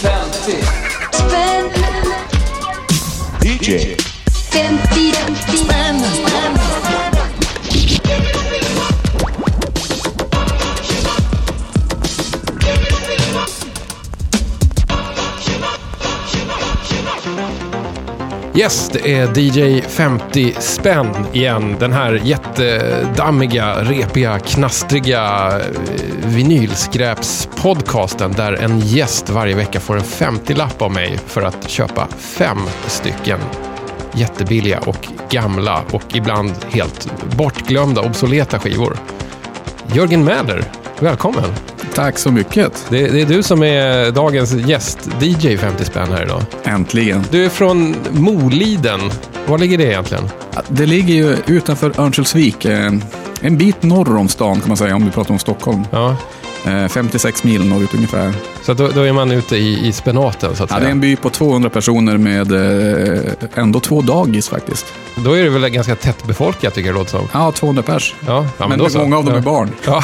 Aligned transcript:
50 0.00 0.56
spänn, 1.12 1.70
DJ 3.40 4.09
Yes, 18.60 18.88
det 18.88 19.14
är 19.14 19.38
DJ 19.38 19.82
50 19.82 20.54
spänn 20.58 21.26
igen. 21.32 21.76
Den 21.78 21.92
här 21.92 22.20
jättedammiga, 22.24 23.82
repiga, 23.82 24.38
knastriga 24.38 25.52
eh, 25.60 25.66
vinylskräpspodcasten 26.24 28.32
där 28.32 28.52
en 28.52 28.80
gäst 28.80 29.30
varje 29.30 29.54
vecka 29.54 29.80
får 29.80 29.96
en 29.96 30.02
50-lapp 30.02 30.82
av 30.82 30.92
mig 30.92 31.18
för 31.26 31.42
att 31.42 31.70
köpa 31.70 32.08
fem 32.18 32.58
stycken 32.86 33.40
jättebilliga 34.14 34.78
och 34.78 35.08
gamla 35.30 35.82
och 35.92 36.16
ibland 36.16 36.52
helt 36.70 37.08
bortglömda, 37.36 38.02
obsoleta 38.02 38.58
skivor. 38.58 38.96
Jörgen 39.94 40.24
Mäder, 40.24 40.64
välkommen. 40.98 41.69
Tack 42.00 42.18
så 42.18 42.32
mycket. 42.32 42.86
Det, 42.88 43.08
det 43.08 43.20
är 43.20 43.26
du 43.26 43.42
som 43.42 43.62
är 43.62 44.10
dagens 44.10 44.54
gäst-DJ 44.54 45.56
50 45.56 45.84
spänn 45.84 46.12
här 46.12 46.22
idag. 46.22 46.42
Äntligen. 46.64 47.24
Du 47.30 47.44
är 47.44 47.48
från 47.48 47.96
Moliden. 48.10 49.00
Var 49.46 49.58
ligger 49.58 49.78
det 49.78 49.84
egentligen? 49.84 50.28
Det 50.68 50.86
ligger 50.86 51.14
ju 51.14 51.36
utanför 51.46 52.00
Örnsköldsvik. 52.00 52.64
En 53.40 53.58
bit 53.58 53.82
norr 53.82 54.16
om 54.16 54.28
stan 54.28 54.60
kan 54.60 54.68
man 54.68 54.76
säga 54.76 54.96
om 54.96 55.04
du 55.04 55.10
pratar 55.10 55.32
om 55.32 55.38
Stockholm. 55.38 55.82
Ja, 55.90 56.16
56 56.88 57.44
mil 57.44 57.64
norrut 57.68 57.94
ungefär. 57.94 58.32
så 58.62 58.74
då, 58.74 58.88
då 58.88 59.00
är 59.02 59.12
man 59.12 59.32
ute 59.32 59.56
i, 59.56 59.88
i 59.88 59.92
spenaten 59.92 60.56
så 60.56 60.64
att 60.64 60.70
Ja, 60.70 60.76
det 60.76 60.80
säga. 60.80 60.88
är 60.88 60.92
en 60.92 61.00
by 61.00 61.16
på 61.16 61.30
200 61.30 61.70
personer 61.70 62.16
med 62.18 62.52
eh, 62.52 63.32
ändå 63.54 63.80
två 63.80 64.00
dagis 64.00 64.48
faktiskt. 64.48 64.86
Då 65.16 65.32
är 65.38 65.42
det 65.44 65.50
väl 65.50 65.68
ganska 65.68 65.94
tätt 65.96 66.24
befolkat 66.26 66.74
tycker 66.74 66.88
jag 66.88 66.94
det 66.94 66.98
låter 66.98 67.10
som. 67.10 67.28
Ja, 67.32 67.52
200 67.52 67.82
pers. 67.82 68.14
Ja, 68.26 68.46
ja, 68.58 68.68
men 68.68 68.78
då 68.78 68.88
så. 68.90 68.98
många 68.98 69.18
av 69.18 69.24
dem 69.24 69.34
ja. 69.34 69.40
är 69.40 69.44
barn. 69.44 69.70
Ja. 69.86 70.02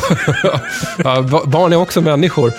ja, 1.04 1.22
ba- 1.22 1.44
barn 1.46 1.72
är 1.72 1.76
också 1.76 2.00
människor. 2.00 2.52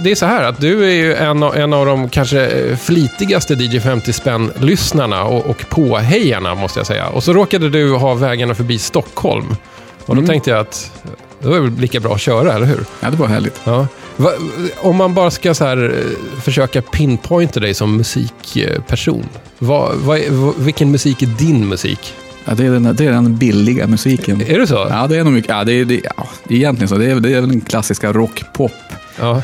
Det 0.00 0.10
är 0.10 0.14
så 0.14 0.26
här 0.26 0.42
att 0.44 0.60
du 0.60 0.84
är 0.84 0.94
ju 0.94 1.14
en 1.14 1.42
av, 1.42 1.56
en 1.56 1.72
av 1.72 1.86
de 1.86 2.08
kanske 2.08 2.46
eh, 2.46 2.76
flitigaste 2.76 3.54
DJ 3.54 3.80
50 3.80 4.12
spänn-lyssnarna 4.12 5.24
och, 5.24 5.46
och 5.46 5.64
påhejarna 5.68 6.54
måste 6.54 6.78
jag 6.78 6.86
säga. 6.86 7.06
Och 7.08 7.24
så 7.24 7.32
råkade 7.32 7.68
du 7.70 7.92
ha 7.94 8.14
vägarna 8.14 8.54
förbi 8.54 8.78
Stockholm. 8.78 9.56
Och 10.06 10.14
då 10.14 10.20
Mm. 10.20 10.26
tänkte 10.26 10.50
jag 10.50 10.60
att 10.60 10.90
då 11.42 11.50
är 11.52 11.54
det 11.54 11.60
väl 11.60 11.78
lika 11.80 12.00
bra 12.00 12.14
att 12.14 12.20
köra, 12.20 12.52
eller 12.52 12.66
hur? 12.66 12.84
Ja, 13.00 13.10
det 13.10 13.16
var 13.16 13.26
härligt. 13.26 13.60
Ja. 13.64 13.86
Va, 14.16 14.30
om 14.80 14.96
man 14.96 15.14
bara 15.14 15.30
ska 15.30 15.54
så 15.54 15.64
här, 15.64 15.84
eh, 15.84 16.40
försöka 16.40 16.82
pinpointa 16.82 17.60
dig 17.60 17.74
som 17.74 17.96
musikperson. 17.96 19.24
Va, 19.58 19.92
va, 19.94 20.16
vilken 20.58 20.90
musik 20.90 21.22
är 21.22 21.26
din 21.26 21.68
musik? 21.68 22.14
Ja, 22.44 22.54
det, 22.54 22.66
är 22.66 22.70
den, 22.70 22.96
det 22.96 23.04
är 23.04 23.12
den 23.12 23.36
billiga 23.36 23.86
musiken. 23.86 24.40
Är 24.46 24.58
det 24.58 24.66
så? 24.66 24.86
Ja, 24.90 25.06
det 25.06 25.18
är 25.18 25.24
nog 25.24 25.32
mycket. 25.32 25.50
Ja, 25.50 25.64
det 25.64 25.72
är, 25.72 25.84
det, 25.84 26.00
ja, 26.16 26.28
egentligen 26.48 26.88
så. 26.88 26.96
Det 26.98 27.10
är, 27.10 27.20
det 27.20 27.30
är 27.34 27.40
väl 27.40 27.50
den 27.50 27.60
klassiska 27.60 28.12
rockpop. 28.12 28.72
Ja. 29.20 29.42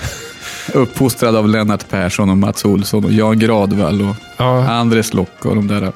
Uppfostrad 0.75 1.37
av 1.37 1.49
Lennart 1.49 1.89
Persson 1.91 2.31
och 2.31 2.39
Mats 2.39 2.65
Olsson 2.65 3.05
och 3.05 3.12
Jan 3.12 3.39
Gradvall 3.39 4.03
och 4.03 4.17
ja, 4.37 4.69
Andres 4.71 5.15
Lock 5.15 5.45
och 5.45 5.55
de 5.56 5.67
där 5.69 5.93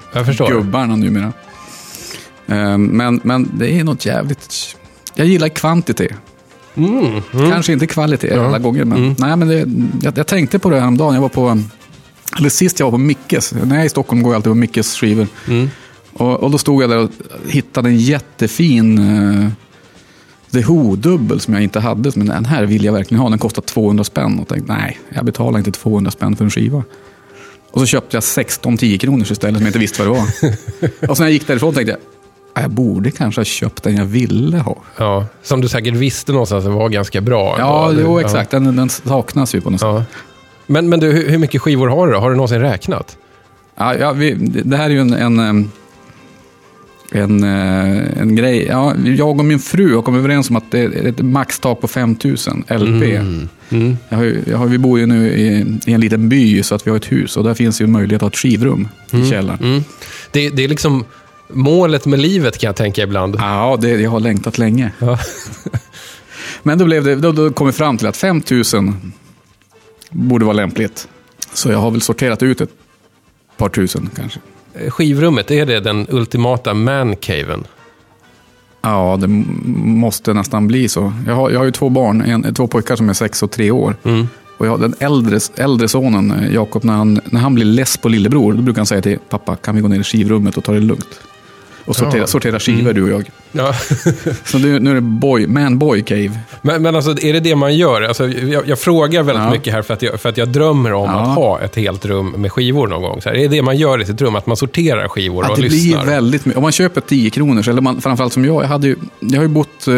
gubbarna 0.49 0.97
numera. 0.97 1.33
Eh, 2.47 2.79
Men, 2.79 3.21
men 3.25 3.51
det 3.59 3.71
är 3.81 3.85
något 3.85 4.07
jävligt... 4.07 4.77
Jag 5.17 5.27
gillar 5.27 5.49
kvantitet. 5.49 6.13
Mm, 6.75 7.07
mm. 7.33 7.51
Kanske 7.51 7.73
inte 7.73 7.87
kvalitet 7.87 8.29
Ja. 8.35 8.47
alla 8.47 8.59
gånger, 8.59 8.85
men, 8.85 8.99
Mm. 8.99 9.15
nej, 9.19 9.37
men 9.37 9.49
det, 9.49 9.67
jag, 10.07 10.19
jag 10.19 10.27
tänkte 10.27 10.59
på 10.59 10.71
det 10.71 10.81
häromdagen. 10.81 11.15
Jag 11.15 11.23
var 11.23 11.29
på, 11.29 11.59
eller 12.39 12.49
sist 12.49 12.81
jag 12.81 12.87
var 12.87 12.91
på 12.91 12.99
Mickes. 12.99 13.53
När 13.55 13.75
jag 13.75 13.81
är 13.83 13.85
i 13.87 13.89
Stockholm 13.89 14.23
går 14.23 14.33
jag 14.33 14.37
alltid 14.37 14.51
på 14.51 14.55
Mickes 14.55 14.97
skivor. 14.97 15.27
Mm. 15.49 15.71
Och, 16.13 16.43
och 16.43 16.51
då 16.51 16.59
stod 16.59 16.83
jag 16.83 16.91
där 16.91 16.99
och 16.99 17.11
hittade 17.49 17.89
en 17.89 17.99
jättefin 17.99 18.99
uh, 18.99 19.49
The 20.53 20.61
Who-dubbel 20.61 21.39
som 21.39 21.55
jag 21.55 21.63
inte 21.63 21.81
hade. 21.81 22.13
Men 22.15 22.27
den 22.27 22.45
här 22.45 22.65
vill 22.67 22.85
jag 22.85 22.93
verkligen 22.93 23.21
ha. 23.23 23.29
Den 23.31 23.39
kostar 23.39 23.63
200 23.63 24.05
spänn. 24.05 24.39
Och 24.39 24.49
tänkte, 24.49 24.73
nej, 24.73 24.99
jag 25.15 25.25
betalar 25.25 25.59
inte 25.59 25.73
200 25.73 26.11
spänn 26.11 26.37
för 26.37 26.45
en 26.45 26.51
skiva. 26.51 26.83
Och 27.71 27.81
så 27.81 27.87
köpte 27.87 28.17
jag 28.17 28.25
16 28.25 28.77
10 28.77 28.99
kronors 28.99 29.31
istället 29.31 29.57
som 29.57 29.63
jag 29.63 29.69
inte 29.69 29.79
visste 29.79 30.05
vad 30.05 30.17
det 30.17 30.21
var. 30.21 31.09
och 31.11 31.17
sen 31.17 31.25
när 31.25 31.27
jag 31.27 31.33
gick 31.33 31.47
därifrån 31.47 31.75
tänkte 31.75 31.91
jag, 31.93 31.99
"Ah, 32.01 32.16
jag 32.61 32.71
borde 32.71 33.11
kanske 33.11 33.41
ha 33.41 33.45
köpt 33.45 33.83
den 33.83 33.97
jag 33.97 34.05
ville 34.05 34.59
ha. 34.59 34.77
Ja, 34.99 35.27
som 35.43 35.61
du 35.61 35.69
säkert 35.69 35.95
visste 35.95 36.33
någonstans 36.33 36.65
att 36.65 36.71
det 36.71 36.77
var 36.79 36.89
ganska 36.89 37.21
bra. 37.21 37.57
Ja, 37.59 37.89
ändå. 37.91 38.03
jo, 38.03 38.21
Ja. 38.21 38.27
exakt. 38.27 38.51
Den, 38.51 38.77
den 38.77 38.89
saknas 38.89 39.55
ju 39.55 39.61
på 39.61 39.71
något 39.71 39.81
sätt. 39.81 39.87
Ja. 39.89 40.05
Men, 40.67 40.89
men 40.89 41.01
du, 41.01 41.13
hur, 41.13 41.29
hur 41.31 41.39
mycket 41.39 41.63
skivor 41.63 41.89
har 41.89 42.07
du 42.07 42.13
då? 42.13 42.19
Har 42.19 42.31
du 42.31 42.37
någonsin 42.37 42.61
räknat? 42.61 43.17
Ja, 43.77 43.95
ja, 43.95 44.13
vi, 44.13 44.35
det 44.65 44.77
här 44.77 44.85
är 44.85 44.91
ju 44.91 45.01
en, 45.01 45.13
en, 45.13 45.71
en, 47.13 47.45
eh, 47.45 48.21
en 48.21 48.37
grej. 48.37 48.67
Ja, 48.71 48.95
jag 49.05 49.39
och 49.39 49.45
min 49.45 49.59
fru 49.59 49.95
har 49.95 50.03
kommit 50.03 50.19
överens 50.19 50.51
om 50.51 50.57
att 50.57 50.71
det 50.71 50.79
är 50.81 51.07
ett 51.07 51.21
maxtak 51.23 51.81
på 51.81 51.89
5000 51.89 52.65
LP. 52.69 53.03
Mm. 53.71 53.97
Jag 54.09 54.17
har, 54.17 54.37
jag 54.47 54.59
har, 54.59 54.67
vi 54.67 54.79
bor 54.79 54.99
ju 54.99 55.07
nu 55.07 55.29
i, 55.33 55.67
i 55.87 55.93
en 55.93 56.01
liten 56.01 56.29
by 56.29 56.63
så 56.63 56.75
att 56.75 56.87
vi 56.87 56.91
har 56.91 56.97
ett 56.97 57.13
hus 57.13 57.37
och 57.37 57.45
där 57.45 57.55
finns 57.55 57.81
ju 57.81 57.87
möjlighet 57.87 58.17
att 58.17 58.21
ha 58.23 58.29
ett 58.29 58.37
skivrum 58.37 58.89
i 59.11 59.31
källaren. 59.31 59.59
Mm. 59.63 59.85
Det, 60.31 60.49
det 60.51 60.65
är 60.65 60.69
liksom 60.69 61.05
målet 61.49 62.07
med 62.07 62.19
livet 62.19 62.59
kan 62.59 62.69
jag 62.69 62.77
tänka 62.77 63.03
ibland. 63.03 63.37
Ja, 63.39 63.79
det, 63.81 63.89
jag 63.89 64.11
har 64.11 64.21
längtat 64.21 64.59
länge. 64.59 64.91
Ja. 64.99 65.19
Men 66.63 66.79
då, 66.79 66.85
blev 66.85 67.05
det, 67.05 67.15
då, 67.15 67.33
då 67.33 67.51
kom 67.51 67.67
vi 67.67 67.73
fram 67.73 67.99
till 67.99 68.07
att 68.07 68.17
5000 68.17 69.13
borde 70.11 70.45
vara 70.45 70.57
lämpligt. 70.57 71.09
Så 71.53 71.71
jag 71.71 71.79
har 71.79 71.91
väl 71.91 72.01
sorterat 72.01 72.43
ut 72.43 72.61
ett 72.61 72.71
par 73.57 73.69
tusen 73.69 74.11
kanske. 74.17 74.41
Skivrummet, 74.89 75.51
är 75.51 75.67
det 75.67 75.81
den 75.81 76.07
ultimata 76.11 76.75
mancaven? 76.75 77.67
Ja, 78.83 79.19
det 79.21 79.29
måste 79.77 80.35
nästan 80.35 80.69
bli 80.69 80.89
så. 80.89 81.13
Jag 81.27 81.35
har, 81.35 81.51
jag 81.51 81.59
har 81.59 81.65
ju 81.65 81.71
två 81.71 81.89
barn, 81.89 82.21
en, 82.21 82.55
två 82.55 82.67
pojkar 82.67 82.97
som 82.97 83.09
är 83.09 83.13
sex 83.13 83.43
och 83.43 83.51
tre 83.51 83.71
år. 83.71 83.97
Mm. 84.03 84.29
Och 84.59 84.67
jag 84.67 84.71
har 84.71 84.79
den 84.79 84.95
äldre, 84.99 85.39
äldre 85.57 85.89
sonen, 85.89 86.31
eh, 86.31 86.55
Jakob, 86.55 86.85
när 86.85 86.93
han, 86.93 87.21
när 87.25 87.41
han 87.41 87.55
blir 87.55 87.65
less 87.65 87.97
på 87.97 88.09
lillebror, 88.09 88.53
då 88.53 88.63
brukar 88.63 88.79
han 88.79 88.87
säga 88.87 89.03
till 89.03 89.19
pappa, 89.29 89.57
kan 89.57 89.75
vi 89.75 89.81
gå 89.81 89.89
ner 89.89 90.01
i 90.01 90.05
skivrummet 90.05 90.57
och 90.57 90.65
ta 90.65 90.73
det 90.73 90.81
lugnt? 90.81 91.21
Och 91.87 91.97
sortera, 91.97 92.21
Ja. 92.21 92.27
sortera 92.27 92.61
skivor, 92.61 92.93
du 92.93 93.03
och 93.03 93.09
jag. 93.11 93.31
Ja. 93.53 93.75
Så 94.45 94.59
nu, 94.59 94.79
nu 94.81 94.91
är 94.91 94.95
det 94.95 95.01
boy, 95.01 95.47
man 95.47 95.79
boy 95.79 96.03
cave. 96.03 96.31
Men, 96.63 96.83
men 96.83 96.97
alltså, 96.97 97.11
är 97.11 97.33
det 97.33 97.41
det 97.41 97.57
man 97.57 97.77
gör? 97.77 98.03
Alltså, 98.03 98.29
jag, 98.29 98.69
jag 98.69 98.79
frågar 98.79 99.23
väldigt 99.23 99.45
Ja. 99.45 99.51
mycket 99.51 99.73
här 99.73 99.83
för 99.83 99.95
att, 99.95 100.03
jag, 100.03 100.21
för 100.21 100.29
att 100.29 100.37
jag 100.37 100.49
drömmer 100.49 100.93
om 100.93 101.05
Ja. 101.11 101.21
att 101.21 101.35
ha 101.37 101.61
ett 101.61 101.77
helt 101.77 102.07
rum 102.07 102.31
med 102.37 102.53
skivor 102.53 102.87
någon 102.87 103.03
gång. 103.03 103.21
Så 103.23 103.29
här, 103.29 103.37
är 103.37 103.41
det 103.41 103.49
det 103.49 103.63
man 103.63 103.77
gör 103.77 104.03
i 104.03 104.05
sitt 104.05 104.21
rum? 104.23 104.37
Att 104.37 104.47
man 104.47 104.57
sorterar 104.57 105.09
skivor 105.09 105.45
Att 105.45 105.51
och 105.51 105.57
det 105.57 105.63
lyssnar? 105.63 106.03
blir 106.03 106.13
väldigt 106.13 106.45
mycket. 106.47 106.57
Om 106.57 106.63
man 106.63 106.73
köper 106.73 107.01
10 107.01 107.31
kronors, 107.31 107.69
eller 107.69 107.81
man, 107.83 108.01
framförallt 108.01 108.33
som 108.33 108.45
jag, 108.45 108.63
jag, 108.63 108.69
hade 108.69 108.87
ju, 108.87 108.97
jag 109.21 109.37
har 109.39 109.43
ju 109.43 109.49
bott 109.49 109.89
eh, 109.89 109.95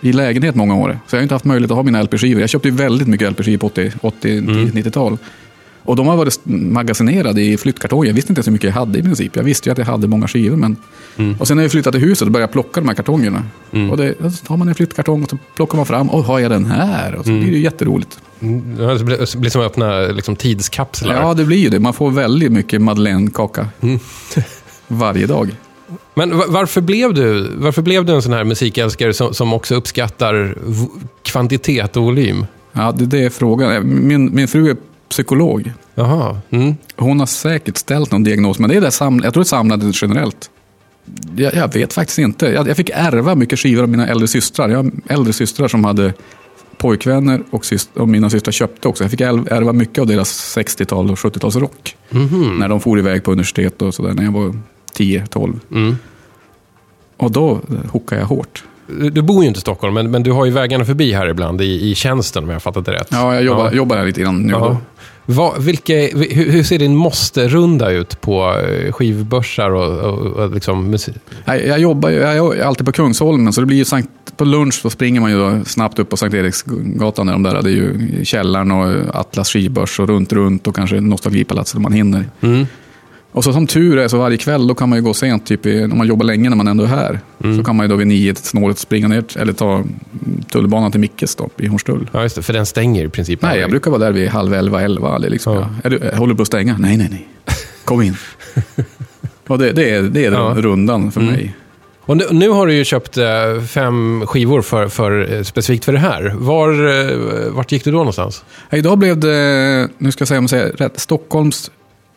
i 0.00 0.12
lägenhet 0.12 0.54
många 0.54 0.74
år. 0.76 0.98
Så 1.06 1.16
jag 1.16 1.18
har 1.20 1.22
inte 1.22 1.34
haft 1.34 1.44
möjlighet 1.44 1.70
att 1.70 1.76
ha 1.76 1.82
mina 1.82 2.02
LP-skivor. 2.02 2.40
Jag 2.40 2.50
köpte 2.50 2.68
ju 2.68 2.74
väldigt 2.74 3.08
mycket 3.08 3.30
LP-skivor 3.32 3.58
på 3.58 3.66
80, 3.66 3.92
80 4.00 4.38
Mm. 4.38 4.66
90-tal. 4.70 5.18
Och 5.86 5.96
de 5.96 6.06
har 6.06 6.16
varit 6.16 6.40
magasinerade 6.44 7.42
i 7.42 7.56
flyttkartonger. 7.56 8.06
Jag 8.06 8.14
visste 8.14 8.32
inte 8.32 8.38
ens 8.38 8.46
hur 8.46 8.52
mycket 8.52 8.66
jag 8.68 8.74
hade 8.74 8.98
i 8.98 9.02
princip. 9.02 9.36
Jag 9.36 9.42
visste 9.42 9.68
ju 9.68 9.72
att 9.72 9.78
jag 9.78 9.84
hade 9.84 10.08
många 10.08 10.28
skivor. 10.28 10.56
Men... 10.56 10.76
Mm. 11.16 11.36
Och 11.40 11.48
sen 11.48 11.56
när 11.56 11.64
jag 11.64 11.70
flyttade 11.70 11.98
till 11.98 12.08
huset 12.08 12.26
och 12.26 12.32
började 12.32 12.52
plocka 12.52 12.80
de 12.80 12.88
här 12.88 12.94
kartongerna. 12.94 13.42
Och 13.90 13.96
det, 13.96 14.14
så 14.38 14.46
tar 14.46 14.56
man 14.56 14.68
en 14.68 14.74
flyttkartong 14.74 15.22
och 15.22 15.30
så 15.30 15.38
plockar 15.56 15.76
man 15.76 15.86
fram. 15.86 16.10
Och 16.10 16.24
har 16.24 16.38
jag 16.38 16.50
den 16.50 16.64
här? 16.66 17.14
Och 17.14 17.24
så 17.24 17.30
blir 17.30 17.40
det 17.50 17.56
ju 17.56 17.62
jätteroligt. 17.62 18.18
Mm, 18.40 18.76
Det 18.76 19.04
blir, 19.04 19.24
som 19.50 19.60
att 19.60 19.66
öppna 19.66 19.98
liksom, 20.00 20.36
tidskapslar. 20.36 21.14
Ja, 21.14 21.34
det 21.34 21.44
blir 21.44 21.58
ju 21.58 21.68
det. 21.68 21.80
Man 21.80 21.92
får 21.92 22.10
väldigt 22.10 22.52
mycket 22.52 22.82
Madeleine-kaka. 22.82 23.68
Mm. 23.80 23.98
Varje 24.88 25.26
dag. 25.26 25.56
Men 26.14 26.38
va- 26.38 26.44
varför 26.48 26.80
blev, 26.80 27.14
du, 27.14 27.50
varför 27.56 27.82
blev 27.82 28.04
du 28.04 28.12
en 28.14 28.22
sån 28.22 28.32
här 28.32 28.44
musikälskare 28.44 29.12
som, 29.14 29.34
som 29.34 29.52
också 29.52 29.74
uppskattar 29.74 30.56
kvantitet 31.22 31.96
och 31.96 32.02
volym? 32.02 32.46
Ja, 32.72 32.92
det, 32.92 33.06
det 33.06 33.18
är 33.24 33.30
frågan. 33.30 34.06
Min, 34.06 34.34
min 34.34 34.48
fru 34.48 34.70
är 34.70 34.76
psykolog. 35.08 35.72
Jaha. 35.94 36.40
Mm. 36.50 36.74
Hon 36.96 37.18
har 37.20 37.26
säkert 37.26 37.76
ställt 37.76 38.12
någon 38.12 38.24
diagnos, 38.24 38.58
men 38.58 38.70
det 38.70 38.76
är 38.76 38.80
det 38.80 38.88
saml- 38.90 39.24
jag 39.24 39.32
tror 39.34 39.42
det 39.42 39.46
är 39.46 39.48
samlat 39.48 40.02
generellt. 40.02 40.50
Jag, 41.36 41.54
jag 41.54 41.72
vet 41.72 41.92
faktiskt 41.92 42.18
inte. 42.18 42.46
Jag, 42.46 42.68
jag 42.68 42.76
fick 42.76 42.90
ärva 42.94 43.34
mycket 43.34 43.58
skivor 43.58 43.82
av 43.82 43.88
mina 43.88 44.06
äldre 44.06 44.28
systrar. 44.28 44.68
Jag 44.68 44.78
har 44.82 44.90
äldre 45.08 45.32
systrar 45.32 45.68
som 45.68 45.84
hade 45.84 46.14
pojkvänner 46.76 47.42
och, 47.50 47.64
syst- 47.64 47.96
och 47.96 48.08
mina 48.08 48.30
systrar 48.30 48.52
köpte 48.52 48.88
också. 48.88 49.04
Jag 49.04 49.10
fick 49.10 49.20
ärva 49.20 49.72
mycket 49.72 49.98
av 49.98 50.06
deras 50.06 50.56
60-tal 50.56 51.10
och 51.10 51.18
70-talsrock. 51.18 51.96
Mhm. 52.10 52.56
När 52.58 52.68
de 52.68 52.80
for 52.80 52.98
iväg 52.98 53.24
på 53.24 53.32
universitet 53.32 53.82
och 53.82 53.94
sådär, 53.94 54.14
när 54.14 54.24
jag 54.24 54.32
var 54.32 54.54
10-12. 54.96 55.60
Mm. 55.72 55.96
Och 57.16 57.30
då 57.30 57.60
hookade 57.92 58.20
jag 58.20 58.28
hårt. 58.28 58.64
Du 59.12 59.22
bor 59.22 59.42
ju 59.42 59.48
inte 59.48 59.58
i 59.58 59.60
Stockholm, 59.60 59.94
men, 59.94 60.10
men 60.10 60.22
du 60.22 60.32
har 60.32 60.44
ju 60.44 60.50
vägarna 60.50 60.84
förbi 60.84 61.12
här 61.12 61.28
ibland 61.28 61.60
i, 61.60 61.90
i 61.90 61.94
tjänsten 61.94 62.42
om 62.42 62.48
jag 62.48 62.54
har 62.54 62.60
fattat 62.60 62.84
det 62.84 62.92
rätt. 62.92 63.08
Ja, 63.10 63.34
jag 63.34 63.42
jobbar, 63.44 63.72
jobbar 63.72 63.96
här 63.96 64.04
lite 64.06 64.20
grann 64.20 64.42
nu 64.42 64.52
Ja. 64.52 64.76
Vad- 65.28 65.62
vilka, 65.62 65.92
hur, 65.94 66.50
hur 66.52 66.62
ser 66.62 66.78
din 66.78 66.96
måste-runda 66.96 67.90
ut 67.90 68.20
på 68.20 68.54
eh, 68.58 68.92
skivbörsar 68.92 69.70
och, 69.70 69.98
och, 69.98 70.18
och 70.26 70.50
liksom 70.54 70.90
musik? 70.90 71.16
Nej, 71.44 71.66
Jag 71.66 71.78
jobbar 71.78 72.08
ju, 72.08 72.16
jag 72.16 72.58
är 72.58 72.62
alltid 72.64 72.86
på 72.86 72.92
Kungsholmen, 72.92 73.52
så 73.52 73.60
det 73.60 73.66
blir 73.66 73.76
ju 73.76 73.84
Sankt, 73.84 74.08
på 74.36 74.44
lunch 74.44 74.74
så 74.74 74.90
springer 74.90 75.20
man 75.20 75.30
ju 75.30 75.64
snabbt 75.64 75.98
upp 75.98 76.10
på 76.10 76.16
Sankt 76.16 76.34
Eriksgatan. 76.34 77.26
Där, 77.26 77.32
de 77.32 77.42
där. 77.42 77.62
Det 77.62 77.70
är 77.70 77.72
ju 77.72 78.24
källaren 78.24 78.70
och 78.70 79.14
Atlas 79.20 79.48
skivbörs 79.50 80.00
och 80.00 80.08
runt, 80.08 80.32
runt 80.32 80.66
och 80.66 80.74
kanske 80.76 81.00
Nostalgipalatset 81.00 81.76
om 81.76 81.82
man 81.82 81.92
hinner. 81.92 82.24
Mm. 82.40 82.66
Och 83.36 83.44
så 83.44 83.52
som 83.52 83.66
tur 83.66 83.98
är 83.98 84.08
så 84.08 84.18
varje 84.18 84.36
kväll 84.36 84.66
då 84.66 84.74
kan 84.74 84.88
man 84.88 84.98
ju 84.98 85.02
gå 85.04 85.14
sent, 85.14 85.46
typ 85.46 85.66
i, 85.66 85.84
om 85.84 85.98
man 85.98 86.06
jobbar 86.06 86.24
länge 86.24 86.48
när 86.48 86.56
man 86.56 86.68
ändå 86.68 86.84
är 86.84 86.88
här. 86.88 87.20
Mm. 87.44 87.58
Så 87.58 87.64
kan 87.64 87.76
man 87.76 87.84
ju 87.86 87.88
då 87.90 87.96
vid 87.96 88.06
nio 88.06 88.34
snåret 88.34 88.78
springa 88.78 89.08
ner 89.08 89.24
eller 89.38 89.52
ta 89.52 89.84
tunnelbanan 90.52 90.90
till 90.90 91.00
Mickes 91.00 91.34
då, 91.36 91.48
i 91.56 91.66
Hornstull. 91.66 92.10
Ja, 92.12 92.22
just 92.22 92.36
det, 92.36 92.42
för 92.42 92.52
den 92.52 92.66
stänger 92.66 93.04
i 93.04 93.08
princip. 93.08 93.42
Nej, 93.42 93.60
jag 93.60 93.70
brukar 93.70 93.90
vara 93.90 94.00
där 94.04 94.12
vid 94.12 94.28
halv 94.28 94.54
elva, 94.54 94.82
elva. 94.82 95.18
Liksom, 95.18 95.54
Ja. 95.56 95.68
Är 95.84 95.90
du, 95.90 96.16
håller 96.16 96.34
på 96.34 96.42
att 96.42 96.46
stänga? 96.48 96.76
Nej, 96.78 96.96
nej, 96.96 97.08
nej. 97.10 97.28
Kom 97.84 98.02
in. 98.02 98.16
och 99.46 99.58
det, 99.58 99.72
det 99.72 99.90
är, 99.90 100.02
det 100.02 100.24
är 100.24 100.32
Ja. 100.32 100.54
rundan 100.56 101.12
för 101.12 101.20
mig. 101.20 101.56
Och 102.00 102.16
nu, 102.16 102.24
nu 102.30 102.48
har 102.48 102.66
du 102.66 102.74
ju 102.74 102.84
köpt 102.84 103.16
eh, 103.18 103.24
fem 103.68 104.22
skivor 104.26 104.62
för, 104.62 104.88
för, 104.88 105.32
eh, 105.34 105.42
specifikt 105.42 105.84
för 105.84 105.92
det 105.92 105.98
här. 105.98 106.32
Var, 106.38 106.70
eh, 106.70 107.50
vart 107.52 107.72
gick 107.72 107.84
du 107.84 107.90
då 107.90 107.98
någonstans? 107.98 108.44
Idag 108.72 108.98
blev 108.98 109.18
det, 109.20 109.88
nu 109.98 110.12
ska 110.12 110.22
jag 110.22 110.28
säga 110.28 110.38
om 110.38 110.42
jag 110.44 110.50
säger 110.50 110.72
rätt, 110.72 111.00
Stockholms 111.00 111.70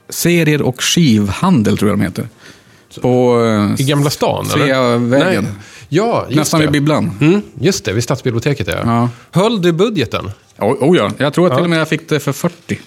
serier 0.09 0.61
och 0.61 0.83
skivhandel 0.83 1.77
tror 1.77 1.89
jag 1.91 1.99
de 1.99 2.03
heter. 2.03 2.27
På 3.01 3.41
I 3.77 3.83
Gamla 3.83 4.09
stan? 4.09 4.45
eller? 4.53 4.65
Sveavägen. 4.65 5.43
Nej. 5.43 5.53
Ja, 5.89 6.25
just 6.27 6.37
Nästan 6.37 6.59
det. 6.59 6.65
vid 6.65 6.71
bibblan. 6.73 7.17
Mm, 7.21 7.41
just 7.59 7.85
det, 7.85 7.93
vid 7.93 8.03
Stadsbiblioteket 8.03 8.67
ja. 8.67 8.77
Ja. 8.85 9.09
Höll 9.31 9.61
du 9.61 9.71
budgeten? 9.71 10.31
Oh, 10.57 10.89
oh 10.89 10.97
ja, 10.97 11.11
jag 11.17 11.33
tror 11.33 11.45
att 11.45 11.51
Ja. 11.51 11.55
till 11.57 11.63
och 11.63 11.69
med 11.69 11.79
jag 11.79 11.87
fick 11.89 12.09
det 12.09 12.19
för 12.19 12.31
40. 12.31 12.79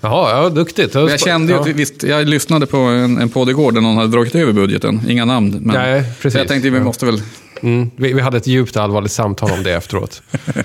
Jaha, 0.00 0.42
ja, 0.42 0.48
duktigt. 0.48 0.94
Men 0.94 1.08
jag 1.08 1.20
kände 1.20 1.52
ju 1.52 1.58
ja. 1.58 1.60
att, 1.60 1.66
visst, 1.68 2.02
jag 2.02 2.28
lyssnade 2.28 2.66
på 2.66 2.76
en, 2.76 3.18
en 3.18 3.28
podd 3.28 3.50
igår 3.50 3.72
där 3.72 3.80
någon 3.80 3.96
hade 3.96 4.08
dragit 4.08 4.34
över 4.34 4.52
budgeten. 4.52 5.00
Inga 5.08 5.24
namn. 5.24 5.50
Men 5.50 5.76
Nej, 5.76 6.04
precis. 6.20 6.38
Jag 6.38 6.48
tänkte 6.48 6.70
vi 6.70 6.80
måste 6.80 7.06
väl... 7.06 7.22
Mm, 7.62 7.90
vi, 7.96 8.12
vi 8.12 8.20
hade 8.20 8.36
ett 8.36 8.46
djupt 8.46 8.76
allvarligt 8.76 9.12
samtal 9.12 9.50
om 9.50 9.62
det 9.62 9.72
efteråt. 9.74 10.22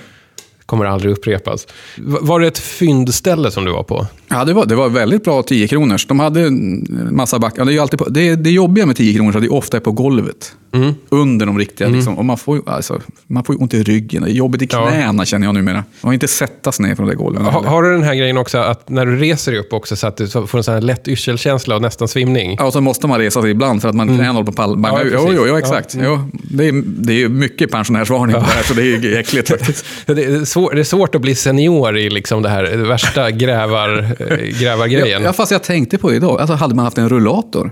Kommer 0.66 0.86
aldrig 0.86 1.12
upprepas. 1.12 1.68
Var 1.98 2.40
det 2.40 2.48
ett 2.48 2.60
fyndställe 2.60 3.52
som 3.52 3.66
du 3.66 3.72
var 3.72 3.84
på? 3.84 4.08
Ja, 4.34 4.46
det 4.46 4.54
var, 4.54 4.66
det 4.66 4.76
var 4.76 4.90
väldigt 4.90 5.24
bra 5.24 5.44
10 5.44 5.68
kronors. 5.68 6.06
De 6.08 6.20
hade 6.20 6.42
en 6.42 6.88
massa 7.12 7.40
backar. 7.40 7.66
Det, 7.66 7.74
är 7.74 7.82
alltid 7.82 8.00
på, 8.00 8.10
det, 8.10 8.36
det 8.36 8.50
jobbiga 8.52 8.86
med 8.86 8.96
10 8.96 9.14
kronor 9.14 9.32
är 9.34 9.38
att 9.38 9.44
det 9.44 9.50
ofta 9.50 9.78
är 9.78 9.82
på 9.82 9.92
golvet. 9.92 10.56
Mm. 10.74 10.94
Under 11.10 11.46
de 11.46 11.58
riktiga. 11.60 11.88
Liksom. 11.88 12.18
Och 12.18 12.26
man, 12.26 12.38
får, 12.38 12.62
alltså, 12.70 13.02
man 13.28 13.44
får 13.44 13.62
ont 13.62 13.74
i 13.74 13.84
ryggen. 13.84 14.24
Det 14.24 14.30
är 14.30 14.34
jobbigt 14.34 14.62
i 14.62 14.68
Ja. 14.72 14.88
knäna 14.88 15.26
känner 15.26 15.48
jag 15.48 15.54
numera. 15.54 15.76
Man 15.76 15.84
får 16.02 16.14
inte 16.14 16.28
sättas 16.28 16.80
ner 16.80 16.96
från 16.96 17.08
det 17.08 17.16
golvet. 17.16 17.44
Ha, 17.44 17.68
har 17.68 17.84
du 17.84 17.92
den 17.92 18.04
här 18.04 18.16
grejen 18.16 18.38
också 18.38 18.58
att 18.58 18.90
när 18.90 19.06
du 19.06 19.16
reser 19.16 19.52
dig 19.52 19.60
upp 19.62 19.74
också 19.74 19.96
så 19.96 20.08
att 20.08 20.18
du 20.18 20.28
får 20.28 20.58
en 20.58 20.64
sån 20.64 20.74
här 20.74 20.82
lätt 20.82 21.08
yrselkänsla 21.08 21.76
och 21.76 21.82
nästan 21.82 22.08
svimning? 22.08 22.56
Ja, 22.60 22.66
och 22.66 22.74
så 22.74 22.82
måste 22.82 23.08
man 23.08 23.20
resa 23.20 23.42
sig 23.42 23.52
ibland 23.52 23.82
för 23.82 23.90
att 23.90 23.96
man 23.96 24.08
knäna 24.08 24.32
håller 24.32 24.52
på 24.52 24.62
att 24.62 24.64
Mm. 24.74 24.84
Ja. 24.84 25.00
Jo, 25.14 25.30
jo, 25.36 25.46
jo, 25.48 25.58
exakt. 25.58 25.98
Jo, 26.02 26.20
det, 26.34 26.68
är, 26.68 26.84
det 26.86 27.24
är 27.24 27.30
mycket 27.30 27.72
pensionärsvarning 27.72 28.34
på 28.36 28.42
det 28.42 28.48
här, 28.48 28.64
så 28.64 28.74
det 28.74 28.82
är 28.96 29.20
äckligt 29.20 29.50
faktiskt. 29.50 29.86
Det 30.06 30.24
är, 30.26 30.46
svår, 30.46 30.74
det 30.74 30.80
är 30.80 30.84
svårt 30.84 31.16
att 31.16 31.22
bli 31.22 31.36
senior 31.36 31.98
i 31.98 32.10
liksom 32.10 32.42
det 32.42 32.50
här 32.50 32.64
det 32.64 32.78
värsta 32.78 33.32
grävar, 33.32 34.16
grävargrejen. 34.60 35.24
Ja, 35.24 35.34
fast 35.34 35.52
jag 35.52 35.64
tänkte 35.64 35.98
på 35.98 36.10
det 36.10 36.16
idag. 36.16 36.40
Alltså, 36.42 36.56
hade 36.56 36.76
man 36.76 36.86
haft 36.86 36.98
en 36.98 37.10
rullator, 37.10 37.72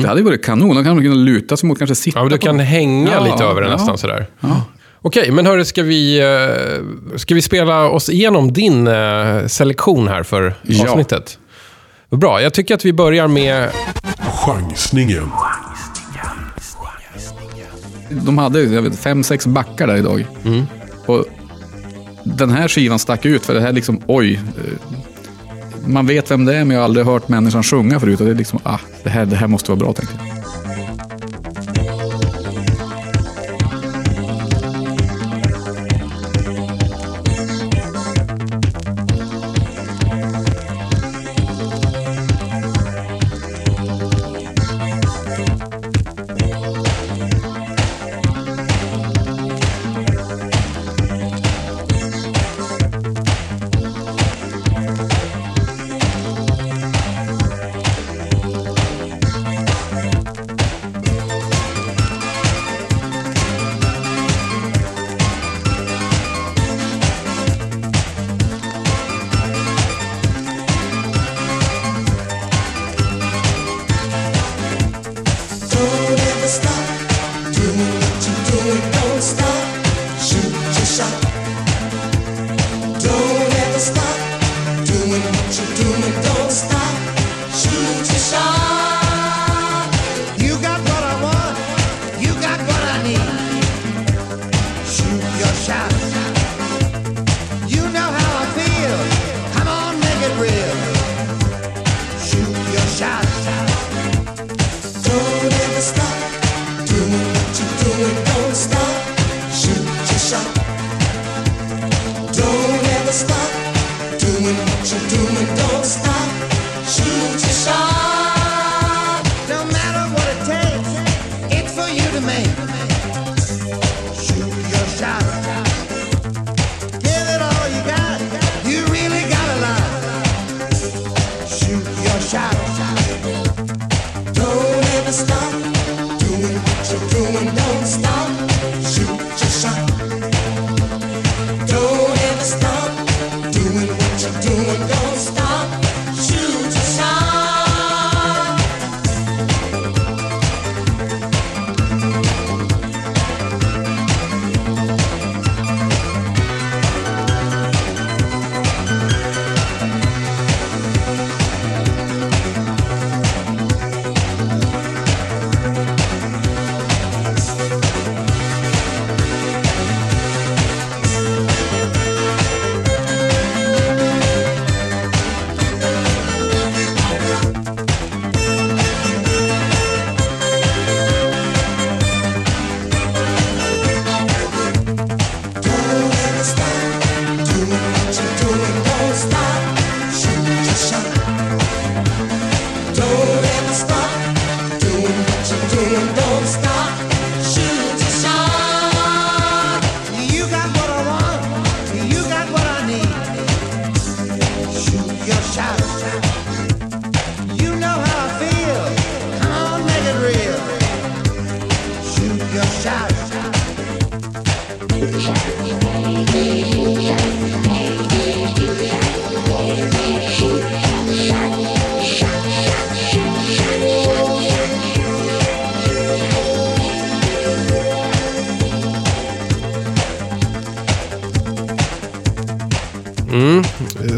det 0.00 0.08
hade 0.08 0.20
ju 0.20 0.24
varit 0.26 0.44
kanon. 0.44 0.76
Då 0.76 0.82
kan 0.82 0.94
man 0.94 1.02
kunna 1.04 1.14
luta 1.14 1.56
sig 1.56 1.68
mot, 1.68 1.78
kanske 1.78 1.94
sitta 1.94 2.18
Mm. 2.18 2.20
Ja, 2.20 2.30
men 2.30 2.30
du 2.32 2.38
på 2.38 2.46
kan 2.46 2.56
den. 2.56 2.66
hänga 2.66 3.12
Ja, 3.12 3.24
lite 3.24 3.44
över 3.44 3.60
den 3.60 3.70
ja. 3.70 3.76
nästan 3.76 3.98
sådär. 3.98 4.26
Okej, 5.02 5.30
men 5.30 5.46
hörru, 5.46 5.64
ska 5.64 5.82
vi, 5.82 6.18
eh, 6.20 7.16
ska 7.18 7.34
vi 7.34 7.42
spela 7.42 7.88
oss 7.88 8.08
igenom 8.08 8.52
din 8.52 8.86
eh, 8.88 9.46
selektion 9.46 10.08
här 10.08 10.22
för 10.22 10.54
Ja. 10.62 10.88
avsnittet? 10.88 11.38
Vad 12.08 12.20
Bra, 12.20 12.42
jag 12.42 12.52
tycker 12.54 12.74
att 12.74 12.84
vi 12.84 12.92
börjar 12.92 13.28
med... 13.28 13.70
Chansningen. 14.44 15.30
De 18.10 18.38
hade 18.38 18.62
jag 18.62 18.82
vet, 18.82 18.98
fem, 18.98 19.22
sex 19.24 19.46
backar 19.46 19.86
där 19.86 19.96
idag. 19.96 20.26
Mm. 20.44 20.62
Och 21.06 21.24
den 22.24 22.50
här 22.50 22.68
skivan 22.68 22.98
stack 22.98 23.24
ut 23.24 23.46
för 23.46 23.54
det 23.54 23.60
här 23.60 23.72
liksom, 23.72 24.00
oj. 24.06 24.40
Man 25.86 26.06
vet 26.06 26.30
vem 26.30 26.44
det 26.44 26.56
är, 26.56 26.64
men 26.64 26.70
jag 26.70 26.80
har 26.80 26.84
aldrig 26.84 27.06
hört 27.06 27.28
människan 27.28 27.62
sjunga 27.62 28.00
förut. 28.00 28.20
Och 28.20 28.26
det 28.26 28.32
är 28.32 28.36
liksom, 28.36 28.58
ah, 28.62 28.78
det 29.02 29.10
här, 29.10 29.26
det 29.26 29.36
här 29.36 29.46
måste 29.46 29.70
vara 29.70 29.78
bra, 29.78 29.92
tänkte 29.92 30.14
jag. 30.18 30.45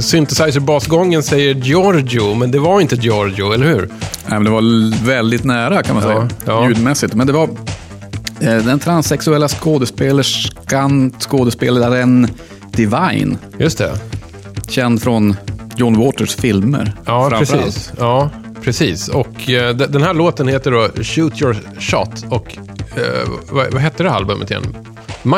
Synthesizer-basgången 0.08 1.22
säger 1.22 1.54
Giorgio, 1.54 2.34
men 2.34 2.50
det 2.50 2.58
var 2.58 2.80
inte 2.80 2.96
Giorgio, 2.96 3.52
eller 3.52 3.66
hur? 3.66 3.88
Nej, 4.26 4.40
men 4.40 4.44
det 4.44 4.50
var 4.50 5.04
väldigt 5.04 5.44
nära 5.44 5.82
kan 5.82 5.96
man 5.96 6.04
Ja, 6.04 6.14
säga, 6.14 6.28
ja. 6.46 6.68
ljudmässigt. 6.68 7.14
Men 7.14 7.26
det 7.26 7.32
var 7.32 7.48
eh, 8.40 8.56
den 8.56 8.78
transsexuella 8.78 9.48
skådespelerskan, 9.48 11.12
skådespelaren 11.18 12.28
Divine, 12.72 13.38
Just 13.58 13.78
det. 13.78 13.92
känd 14.68 15.02
från 15.02 15.36
John 15.76 15.96
Waters 16.04 16.34
filmer. 16.36 16.92
Ja, 17.06 17.30
precis. 17.38 17.92
Ja, 17.98 18.30
precis. 18.62 19.08
Och 19.08 19.50
eh, 19.50 19.74
de- 19.76 19.86
den 19.86 20.02
här 20.02 20.14
låten 20.14 20.48
heter 20.48 20.70
då 20.70 20.88
Shoot 21.02 21.42
Your 21.42 21.56
Shot. 21.78 22.24
Och 22.28 22.56
eh, 22.96 23.28
vad, 23.50 23.72
vad 23.72 23.82
hette 23.82 24.02
det 24.02 24.10
albumet 24.10 24.50
igen? 24.50 24.76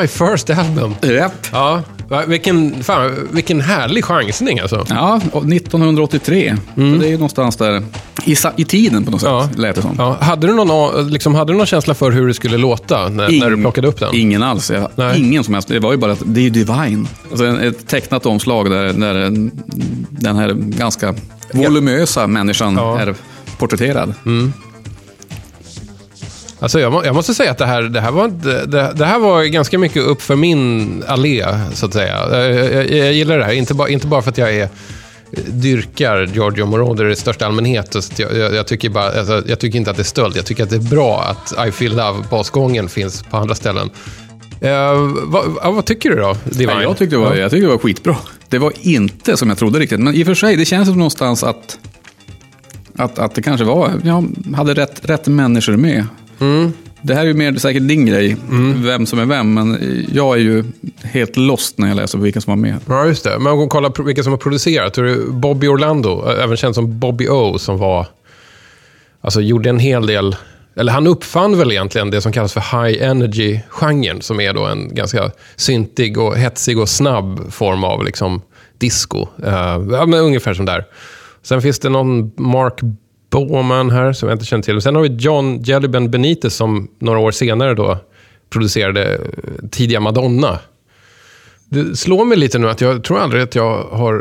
My 0.00 0.06
First 0.06 0.50
Album. 0.50 0.94
Japp. 1.02 1.32
Ja, 1.52 1.82
vilken, 2.26 2.82
fan, 2.84 3.28
vilken 3.30 3.60
härlig 3.60 4.04
chansning 4.04 4.58
alltså. 4.60 4.86
Ja, 4.88 5.20
och 5.32 5.52
1983. 5.52 6.56
Så 6.74 6.80
det 6.80 7.06
är 7.06 7.08
ju 7.10 7.14
någonstans 7.14 7.56
där 7.56 7.82
i, 8.26 8.36
i 8.56 8.64
tiden 8.64 9.04
på 9.04 9.10
något 9.10 9.20
sätt, 9.20 9.30
Ja. 9.30 9.48
lät 9.56 9.76
det 9.76 9.82
som. 9.82 9.94
Ja, 9.98 10.16
hade, 10.20 10.46
du 10.46 10.54
någon, 10.54 11.08
liksom, 11.10 11.34
hade 11.34 11.52
du 11.52 11.56
någon 11.56 11.66
känsla 11.66 11.94
för 11.94 12.10
hur 12.12 12.28
det 12.28 12.34
skulle 12.34 12.56
låta 12.56 13.08
när, 13.08 13.40
när 13.40 13.50
du 13.50 13.56
plockade 13.56 13.88
upp 13.88 14.00
den? 14.00 14.14
Ingen 14.14 14.42
alls. 14.42 14.70
Jag, 14.70 14.88
Nej. 14.94 15.20
ingen 15.20 15.44
som 15.44 15.54
helst. 15.54 15.68
Det 15.68 15.78
var 15.78 15.92
ju 15.92 15.98
bara 15.98 16.12
att 16.12 16.22
det 16.24 16.46
är 16.46 16.50
Divine. 16.50 17.06
Alltså 17.30 17.46
ett 17.46 17.86
tecknat 17.88 18.26
omslag 18.26 18.70
där, 18.70 18.92
där 18.92 19.14
en- 19.14 19.50
den 20.10 20.36
här 20.36 20.52
ganska 20.54 21.14
volumösa 21.52 22.26
människan 22.26 22.74
Ja. 22.74 22.98
är 22.98 23.14
porträtterad. 23.58 24.14
Alltså 26.60 26.80
jag, 26.80 27.06
jag 27.06 27.14
måste 27.14 27.34
säga 27.34 27.50
att 27.50 27.58
det 27.58 27.66
här, 27.66 27.82
det, 27.82 28.00
här 28.00 28.10
var, 28.10 28.28
det, 28.66 28.92
det 28.94 29.04
här 29.04 29.18
var 29.18 29.44
ganska 29.44 29.78
mycket 29.78 30.02
upp 30.02 30.22
för 30.22 30.36
min 30.36 31.04
allé, 31.06 31.46
så 31.74 31.86
att 31.86 31.92
säga. 31.92 32.18
Jag, 32.30 32.54
jag, 32.54 32.90
jag 32.90 33.12
gillar 33.12 33.38
det 33.38 33.44
här, 33.44 33.52
inte, 33.52 33.74
bara 33.74 33.88
inte 33.88 34.06
bara 34.06 34.22
för 34.22 34.30
att 34.30 34.38
jag 34.38 34.54
är 34.54 34.68
dyrkar 35.46 36.26
Giorgio 36.34 36.66
Moroder 36.66 37.08
i 37.08 37.16
största 37.16 37.46
allmänhet. 37.46 37.92
Så 37.92 38.22
jag, 38.22 38.36
jag, 38.36 38.54
jag, 38.54 38.66
tycker 38.66 38.88
bara, 38.88 39.18
alltså, 39.18 39.42
jag 39.46 39.58
tycker 39.58 39.78
inte 39.78 39.90
att 39.90 39.96
det 39.96 40.02
är 40.02 40.04
stöld. 40.04 40.36
Jag 40.36 40.46
tycker 40.46 40.62
att 40.62 40.70
det 40.70 40.76
är 40.76 40.90
bra 40.90 41.22
att 41.22 41.68
I 41.68 41.72
Feel 41.72 41.96
Love-basgången 41.96 42.88
finns 42.88 43.22
på 43.22 43.36
andra 43.36 43.54
ställen. 43.54 43.90
Eh, 44.60 44.70
vad, 45.24 45.74
vad 45.74 45.84
tycker 45.84 46.10
du 46.10 46.16
då, 46.16 46.36
Divine? 46.44 46.70
Ja, 46.70 46.82
jag, 46.82 46.98
tyckte 46.98 47.16
det 47.16 47.22
var, 47.22 47.34
jag 47.34 47.50
tyckte 47.50 47.66
det 47.66 47.72
var 47.72 47.78
skitbra. 47.78 48.16
Det 48.48 48.58
var 48.58 48.72
inte 48.80 49.36
som 49.36 49.48
jag 49.48 49.58
trodde 49.58 49.78
riktigt. 49.78 50.00
Men 50.00 50.14
i 50.14 50.22
och 50.22 50.26
för 50.26 50.34
sig, 50.34 50.56
det 50.56 50.64
känns 50.64 50.88
som 50.88 50.98
någonstans 50.98 51.44
att, 51.44 51.78
att, 52.96 53.18
att 53.18 53.34
det 53.34 53.42
kanske 53.42 53.64
var, 53.64 53.92
jag 54.04 54.34
hade 54.56 54.74
rätt, 54.74 55.00
rätt 55.02 55.26
människor 55.26 55.76
med. 55.76 56.06
Mm. 56.40 56.72
Det 57.02 57.14
här 57.14 57.22
är 57.22 57.26
ju 57.26 57.34
mer 57.34 57.54
säkert 57.54 57.88
din 57.88 58.06
grej, 58.06 58.36
vem 58.76 59.06
som 59.06 59.18
är 59.18 59.26
vem. 59.26 59.54
Men 59.54 59.78
jag 60.12 60.34
är 60.34 60.40
ju 60.40 60.64
helt 61.02 61.36
lost 61.36 61.78
när 61.78 61.88
jag 61.88 61.96
läser 61.96 62.18
på 62.18 62.24
vilka 62.24 62.40
som 62.40 62.50
var 62.50 62.56
med. 62.56 62.76
Ja, 62.88 63.06
just 63.06 63.24
det. 63.24 63.38
Men 63.38 63.52
om 63.52 63.60
vi 63.60 63.68
kollar 63.68 64.04
vilka 64.04 64.22
som 64.22 64.32
har 64.32 64.38
producerat. 64.38 64.98
Är 64.98 65.30
Bobby 65.30 65.66
Orlando, 65.66 66.28
även 66.28 66.56
känd 66.56 66.74
som 66.74 66.98
Bobby 66.98 67.28
O, 67.28 67.58
som 67.58 67.78
var... 67.78 68.06
Alltså 69.20 69.40
gjorde 69.40 69.70
en 69.70 69.78
hel 69.78 70.06
del... 70.06 70.36
Eller 70.76 70.92
han 70.92 71.06
uppfann 71.06 71.58
väl 71.58 71.72
egentligen 71.72 72.10
det 72.10 72.20
som 72.20 72.32
kallas 72.32 72.52
för 72.52 72.60
high 72.84 73.02
energy-genren, 73.02 74.20
som 74.20 74.40
är 74.40 74.54
då 74.54 74.66
en 74.66 74.94
ganska 74.94 75.30
syntig 75.56 76.18
och 76.18 76.36
hetsig 76.36 76.78
och 76.78 76.88
snabb 76.88 77.52
form 77.52 77.84
av 77.84 78.04
liksom 78.04 78.42
disco. 78.78 79.26
Uh, 79.46 79.88
ja, 79.92 80.06
men 80.06 80.14
ungefär 80.14 80.54
som 80.54 80.66
där. 80.66 80.84
Sen 81.42 81.62
finns 81.62 81.78
det 81.78 81.88
någon 81.88 82.32
Mark 82.36 82.80
Bowman 83.30 83.90
här, 83.90 84.12
som 84.12 84.28
jag 84.28 84.36
inte 84.36 84.44
känner 84.44 84.62
till. 84.62 84.80
Sen 84.80 84.94
har 84.94 85.02
vi 85.02 85.08
John 85.08 85.62
Jellyben 85.62 86.10
Benitez, 86.10 86.54
som 86.54 86.88
några 86.98 87.18
år 87.18 87.30
senare 87.30 87.74
då 87.74 87.98
producerade 88.50 89.14
eh, 89.14 89.68
tidiga 89.70 90.00
Madonna. 90.00 90.58
Det 91.68 91.96
slår 91.96 92.24
mig 92.24 92.38
lite 92.38 92.58
nu 92.58 92.70
att 92.70 92.80
jag 92.80 93.04
tror 93.04 93.18
aldrig 93.18 93.42
att 93.42 93.54
jag 93.54 93.84
har 93.84 94.14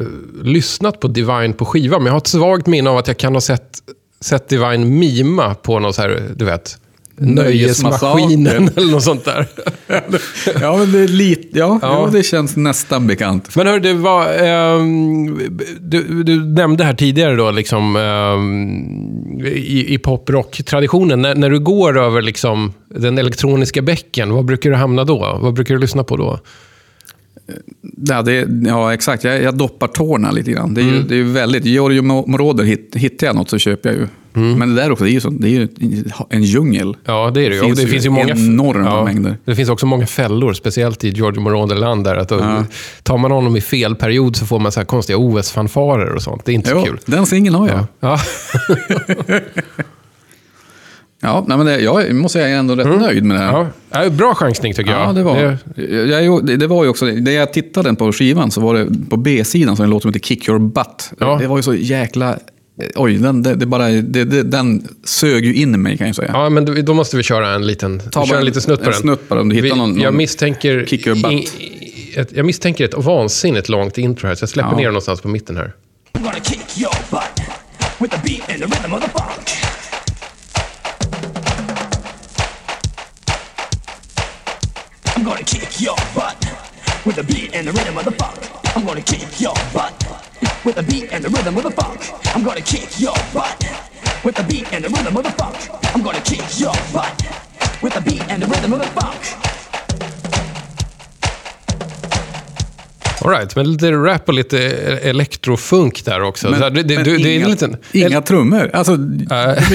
uh, 0.00 0.06
lyssnat 0.42 1.00
på 1.00 1.08
Divine 1.08 1.52
på 1.52 1.64
skiva, 1.64 1.98
men 1.98 2.06
jag 2.06 2.12
har 2.12 2.18
ett 2.18 2.26
svagt 2.26 2.66
minne 2.66 2.90
av 2.90 2.96
att 2.96 3.08
jag 3.08 3.16
kan 3.16 3.34
ha 3.34 3.40
sett, 3.40 3.78
sett 4.20 4.48
Divine 4.48 4.98
mima 4.98 5.54
på 5.54 5.78
något 5.78 5.94
så 5.94 6.02
här, 6.02 6.22
du 6.36 6.44
vet, 6.44 6.78
Nöjesmaskinen 7.18 8.70
eller 8.76 8.92
något 8.92 9.02
sånt 9.02 9.24
där. 9.24 9.46
Ja, 10.60 10.76
men 10.76 10.92
det, 10.92 10.98
är 10.98 11.08
lite, 11.08 11.58
ja, 11.58 11.78
Ja. 11.82 12.02
ja. 12.04 12.10
det 12.12 12.22
känns 12.22 12.56
nästan 12.56 13.06
bekant. 13.06 13.56
Men 13.56 13.66
hör, 13.66 13.80
det 13.80 13.92
var, 13.94 14.26
ehm, 14.44 15.38
du, 15.80 16.22
du 16.22 16.44
nämnde 16.44 16.84
här 16.84 16.94
tidigare 16.94 17.36
då, 17.36 17.50
liksom, 17.50 17.96
ehm, 17.96 19.46
i, 19.46 19.94
i 19.94 19.98
poprock-traditionen, 19.98 21.22
när, 21.22 21.34
när 21.34 21.50
du 21.50 21.58
går 21.58 21.98
över 21.98 22.22
liksom, 22.22 22.72
den 22.88 23.18
elektroniska 23.18 23.82
bäcken, 23.82 24.32
vad 24.32 24.44
brukar 24.44 24.70
du 24.70 24.76
hamna 24.76 25.04
då? 25.04 25.38
Vad 25.42 25.54
brukar 25.54 25.74
du 25.74 25.80
lyssna 25.80 26.04
på 26.04 26.16
då? 26.16 26.38
Ja, 28.08 28.22
det, 28.22 28.48
ja 28.66 28.94
exakt. 28.94 29.24
Jag, 29.24 29.42
jag 29.42 29.54
doppar 29.58 29.86
tårna 29.88 30.30
lite 30.30 30.50
grann. 30.50 30.74
Det 30.74 30.80
är, 30.80 30.82
Mm. 30.82 30.94
ju, 30.96 31.02
det 31.02 31.16
är 31.16 31.22
väldigt... 31.22 31.64
Giorgio 31.64 32.02
Moroder, 32.02 32.64
hit, 32.64 32.90
hittar 32.94 33.26
jag 33.26 33.36
något 33.36 33.50
så 33.50 33.58
köper 33.58 33.88
jag 33.88 33.98
ju. 33.98 34.06
Mm. 34.36 34.58
Men 34.58 34.74
det 34.74 34.82
där 34.82 34.90
också, 34.92 35.04
det 35.04 35.10
är 35.10 35.12
ju, 35.12 35.20
så, 35.20 35.30
det 35.30 35.48
är 35.48 35.50
ju 35.50 35.68
en 36.30 36.42
djungel. 36.42 36.96
Ja, 37.04 37.30
det 37.34 37.46
är 37.46 37.50
det. 37.50 37.56
Det 37.56 37.62
finns 37.62 37.80
det 37.80 37.86
finns 37.86 38.06
ju 38.06 38.10
många 38.10 38.28
enorma 38.34 39.04
mängder. 39.04 39.36
Det 39.44 39.54
finns 39.54 39.68
också 39.68 39.86
många 39.86 40.06
fällor, 40.06 40.52
speciellt 40.52 41.04
i 41.04 41.08
Giorgio 41.08 41.40
Moroder-land. 41.40 42.04
Där, 42.04 42.16
att 42.16 42.30
Ja. 42.30 42.64
Tar 43.02 43.18
man 43.18 43.30
honom 43.30 43.56
i 43.56 43.60
fel 43.60 43.94
period 43.94 44.36
så 44.36 44.46
får 44.46 44.58
man 44.58 44.72
så 44.72 44.80
här 44.80 44.84
konstiga 44.84 45.16
OS-fanfarer 45.18 46.14
och 46.14 46.22
sånt. 46.22 46.44
Det 46.44 46.52
är 46.52 46.54
inte 46.54 46.70
så 46.70 46.76
Jo, 46.76 46.84
kul. 46.84 46.98
den 47.06 47.26
singeln 47.26 47.54
har 47.54 47.68
jag. 47.68 47.84
Ja. 48.00 48.18
Ja, 51.22 51.44
nej, 51.48 51.56
men 51.56 51.66
det, 51.66 51.80
jag 51.80 52.14
måste 52.14 52.32
säga 52.38 52.48
jag 52.48 52.54
är 52.54 52.58
ändå 52.58 52.74
rätt 52.74 53.00
nöjd 53.00 53.24
med 53.24 53.36
det 53.36 53.42
här. 53.42 53.52
Ja. 53.52 53.66
Ja, 54.04 54.10
bra 54.10 54.34
chansning 54.34 54.74
tycker 54.74 54.90
jag. 54.90 55.08
Ja, 55.08 55.12
det 55.12 55.22
var, 55.22 55.58
jag, 55.76 56.24
jag, 56.24 56.46
det, 56.46 56.56
det 56.56 56.66
var 56.66 56.84
ju 56.84 56.90
också, 56.90 57.06
det 57.06 57.32
jag 57.32 57.52
tittade 57.52 57.94
på 57.94 58.12
skivan 58.12 58.50
så 58.50 58.60
var 58.60 58.74
det 58.74 58.86
på 59.10 59.16
B-sidan 59.16 59.76
så 59.76 59.82
en 59.82 59.90
låt 59.90 60.02
som 60.02 60.08
heter 60.08 60.26
Kick 60.26 60.48
Your 60.48 60.58
Butt. 60.58 61.10
Ja. 61.18 61.38
Det 61.40 61.46
var 61.46 61.56
ju 61.56 61.62
så 61.62 61.74
jäkla, 61.74 62.36
oj, 62.94 63.14
den, 63.18 63.42
det, 63.42 63.54
det 63.54 63.66
bara, 63.66 63.88
det, 63.88 64.24
det, 64.24 64.42
den 64.42 64.88
sög 65.04 65.44
ju 65.44 65.54
in 65.54 65.74
i 65.74 65.78
mig 65.78 65.98
kan 65.98 66.06
jag 66.06 66.16
säga. 66.16 66.30
Ja, 66.32 66.48
men 66.50 66.84
då- 66.84 66.94
måste 66.94 67.16
vi 67.16 67.22
köra 67.22 67.54
en 67.54 67.66
liten, 67.66 67.98
Ta 68.10 68.20
vi 68.20 68.26
kör 68.26 68.34
bara 68.34 68.38
en 68.38 68.44
liten 68.44 68.62
snutt 68.62 68.78
på 68.80 68.84
en 68.86 68.90
den. 68.92 69.00
snutt 69.00 69.28
bara, 69.28 69.40
om 69.40 69.48
du 69.48 69.54
hittar 69.54 69.68
Vi- 69.68 69.76
någon- 69.80 70.00
jag 70.00 70.04
någon 70.04 70.16
misstänker... 70.16 70.86
kick 70.86 71.06
your 71.06 71.22
butt. 71.22 71.32
i- 71.32 71.64
i- 71.64 72.14
ett, 72.16 72.28
jag 72.32 72.46
misstänker 72.46 72.84
ett 72.84 72.94
vansinnigt 72.94 73.68
långt 73.68 73.98
intro 73.98 74.28
här, 74.28 74.34
så 74.34 74.42
jag 74.42 74.48
släpper 74.48 74.70
Ja. 74.70 74.76
ner 74.76 74.86
någonstans 74.86 75.20
på 75.20 75.28
mitten 75.28 75.56
här. 75.56 75.72
I'm 76.12 76.22
gonna 76.22 76.40
kick 85.44 85.80
your 85.82 85.96
butt 86.14 86.46
with 87.04 87.16
the 87.16 87.22
beat 87.22 87.54
and 87.54 87.66
the 87.66 87.72
rhythm 87.72 87.98
of 87.98 88.04
the 88.04 88.12
funk. 88.12 88.46
I'm 88.74 88.84
gonna 88.84 89.00
kick 89.00 89.40
your 89.40 89.54
butt 89.72 90.25
with 90.64 90.76
the 90.76 90.82
beat 90.82 91.12
and 91.12 91.24
the 91.24 91.30
rhythm 91.30 91.56
of 91.56 91.64
the 91.64 91.70
funk. 91.70 92.00
I'm 92.34 92.44
gonna 92.44 92.60
kick 92.60 93.00
your 93.00 93.14
butt 93.32 93.62
with 94.24 94.34
the 94.34 94.44
beat 94.44 94.72
and 94.72 94.84
the 94.84 94.88
rhythm 94.88 95.16
of 95.16 95.24
the 95.24 95.30
funk. 95.32 95.56
I'm 95.94 96.02
gonna 96.02 96.20
kick 96.20 96.44
your 96.58 96.74
butt 96.92 97.16
with 97.82 97.94
the 97.94 98.00
beat 98.00 98.22
and 98.28 98.42
the 98.42 98.46
rhythm 98.46 98.72
of 98.72 98.80
the 98.80 98.86
funk. 99.00 99.55
All 103.26 103.32
right, 103.32 103.56
men 103.56 103.72
lite 103.72 103.92
rap 103.92 104.28
och 104.28 104.34
lite 104.34 104.58
elektrofunk 105.02 106.04
där 106.04 106.22
också. 106.22 106.50
Men, 106.50 106.60
det, 106.60 106.82
det, 106.82 106.94
men 106.94 107.04
det, 107.04 107.16
det 107.16 107.28
är 107.28 107.34
inga, 107.36 107.44
en 107.44 107.50
liten... 107.50 107.76
inga 107.92 108.22
trummor. 108.22 108.70
Alltså, 108.72 108.96
det, 108.96 109.26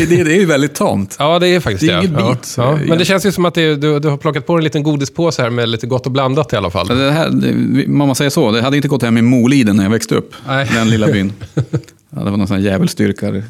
det, 0.10 0.24
det 0.24 0.31
är 0.36 0.39
ju 0.39 0.46
väldigt 0.46 0.75
tamt. 0.75 1.15
Ja, 1.20 1.39
det 1.39 1.48
är 1.48 1.60
faktiskt 1.60 1.88
Det 1.88 1.93
är 1.93 1.98
det. 2.01 2.05
inget 2.08 2.20
ja. 2.20 2.25
beat, 2.27 2.53
Ja. 2.58 2.79
Men 2.88 2.98
det 2.98 3.05
känns 3.05 3.25
ju 3.25 3.31
som 3.31 3.46
att 3.46 3.53
du, 3.53 3.75
du 3.75 4.10
har 4.10 4.17
plockat 4.17 4.46
på 4.46 4.53
en 4.58 4.63
liten 4.63 4.84
godispåse 4.84 5.41
här 5.41 5.50
med 5.50 5.70
lite 5.70 5.88
gott 5.88 6.05
och 6.05 6.12
blandat 6.12 6.53
i 6.53 6.55
alla 6.55 6.70
fall. 6.70 6.88
Det 6.88 7.12
här, 7.12 7.88
man 7.88 8.15
säger 8.15 8.29
så, 8.31 8.51
det 8.51 8.62
hade 8.62 8.75
inte 8.75 8.88
gått 8.88 9.03
hem 9.03 9.17
i 9.17 9.22
Moliden 9.22 9.75
när 9.75 9.84
jag 9.84 9.91
växte 9.91 10.15
upp. 10.15 10.34
Nej. 10.48 10.70
Den 10.74 10.89
lilla 10.89 11.08
byn. 11.08 11.34
Ja, 12.15 12.24
det 12.24 12.29
var 12.31 12.38
någon 12.38 12.48
sån 12.48 12.58
här 12.58 12.63
djävulsdyrkar. 12.63 13.43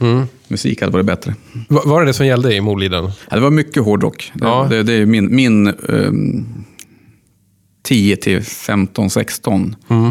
Mm. 0.00 0.26
Musik 0.48 0.80
hade 0.80 0.92
varit 0.92 1.06
bättre. 1.06 1.34
Va- 1.68 1.82
Var 1.84 2.00
det 2.00 2.06
det 2.06 2.12
som 2.12 2.26
gällde 2.26 2.54
i 2.54 2.60
Moliden? 2.60 3.04
Ja, 3.30 3.36
det 3.36 3.42
var 3.42 3.50
mycket 3.50 3.82
hårdrock. 3.84 4.32
Det, 4.34 4.44
Ja. 4.46 4.66
det, 4.70 4.82
det 4.82 4.92
är 4.92 5.06
min, 5.06 5.34
min 5.36 5.74
um, 5.82 6.46
10 7.82 8.16
till 8.16 8.42
15, 8.42 9.10
16. 9.10 9.76
Mm. 9.88 10.10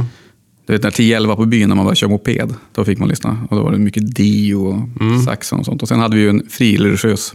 Du 0.66 0.74
vet 0.74 0.84
när 0.84 0.90
10-11 0.92 1.36
på 1.36 1.46
byn 1.46 1.70
när 1.70 1.76
man 1.76 1.86
bara 1.86 1.96
kör 1.96 2.08
moped. 2.08 2.54
Då 2.76 2.86
fick 2.86 3.00
man 3.00 3.10
lyssna. 3.10 3.48
Och 3.50 3.56
då 3.58 3.64
var 3.64 3.72
det 3.72 3.78
mycket 3.78 4.16
Dio 4.16 4.56
och 4.56 5.02
Mm. 5.02 5.22
Saxon 5.22 5.60
och 5.60 5.66
sånt. 5.66 5.82
Och 5.82 5.88
sen 5.88 6.00
hade 6.00 6.16
vi 6.16 6.22
ju 6.22 6.30
en 6.30 6.44
frireligiös 6.50 7.34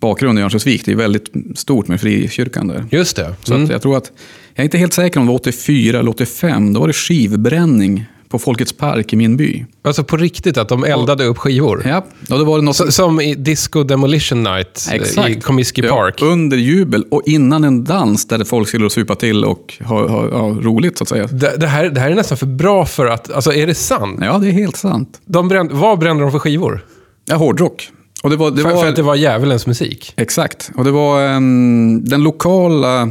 bakgrund 0.00 0.38
i 0.38 0.42
Örnsköldsvik. 0.42 0.84
Det 0.84 0.92
är 0.92 0.96
väldigt 0.96 1.30
stort 1.54 1.88
med 1.88 2.00
frikyrkan 2.00 2.66
där. 2.68 2.84
Just 2.90 3.16
det. 3.16 3.34
Så 3.42 3.52
Mm. 3.54 3.64
att 3.64 3.70
jag 3.70 3.82
tror 3.82 3.96
att, 3.96 4.12
jag 4.54 4.60
är 4.62 4.64
inte 4.64 4.78
helt 4.78 4.92
säker 4.92 5.20
om 5.20 5.26
det 5.26 5.32
var 5.32 5.38
84 5.38 5.98
eller 5.98 6.10
85. 6.10 6.72
Då 6.72 6.80
var 6.80 6.86
det 6.86 6.92
skivbränning 6.92 8.04
på 8.30 8.38
Folkets 8.38 8.72
park 8.72 9.12
i 9.12 9.16
min 9.16 9.36
by. 9.36 9.64
Alltså 9.82 10.04
på 10.04 10.16
riktigt, 10.16 10.56
att 10.56 10.68
de 10.68 10.84
eldade 10.84 11.24
upp 11.24 11.38
skivor? 11.38 11.82
Ja, 11.86 12.04
och 12.30 12.38
det 12.38 12.44
var 12.44 12.58
det 12.58 12.64
något... 12.64 12.76
Så, 12.76 12.92
som 12.92 13.20
i 13.20 13.34
Disco 13.34 13.82
Demolition 13.82 14.42
Night 14.42 14.88
eh, 14.92 15.30
i 15.30 15.40
Comiskey 15.40 15.88
Park? 15.88 16.14
Ja, 16.18 16.26
under 16.26 16.56
jubel 16.56 17.04
och 17.10 17.22
innan 17.26 17.64
en 17.64 17.84
dans 17.84 18.26
där 18.26 18.44
folk 18.44 18.68
skulle 18.68 18.90
supa 18.90 19.14
till 19.14 19.44
och 19.44 19.74
ha, 19.84 20.08
ha, 20.08 20.38
ha 20.38 20.48
roligt 20.48 20.98
så 20.98 21.04
att 21.04 21.08
säga. 21.08 21.26
Det, 21.26 21.56
det, 21.56 21.66
här, 21.66 21.88
det 21.88 22.00
här 22.00 22.10
är 22.10 22.14
nästan 22.14 22.38
för 22.38 22.46
bra 22.46 22.86
för 22.86 23.06
att... 23.06 23.32
Alltså, 23.32 23.52
är 23.52 23.66
det 23.66 23.74
sant? 23.74 24.20
Ja, 24.22 24.38
det 24.38 24.48
är 24.48 24.52
helt 24.52 24.76
sant. 24.76 25.20
De 25.24 25.48
brände, 25.48 25.74
vad 25.74 25.98
brände 25.98 26.22
de 26.22 26.32
för 26.32 26.38
skivor? 26.38 26.84
Ja, 27.24 27.36
hårdrock. 27.36 27.88
Och 28.22 28.30
det 28.30 28.36
var, 28.36 28.50
det 28.50 28.62
för, 28.62 28.70
var, 28.70 28.82
för 28.82 28.88
att 28.88 28.96
det 28.96 29.02
var 29.02 29.14
djävulens 29.14 29.66
musik? 29.66 30.12
Exakt. 30.16 30.70
Och 30.76 30.84
det 30.84 30.90
var 30.90 31.34
um, 31.34 32.04
den 32.04 32.22
lokala... 32.22 33.10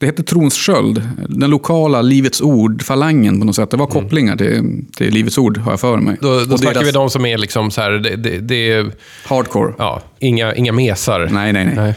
Det 0.00 0.06
hette 0.06 0.22
Trons 0.22 0.56
sköld. 0.56 1.08
Den 1.28 1.50
lokala 1.50 2.02
Livets 2.02 2.40
Ord-falangen 2.40 3.38
på 3.40 3.46
något 3.46 3.56
sätt. 3.56 3.70
Det 3.70 3.76
var 3.76 3.86
kopplingar 3.86 4.36
till, 4.36 4.84
till 4.96 5.14
Livets 5.14 5.38
Ord, 5.38 5.58
har 5.58 5.72
jag 5.72 5.80
för 5.80 5.96
mig. 5.96 6.16
Då, 6.20 6.28
då 6.44 6.52
Och 6.52 6.58
snackar 6.60 6.74
deras- 6.80 6.86
vi 6.88 6.92
de 6.92 7.10
som 7.10 7.26
är 7.26 7.38
liksom 7.38 7.70
så 7.70 7.80
här... 7.80 7.90
Det, 7.90 8.16
det, 8.16 8.38
det 8.38 8.72
är, 8.72 8.90
Hardcore. 9.26 9.72
ja, 9.78 10.02
inga, 10.18 10.54
inga 10.54 10.72
mesar. 10.72 11.28
Nej, 11.32 11.52
nej, 11.52 11.64
nej. 11.64 11.74
Nej. 11.76 11.94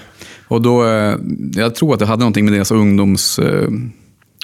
Och 0.47 0.61
då, 0.61 0.87
eh, 0.87 1.15
jag 1.55 1.75
tror 1.75 1.93
att 1.93 1.99
det 1.99 2.05
hade 2.05 2.19
någonting 2.19 2.45
med 2.45 2.53
deras 2.53 2.71
ungdoms... 2.71 3.39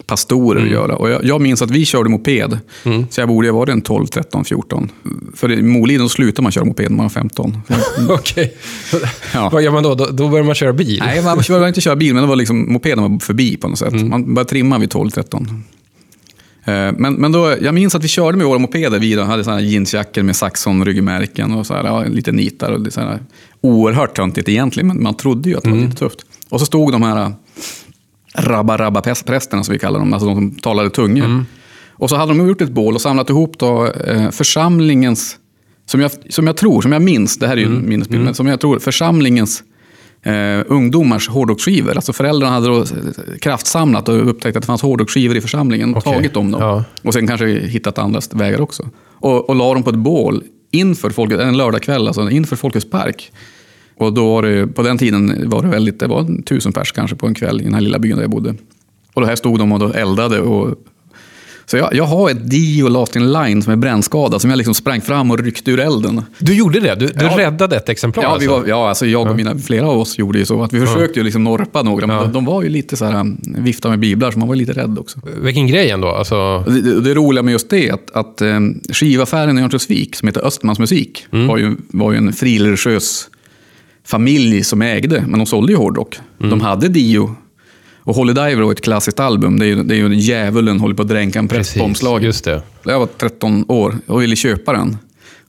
Pastorer 0.05 0.63
att 0.63 0.69
göra. 0.71 0.95
Och 0.95 1.09
jag, 1.09 1.25
jag 1.25 1.41
minns 1.41 1.61
att 1.61 1.71
vi 1.71 1.85
körde 1.85 2.09
moped. 2.09 2.59
Så 3.09 3.21
jag 3.21 3.27
borde 3.27 3.49
ha 3.49 3.57
varit 3.57 3.69
en 3.69 3.81
12, 3.81 4.07
13, 4.07 4.45
14. 4.45 4.91
För 5.35 5.51
i 5.51 5.61
Moliden 5.61 6.09
slutar 6.09 6.43
man 6.43 6.51
köra 6.51 6.65
moped 6.65 6.89
när 6.91 6.97
man 6.97 7.05
är 7.05 7.09
15. 7.09 7.57
Okej. 8.09 8.57
Ja. 9.33 9.49
Vad 9.53 9.61
gör 9.63 9.71
man 9.71 9.83
då? 9.83 9.95
då? 9.95 10.05
Då 10.05 10.29
börjar 10.29 10.45
man 10.45 10.55
köra 10.55 10.73
bil? 10.73 10.99
Nej, 11.05 11.23
man 11.23 11.37
behöver 11.47 11.67
inte 11.67 11.81
köra 11.81 11.95
bil, 11.95 12.13
men 12.13 12.23
det 12.23 12.29
var 12.29 12.35
liksom, 12.35 12.73
mopeden 12.73 13.11
var 13.11 13.19
förbi 13.19 13.57
på 13.57 13.67
något 13.67 13.79
sätt. 13.79 13.93
Man 13.93 14.33
började 14.33 14.49
trimma 14.49 14.77
vid 14.77 14.89
12-13. 14.93 15.47
Eh, 16.65 16.93
Men, 16.97 17.13
men 17.13 17.31
då, 17.31 17.55
jag 17.61 17.73
minns 17.73 17.95
att 17.95 18.03
vi 18.03 18.07
körde 18.07 18.37
med 18.37 18.47
våra 18.47 18.59
mopeder. 18.59 18.99
Vi 18.99 19.21
hade 19.21 19.43
såna 19.43 19.55
här 19.55 19.63
jeansjackor 19.63 20.23
med 20.23 20.35
Saxon-ryggmärken 20.35 21.53
och 21.53 21.65
så 21.67 21.73
här, 21.73 21.83
ja, 21.83 22.03
lite 22.03 22.31
nitar. 22.31 22.71
Och 22.71 22.93
så 22.93 23.01
här, 23.01 23.19
oerhört 23.61 24.15
töntigt 24.15 24.49
egentligen, 24.49 24.87
men 24.87 25.03
man 25.03 25.17
trodde 25.17 25.49
ju 25.49 25.57
att 25.57 25.63
det 25.63 25.69
var 25.69 25.77
lite 25.77 25.97
tufft. 25.97 26.19
Och 26.49 26.59
så 26.59 26.65
stod 26.65 26.91
de 26.91 27.03
här 27.03 27.33
rabba-rabba-prästerna 28.37 29.63
som 29.63 29.73
vi 29.73 29.79
kallar 29.79 29.99
dem, 29.99 30.13
alltså 30.13 30.27
de 30.27 30.35
som 30.35 30.51
talade 30.51 30.89
tungor. 30.89 31.45
Och 31.99 32.09
så 32.09 32.15
hade 32.15 32.33
de 32.33 32.47
gjort 32.47 32.61
ett 32.61 32.71
bål 32.71 32.95
och 32.95 33.01
samlat 33.01 33.29
ihop 33.29 33.59
då, 33.59 33.85
eh, 33.85 34.29
församlingens, 34.31 35.35
som 35.85 36.01
jag, 36.01 36.11
som 36.29 36.47
jag 36.47 36.57
tror, 36.57 36.81
som 36.81 36.91
jag 36.91 37.01
minns, 37.01 37.37
det 37.39 37.47
här 37.47 37.53
är 37.53 37.61
ju 37.61 37.65
en 37.65 37.89
minnesbild, 37.89 38.23
men 38.23 38.33
som 38.33 38.47
jag 38.47 38.59
tror, 38.59 38.79
församlingens 38.79 39.63
eh, 40.23 40.63
ungdomars 40.67 41.29
hårdrocksskivor. 41.29 41.95
Alltså 41.95 42.13
föräldrarna 42.13 42.53
hade 42.53 42.67
då 42.67 42.85
kraftsamlat 43.41 44.09
och 44.09 44.29
upptäckt 44.29 44.57
att 44.57 44.63
det 44.63 44.67
fanns 44.67 44.81
hårdrocksskivor 44.81 45.37
i 45.37 45.41
församlingen. 45.41 45.95
Okej, 45.95 46.13
Tagit 46.13 46.33
dem 46.33 46.51
då. 46.51 46.59
ja. 46.59 46.83
Och 47.03 47.13
sen 47.13 47.27
kanske 47.27 47.47
hittat 47.47 47.97
andra 47.97 48.21
vägar 48.31 48.61
också. 48.61 48.89
Och, 49.13 49.49
och 49.49 49.55
la 49.55 49.73
dem 49.73 49.83
på 49.83 49.89
ett 49.89 49.95
bål 49.95 50.43
inför 50.71 51.09
folket, 51.09 51.39
en 51.39 51.57
lördagkväll, 51.57 52.07
alltså 52.07 52.29
inför 52.29 52.55
Folkets 52.55 52.89
park. 52.89 53.31
Och 53.99 54.13
då 54.13 54.33
var 54.33 54.41
det, 54.41 54.67
på 54.67 54.83
den 54.83 54.97
tiden 54.97 55.49
var 55.49 55.61
det 55.61 55.67
väldigt, 55.67 55.99
det 55.99 56.07
var 56.07 56.19
en 56.19 56.43
tusen 56.43 56.73
pers 56.73 56.91
kanske 56.91 57.15
på 57.15 57.27
en 57.27 57.33
kväll 57.33 57.61
i 57.61 57.63
den 57.63 57.73
här 57.73 57.81
lilla 57.81 57.99
byn 57.99 58.15
där 58.15 58.23
jag 58.23 58.31
bodde. 58.31 58.55
Och 59.13 59.21
då 59.21 59.27
här 59.27 59.35
stod 59.35 59.59
de 59.59 59.71
och 59.71 59.95
eldade. 59.95 60.39
Och, 60.39 60.75
så 61.65 61.77
jag, 61.77 61.93
jag 61.95 62.03
har 62.03 62.29
ett 62.29 62.49
Dio 62.49 62.87
Last 62.87 63.15
in 63.15 63.31
Line 63.31 63.61
som 63.61 63.73
är 63.73 63.77
brännskadad, 63.77 64.41
som 64.41 64.49
jag 64.49 64.57
liksom 64.57 64.73
sprang 64.73 65.01
fram 65.01 65.31
och 65.31 65.39
ryckte 65.39 65.71
ur 65.71 65.79
elden. 65.79 66.21
Du 66.39 66.53
gjorde 66.53 66.79
det? 66.79 66.95
Du, 66.95 67.07
du 67.07 67.25
Ja. 67.25 67.37
räddade 67.37 67.75
ett 67.75 67.89
exemplar 67.89 68.23
Ja, 68.23 68.29
vi 68.29 68.33
alltså? 68.47 68.59
var, 68.61 68.67
ja 68.67 68.89
alltså 68.89 69.05
jag 69.05 69.29
och 69.29 69.35
mina, 69.35 69.57
flera 69.57 69.87
av 69.87 69.99
oss 69.99 70.17
gjorde 70.17 70.39
ju 70.39 70.45
så. 70.45 70.63
Att 70.63 70.73
vi 70.73 70.79
försökte 70.79 71.19
ju 71.19 71.23
liksom 71.23 71.43
norpa 71.43 71.83
några, 71.83 72.07
men 72.07 72.15
Ja. 72.15 72.21
de, 72.23 72.31
de 72.33 72.45
var 72.45 72.63
ju 72.63 72.69
lite 72.69 72.97
så 72.97 73.05
här, 73.05 73.19
um, 73.19 73.37
vifta 73.57 73.89
med 73.89 73.99
biblar, 73.99 74.31
så 74.31 74.39
man 74.39 74.47
var 74.47 74.55
lite 74.55 74.73
rädd 74.73 74.97
också. 74.99 75.19
Vilken 75.41 75.67
grej 75.67 75.89
ändå. 75.89 76.07
Alltså, 76.07 76.63
Det, 76.67 77.01
det, 77.01 77.13
roliga 77.13 77.43
med 77.43 77.51
just 77.51 77.69
det 77.69 77.89
är 77.89 77.93
att, 77.93 78.11
att 78.11 78.41
eh, 78.41 78.59
skivaffären 78.93 79.57
i 79.59 79.61
Örnsköldsvik, 79.61 80.15
som 80.15 80.27
heter 80.27 80.45
Östmans 80.47 80.79
musik, 80.79 81.25
var, 81.31 81.57
ju, 81.57 81.75
var 81.87 82.11
ju 82.11 82.17
en 82.17 82.33
frireligiös 82.33 83.29
familj 84.07 84.63
som 84.63 84.81
ägde, 84.81 85.23
men 85.27 85.39
de 85.39 85.45
sålde 85.45 85.71
ju 85.71 85.77
hårdrock. 85.77 86.19
De 86.37 86.61
hade 86.61 86.87
Dio. 86.87 87.35
Och 87.99 88.15
Holy 88.15 88.33
Diver 88.33 88.61
var 88.61 88.71
ett 88.71 88.81
klassiskt 88.81 89.19
album. 89.19 89.59
Det 89.59 89.65
är 89.65 89.67
ju, 89.67 89.83
det 89.83 89.95
är 89.95 89.97
ju 89.97 90.15
djävulen 90.15 90.79
håller 90.79 90.95
på 90.95 91.01
att 91.01 91.07
dränka 91.07 91.39
en 91.39 91.47
präst 91.47 91.77
på 91.77 91.83
omslaget. 91.83 92.45
Jag 92.83 92.99
var 92.99 93.07
13 93.17 93.65
år 93.67 93.95
och 94.05 94.21
ville 94.21 94.35
köpa 94.35 94.73
den. 94.73 94.97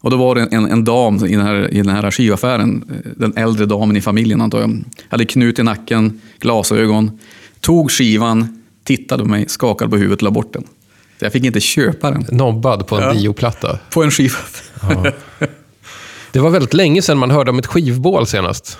Och 0.00 0.10
då 0.10 0.16
var 0.16 0.34
det 0.34 0.48
en, 0.50 0.64
en 0.70 0.84
dam 0.84 1.26
i 1.26 1.36
den, 1.36 1.40
här, 1.46 1.74
i 1.74 1.76
den 1.76 1.88
här 1.88 2.10
skivaffären, 2.10 2.84
eh, 2.90 3.10
den 3.16 3.36
äldre 3.36 3.66
damen 3.66 3.96
i 3.96 4.00
familjen 4.00 4.40
antar 4.40 4.60
jag, 4.60 4.84
hade 5.08 5.24
knut 5.24 5.58
i 5.58 5.62
nacken, 5.62 6.20
glasögon, 6.40 7.18
tog 7.60 7.90
skivan, 7.90 8.62
tittade 8.84 9.22
på 9.22 9.28
mig, 9.28 9.44
skakade 9.48 9.90
på 9.90 9.96
huvudet 9.96 10.18
och 10.18 10.22
la 10.22 10.30
bort 10.30 10.52
den. 10.52 10.62
Så 11.18 11.24
jag 11.24 11.32
fick 11.32 11.44
inte 11.44 11.60
köpa 11.60 12.10
den. 12.10 12.24
Nobbad 12.30 12.86
på 12.86 12.96
en 12.96 13.02
Ja. 13.02 13.12
bioplatta. 13.14 13.78
På 13.90 14.02
en 14.02 14.10
skiva. 14.10 14.34
Det 16.32 16.38
var 16.38 16.50
väldigt 16.50 16.74
länge 16.74 17.02
sedan 17.02 17.18
man 17.18 17.30
hörde 17.30 17.50
om 17.50 17.58
ett 17.58 17.66
skivbål 17.66 18.26
senast. 18.26 18.78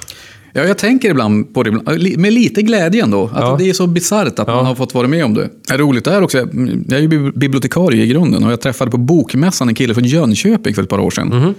Ja, 0.53 0.65
jag 0.65 0.79
tänker 0.79 1.11
ibland 1.11 1.55
på 1.55 1.63
det, 1.63 1.71
med 2.19 2.33
lite 2.33 2.63
glädje 2.63 3.03
ändå. 3.03 3.25
Att 3.25 3.41
Ja. 3.41 3.57
Det 3.59 3.69
är 3.69 3.73
så 3.73 3.87
bisarrt 3.87 4.39
att 4.39 4.49
Ja. 4.49 4.55
man 4.57 4.67
har 4.67 4.75
fått 4.75 4.95
vara 4.95 5.09
med 5.09 5.25
om 5.25 5.35
det. 5.35 5.51
Det 5.69 5.75
är 5.75 5.79
roligt 5.79 6.07
är 6.07 6.23
också, 6.23 6.39
jag 6.39 6.49
är 6.93 6.99
ju 7.01 7.09
bib- 7.09 7.39
bibliotekarie 7.39 8.03
i 8.05 8.07
grunden 8.07 8.45
och 8.45 8.53
jag 8.53 8.61
träffade 8.61 8.91
på 8.91 8.97
Bokmässan 8.97 9.69
en 9.69 9.75
kille 9.75 9.95
från 9.95 10.05
Jönköping 10.05 10.75
för 10.75 10.83
ett 10.83 10.89
par 10.89 10.99
år 11.01 11.11
sedan. 11.11 11.29
Mhm. 11.29 11.55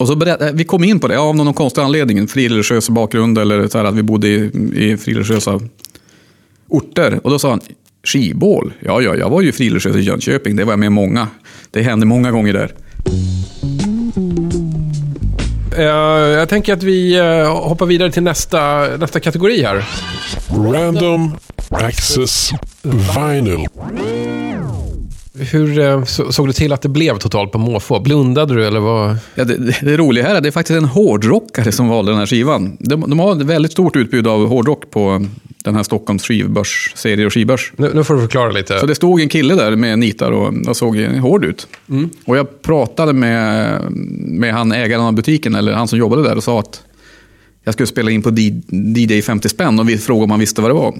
Och 0.00 0.08
så 0.08 0.16
berätt, 0.16 0.54
vi 0.54 0.64
kom 0.64 0.84
in 0.84 0.98
på 1.00 1.08
det, 1.08 1.18
av 1.18 1.36
någon 1.36 1.54
konstig 1.54 1.82
anledning, 1.82 2.28
frireligiös 2.28 2.90
bakgrund 2.90 3.38
eller 3.38 3.68
så 3.68 3.78
här 3.78 3.84
att 3.84 3.94
vi 3.94 4.02
bodde 4.02 4.28
i, 4.28 4.50
i 4.74 4.96
frireligiösa 4.96 5.60
orter. 6.68 7.20
Och 7.24 7.30
då 7.30 7.38
sa 7.38 7.50
han, 7.50 7.60
skibål? 8.04 8.72
Ja, 8.80 9.00
ja, 9.02 9.16
jag 9.16 9.30
var 9.30 9.42
ju 9.42 9.52
frireligiös 9.52 9.96
i 9.96 10.00
Jönköping, 10.00 10.56
det 10.56 10.64
var 10.64 10.72
jag 10.72 10.80
med 10.80 10.92
många. 10.92 11.28
Det 11.70 11.82
hände 11.82 12.06
många 12.06 12.30
gånger 12.30 12.52
där. 12.52 12.72
Eh, 13.06 14.51
jag 15.80 16.48
tänker 16.48 16.72
att 16.72 16.82
vi 16.82 17.18
eh, 17.18 17.62
hoppar 17.68 17.86
vidare 17.86 18.12
till 18.12 18.22
nästa, 18.22 18.86
nästa 18.96 19.20
kategori 19.20 19.62
här. 19.62 19.84
Random 20.72 21.36
Access 21.70 22.50
Vinyl. 22.82 23.66
Hur 25.34 25.78
eh, 25.78 26.04
så, 26.04 26.32
såg 26.32 26.46
du 26.46 26.52
till 26.52 26.72
att 26.72 26.82
det 26.82 26.88
blev 26.88 27.18
totalt 27.18 27.52
på 27.52 27.58
måfå? 27.58 28.00
Blundade 28.00 28.54
du 28.54 28.66
eller 28.66 28.80
vad? 28.80 29.16
Ja, 29.34 29.44
det, 29.44 29.56
det, 29.56 29.78
det 29.82 29.96
roliga 29.96 30.24
här 30.24 30.32
är 30.32 30.36
att 30.36 30.42
det 30.42 30.48
är 30.48 30.50
faktiskt 30.50 30.76
en 30.76 30.84
hårdrockare 30.84 31.72
som 31.72 31.88
valde 31.88 32.12
den 32.12 32.18
här 32.18 32.26
skivan. 32.26 32.76
De, 32.80 33.00
de 33.00 33.18
har 33.18 33.32
ett 33.32 33.42
väldigt 33.42 33.72
stort 33.72 33.96
utbud 33.96 34.26
av 34.26 34.48
hårdrock 34.48 34.90
på 34.90 35.26
den 35.64 35.74
här 35.74 35.82
Stockholms 35.82 36.24
skivbörs, 36.24 36.92
serie 36.96 37.26
och 37.26 37.32
skivbörs. 37.32 37.72
Nu, 37.76 37.90
nu 37.94 38.04
får 38.04 38.14
du 38.14 38.20
förklara 38.20 38.50
lite. 38.50 38.80
Så 38.80 38.86
det 38.86 38.94
stod 38.94 39.20
en 39.20 39.28
kille 39.28 39.54
där 39.54 39.76
med 39.76 39.98
nitar 39.98 40.30
och, 40.30 40.68
och 40.68 40.76
såg 40.76 40.96
hård 41.00 41.44
ut. 41.44 41.66
Och 42.24 42.36
jag 42.36 42.62
pratade 42.62 43.12
med, 43.12 43.80
med 44.18 44.54
han 44.54 44.72
ägaren 44.72 45.04
av 45.04 45.12
butiken, 45.12 45.54
eller 45.54 45.72
han 45.72 45.88
som 45.88 45.98
jobbade 45.98 46.22
där, 46.22 46.36
och 46.36 46.44
sa 46.44 46.60
att 46.60 46.82
jag 47.64 47.74
skulle 47.74 47.86
spela 47.86 48.10
in 48.10 48.22
på 48.22 48.30
DJ 48.96 49.22
50 49.22 49.48
spänn 49.48 49.78
och 49.78 49.88
vi 49.88 49.98
frågade 49.98 50.24
om 50.24 50.30
han 50.30 50.40
visste 50.40 50.60
vad 50.60 50.70
det 50.70 50.74
var. 50.74 50.94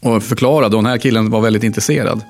Och 0.00 0.22
förklarade, 0.22 0.76
och 0.76 0.82
den 0.82 0.90
här 0.90 0.98
killen 0.98 1.30
var 1.30 1.40
väldigt 1.40 1.62
intresserad. 1.62 2.20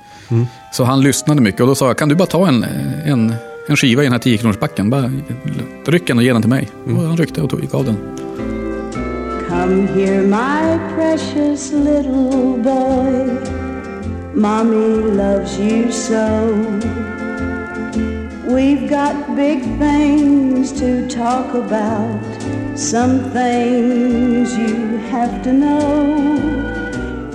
Så 0.72 0.84
han 0.84 1.00
lyssnade 1.00 1.40
mycket 1.40 1.60
och 1.60 1.66
då 1.66 1.74
sa 1.74 1.86
jag, 1.86 1.98
kan 1.98 2.08
du 2.08 2.14
bara 2.14 2.26
ta 2.26 2.48
en, 2.48 2.64
en, 3.04 3.34
en 3.68 3.76
skiva 3.76 4.02
i 4.02 4.06
den 4.06 4.12
här 4.12 4.18
10 4.18 4.38
kronors 4.38 4.58
backen 4.58 4.90
Bara 4.90 5.12
ryck 5.86 6.06
den 6.06 6.18
och 6.18 6.24
ge 6.24 6.32
den 6.32 6.42
till 6.42 6.50
mig. 6.50 6.68
Och 6.84 7.02
han 7.02 7.16
ryckte 7.16 7.42
och 7.42 7.50
tog 7.50 7.74
av 7.74 7.84
den. 7.84 8.23
Come 9.54 9.86
here, 9.86 10.22
my 10.24 10.78
precious 10.94 11.72
little 11.72 12.58
boy. 12.58 13.12
Mommy 14.34 14.88
loves 15.22 15.56
you 15.58 15.92
so. 15.92 16.26
We've 18.44 18.90
got 18.90 19.14
big 19.36 19.62
things 19.78 20.72
to 20.80 21.08
talk 21.08 21.54
about, 21.54 22.20
some 22.76 23.30
things 23.30 24.58
you 24.58 24.98
have 25.14 25.40
to 25.44 25.52
know. 25.52 26.16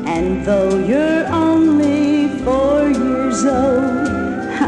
And 0.06 0.46
though 0.46 0.78
you're 0.78 1.26
only 1.28 2.28
four 2.44 2.90
years 2.90 3.46
old, 3.46 4.10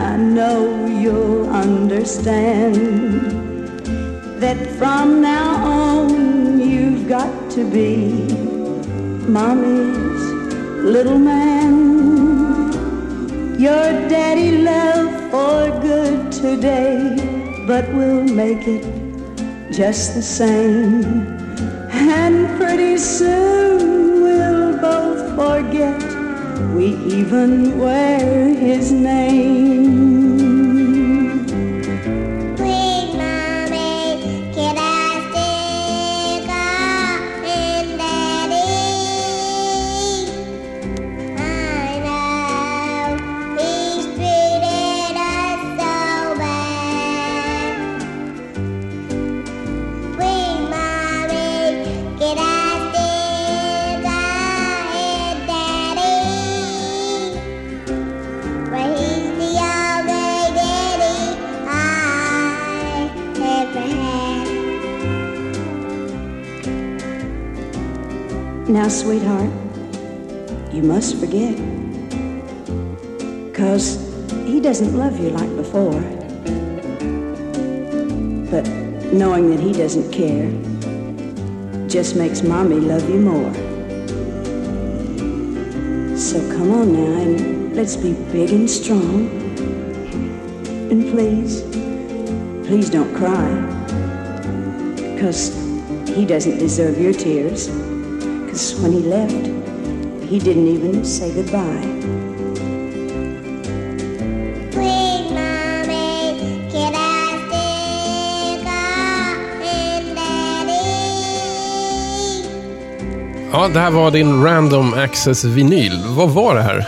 I 0.08 0.16
know 0.16 0.86
you'll 0.88 1.50
understand 1.50 2.72
that 4.40 4.58
from 4.80 5.22
now 5.22 5.66
on 5.66 6.60
you've 6.60 7.08
got 7.10 7.41
to 7.56 7.70
be 7.70 7.98
mommy's 9.28 10.24
little 10.86 11.20
man. 11.20 12.72
Your 13.60 13.92
daddy 14.08 14.60
left 14.60 15.32
for 15.32 15.82
good 15.82 16.32
today, 16.32 17.18
but 17.68 17.94
we'll 17.94 18.24
make 18.24 18.66
it 18.68 18.84
just 19.70 20.16
the 20.16 20.22
same. 20.22 21.04
And 21.92 22.48
pretty 22.58 22.98
soon 22.98 24.24
we'll 24.24 24.78
both 24.80 25.36
forget 25.36 26.02
we 26.74 26.96
even 27.20 27.78
wear 27.78 28.56
his 28.56 28.94
name. 28.94 30.31
Sweetheart, 68.92 69.50
you 70.74 70.84
must 70.84 71.18
forget. 71.18 71.56
Cause 73.54 73.98
he 74.46 74.60
doesn't 74.60 74.98
love 74.98 75.18
you 75.18 75.30
like 75.30 75.56
before. 75.56 76.02
But 78.52 78.68
knowing 79.14 79.50
that 79.50 79.62
he 79.62 79.72
doesn't 79.72 80.12
care 80.12 80.52
just 81.88 82.18
makes 82.18 82.44
mommy 82.44 82.82
love 82.82 83.10
you 83.10 83.20
more. 83.20 83.54
So 86.18 86.40
come 86.52 86.72
on 86.72 86.92
now 86.92 87.22
and 87.22 87.76
let's 87.76 87.96
be 87.96 88.14
big 88.32 88.52
and 88.52 88.70
strong. 88.70 89.30
And 90.92 91.10
please, 91.12 91.62
please 92.68 92.90
don't 92.90 93.16
cry. 93.16 93.50
Cause 95.18 95.56
he 96.10 96.26
doesn't 96.26 96.58
deserve 96.58 97.00
your 97.00 97.14
tears. 97.14 97.70
Cause 98.52 98.76
when 98.82 98.92
he 98.92 99.00
left, 99.00 99.48
he 100.30 100.38
didn't 100.38 100.68
even 100.68 101.06
say 101.06 101.32
goodbye. 101.34 101.88
Ja, 113.52 113.68
det 113.68 113.80
här 113.80 113.92
var 113.92 114.12
din 114.12 114.44
Random 114.44 114.94
Access 114.94 115.44
vinyl. 115.44 116.00
Vad 116.08 116.30
var 116.30 116.56
det 116.56 116.62
här? 116.62 116.88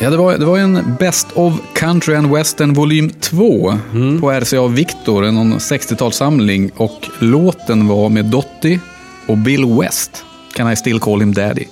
Ja, 0.00 0.10
det 0.10 0.16
var, 0.16 0.38
det 0.38 0.44
var 0.44 0.58
en 0.58 0.96
Best 0.98 1.26
of 1.34 1.54
Country 1.74 2.14
and 2.14 2.34
Western 2.34 2.72
volym 2.72 3.10
2 3.10 3.78
på 4.20 4.30
RCA 4.30 4.66
Victor, 4.66 5.24
en 5.24 5.34
någon 5.34 5.58
60-talssamling. 5.58 6.70
Och 6.76 7.08
låten 7.18 7.88
var 7.88 8.08
med 8.08 8.24
Dottie 8.24 8.80
och 9.26 9.38
Bill 9.38 9.64
West. 9.80 10.24
Can 10.58 10.72
I 10.72 10.76
still 10.76 11.00
call 11.00 11.20
him 11.20 11.34
daddy? 11.34 11.64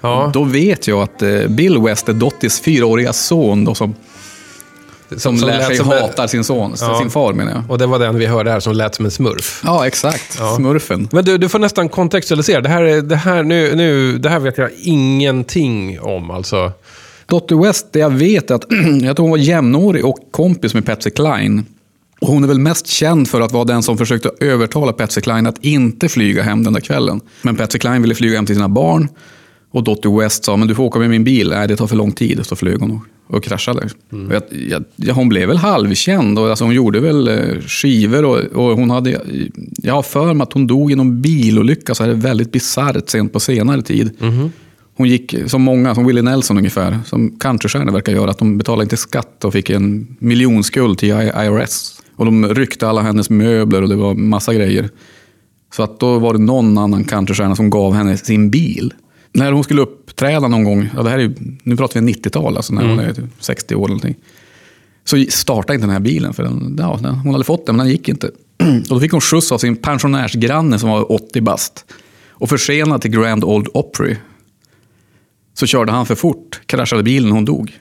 Ja. 0.00 0.30
Då 0.34 0.44
vet 0.44 0.86
jag 0.88 1.00
att 1.02 1.22
eh, 1.22 1.46
Bill 1.48 1.78
West 1.78 2.08
är 2.08 2.12
Dotties 2.12 2.60
fyraåriga 2.60 3.12
son 3.12 3.64
då, 3.64 3.74
som, 3.74 3.94
som, 5.16 5.36
lär 5.36 5.46
lät 5.46 5.66
sig 5.66 5.76
som 5.76 5.92
en- 5.92 5.98
hata 6.02 6.28
sin 6.28 6.44
son, 6.44 6.74
Ja. 6.80 6.98
sin 6.98 7.10
far 7.10 7.32
menar 7.32 7.52
jag. 7.52 7.70
Och 7.70 7.78
det 7.78 7.86
var 7.86 7.98
den 7.98 8.18
vi 8.18 8.26
hörde 8.26 8.50
här 8.50 8.60
som 8.60 8.72
lät 8.72 8.94
som 8.94 9.04
en 9.04 9.10
smurf. 9.10 9.62
Ja, 9.64 9.86
exakt. 9.86 10.38
Smurfen. 10.56 11.08
Men 11.12 11.24
du, 11.24 11.38
du 11.38 11.48
får 11.48 11.58
nästan 11.58 11.88
kontextualisera. 11.88 12.60
Det 12.60 12.68
här, 12.68 12.82
är- 12.82 13.02
det 13.02 13.16
här, 13.16 13.42
nu, 13.42 13.74
nu, 13.76 14.18
det 14.18 14.28
här 14.28 14.38
vet 14.40 14.58
jag 14.58 14.70
ingenting 14.82 16.00
om 16.00 16.30
alltså. 16.30 16.72
Dottie 17.26 17.58
West, 17.58 17.86
det 17.92 17.98
jag 17.98 18.10
vet 18.10 18.50
är 18.50 18.54
att 18.54 18.64
jag 19.02 19.16
tror 19.16 19.24
hon 19.24 19.30
var 19.30 19.38
jämnårig 19.38 20.04
och 20.04 20.18
kompis 20.30 20.74
med 20.74 20.86
Patsy 20.86 21.10
Cline. 21.10 21.66
Och 22.20 22.28
hon 22.28 22.44
är 22.44 22.48
väl 22.48 22.58
mest 22.58 22.86
känd 22.86 23.28
för 23.28 23.40
att 23.40 23.52
vara 23.52 23.64
den 23.64 23.82
som 23.82 23.98
försökte 23.98 24.30
övertala 24.40 24.92
Patsy 24.92 25.20
Cline 25.20 25.46
att 25.46 25.64
inte 25.64 26.08
flyga 26.08 26.42
hem 26.42 26.64
den 26.64 26.72
där 26.72 26.80
kvällen. 26.80 27.20
Men 27.42 27.56
Patsy 27.56 27.78
Cline 27.78 28.02
ville 28.02 28.14
flyga 28.14 28.36
hem 28.36 28.46
till 28.46 28.54
sina 28.54 28.68
barn. 28.68 29.08
Och 29.70 29.84
Dottie 29.84 30.18
West 30.18 30.44
sa, 30.44 30.56
men 30.56 30.68
du 30.68 30.74
får 30.74 30.84
åka 30.84 30.98
med 30.98 31.10
min 31.10 31.24
bil. 31.24 31.48
Nej, 31.48 31.68
det 31.68 31.76
tar 31.76 31.86
för 31.86 31.96
lång 31.96 32.12
tid. 32.12 32.46
Så 32.46 32.56
flög 32.56 32.80
hon 32.80 32.90
och, 32.90 33.36
och 33.36 33.44
kraschade. 33.44 33.80
Och 34.10 34.34
jag, 34.34 34.42
jag, 34.68 34.84
ja, 34.96 35.12
hon 35.12 35.28
blev 35.28 35.48
väl 35.48 35.56
halvkänd. 35.56 36.38
Och, 36.38 36.50
alltså, 36.50 36.64
hon 36.64 36.74
gjorde 36.74 37.00
väl 37.00 37.28
eh, 37.28 37.60
skivor 37.60 38.24
och, 38.24 38.38
och 38.38 38.76
hon 38.76 38.90
hade... 38.90 39.20
Jag 39.76 39.94
har 39.94 40.02
för 40.02 40.34
mig 40.34 40.42
att 40.42 40.52
hon 40.52 40.66
dog 40.66 40.92
i 40.92 40.94
någon 40.94 41.22
bilolycka. 41.22 41.94
Så 41.94 42.04
här 42.04 42.12
väldigt 42.12 42.52
bisarrt 42.52 43.08
sent 43.08 43.32
på 43.32 43.40
senare 43.40 43.82
tid. 43.82 44.10
Hon 44.96 45.08
gick 45.08 45.34
som 45.46 45.62
många, 45.62 45.94
som 45.94 46.06
Willie 46.06 46.22
Nelson 46.22 46.58
ungefär, 46.58 46.98
som 47.06 47.38
countrystjärnor 47.38 47.92
verkar 47.92 48.12
göra, 48.12 48.30
att 48.30 48.38
de 48.38 48.58
betalade 48.58 48.82
inte 48.82 48.96
skatt 48.96 49.44
och 49.44 49.52
fick 49.52 49.70
en 49.70 50.16
miljonskuld 50.18 50.98
till 50.98 51.08
IRS. 51.08 51.95
Och 52.16 52.24
de 52.24 52.54
ryckte 52.54 52.88
alla 52.88 53.02
hennes 53.02 53.30
möbler 53.30 53.82
och 53.82 53.88
det 53.88 53.96
var 53.96 54.14
massa 54.14 54.54
grejer. 54.54 54.90
Så 55.74 55.82
att 55.82 56.00
då 56.00 56.18
var 56.18 56.32
det 56.32 56.38
någon 56.38 56.78
annan 56.78 57.04
countrystjärna 57.04 57.56
som 57.56 57.70
gav 57.70 57.94
henne 57.94 58.16
sin 58.16 58.50
bil. 58.50 58.94
När 59.32 59.52
hon 59.52 59.64
skulle 59.64 59.82
uppträda 59.82 60.48
någon 60.48 60.64
gång, 60.64 60.88
ja 60.96 61.02
det 61.02 61.10
här 61.10 61.18
är, 61.18 61.34
nu 61.62 61.76
pratar 61.76 62.00
vi 62.00 62.12
90-tal, 62.12 62.56
alltså 62.56 62.74
när 62.74 62.88
hon 62.88 62.98
är 62.98 63.12
typ 63.12 63.24
60 63.38 63.74
år 63.74 63.78
eller 63.78 63.88
någonting. 63.88 64.16
Så 65.04 65.24
startade 65.28 65.74
inte 65.74 65.86
den 65.86 65.92
här 65.92 66.00
bilen, 66.00 66.34
för 66.34 66.42
den, 66.42 66.76
ja, 66.78 66.98
hon 67.24 67.32
hade 67.32 67.44
fått 67.44 67.66
den 67.66 67.76
men 67.76 67.86
den 67.86 67.92
gick 67.92 68.08
inte. 68.08 68.26
Och 68.90 68.94
då 68.94 69.00
fick 69.00 69.12
hon 69.12 69.20
skjuts 69.20 69.52
av 69.52 69.58
sin 69.58 69.76
pensionärsgranne 69.76 70.78
som 70.78 70.90
var 70.90 71.12
80 71.12 71.40
bast. 71.40 71.84
Och 72.30 72.48
försenad 72.48 73.02
till 73.02 73.10
Grand 73.10 73.44
Old 73.44 73.68
Opry. 73.74 74.16
Så 75.54 75.66
körde 75.66 75.92
han 75.92 76.06
för 76.06 76.14
fort, 76.14 76.60
kraschade 76.66 77.02
bilen 77.02 77.28
och 77.28 77.34
hon 77.34 77.44
dog. 77.44 77.78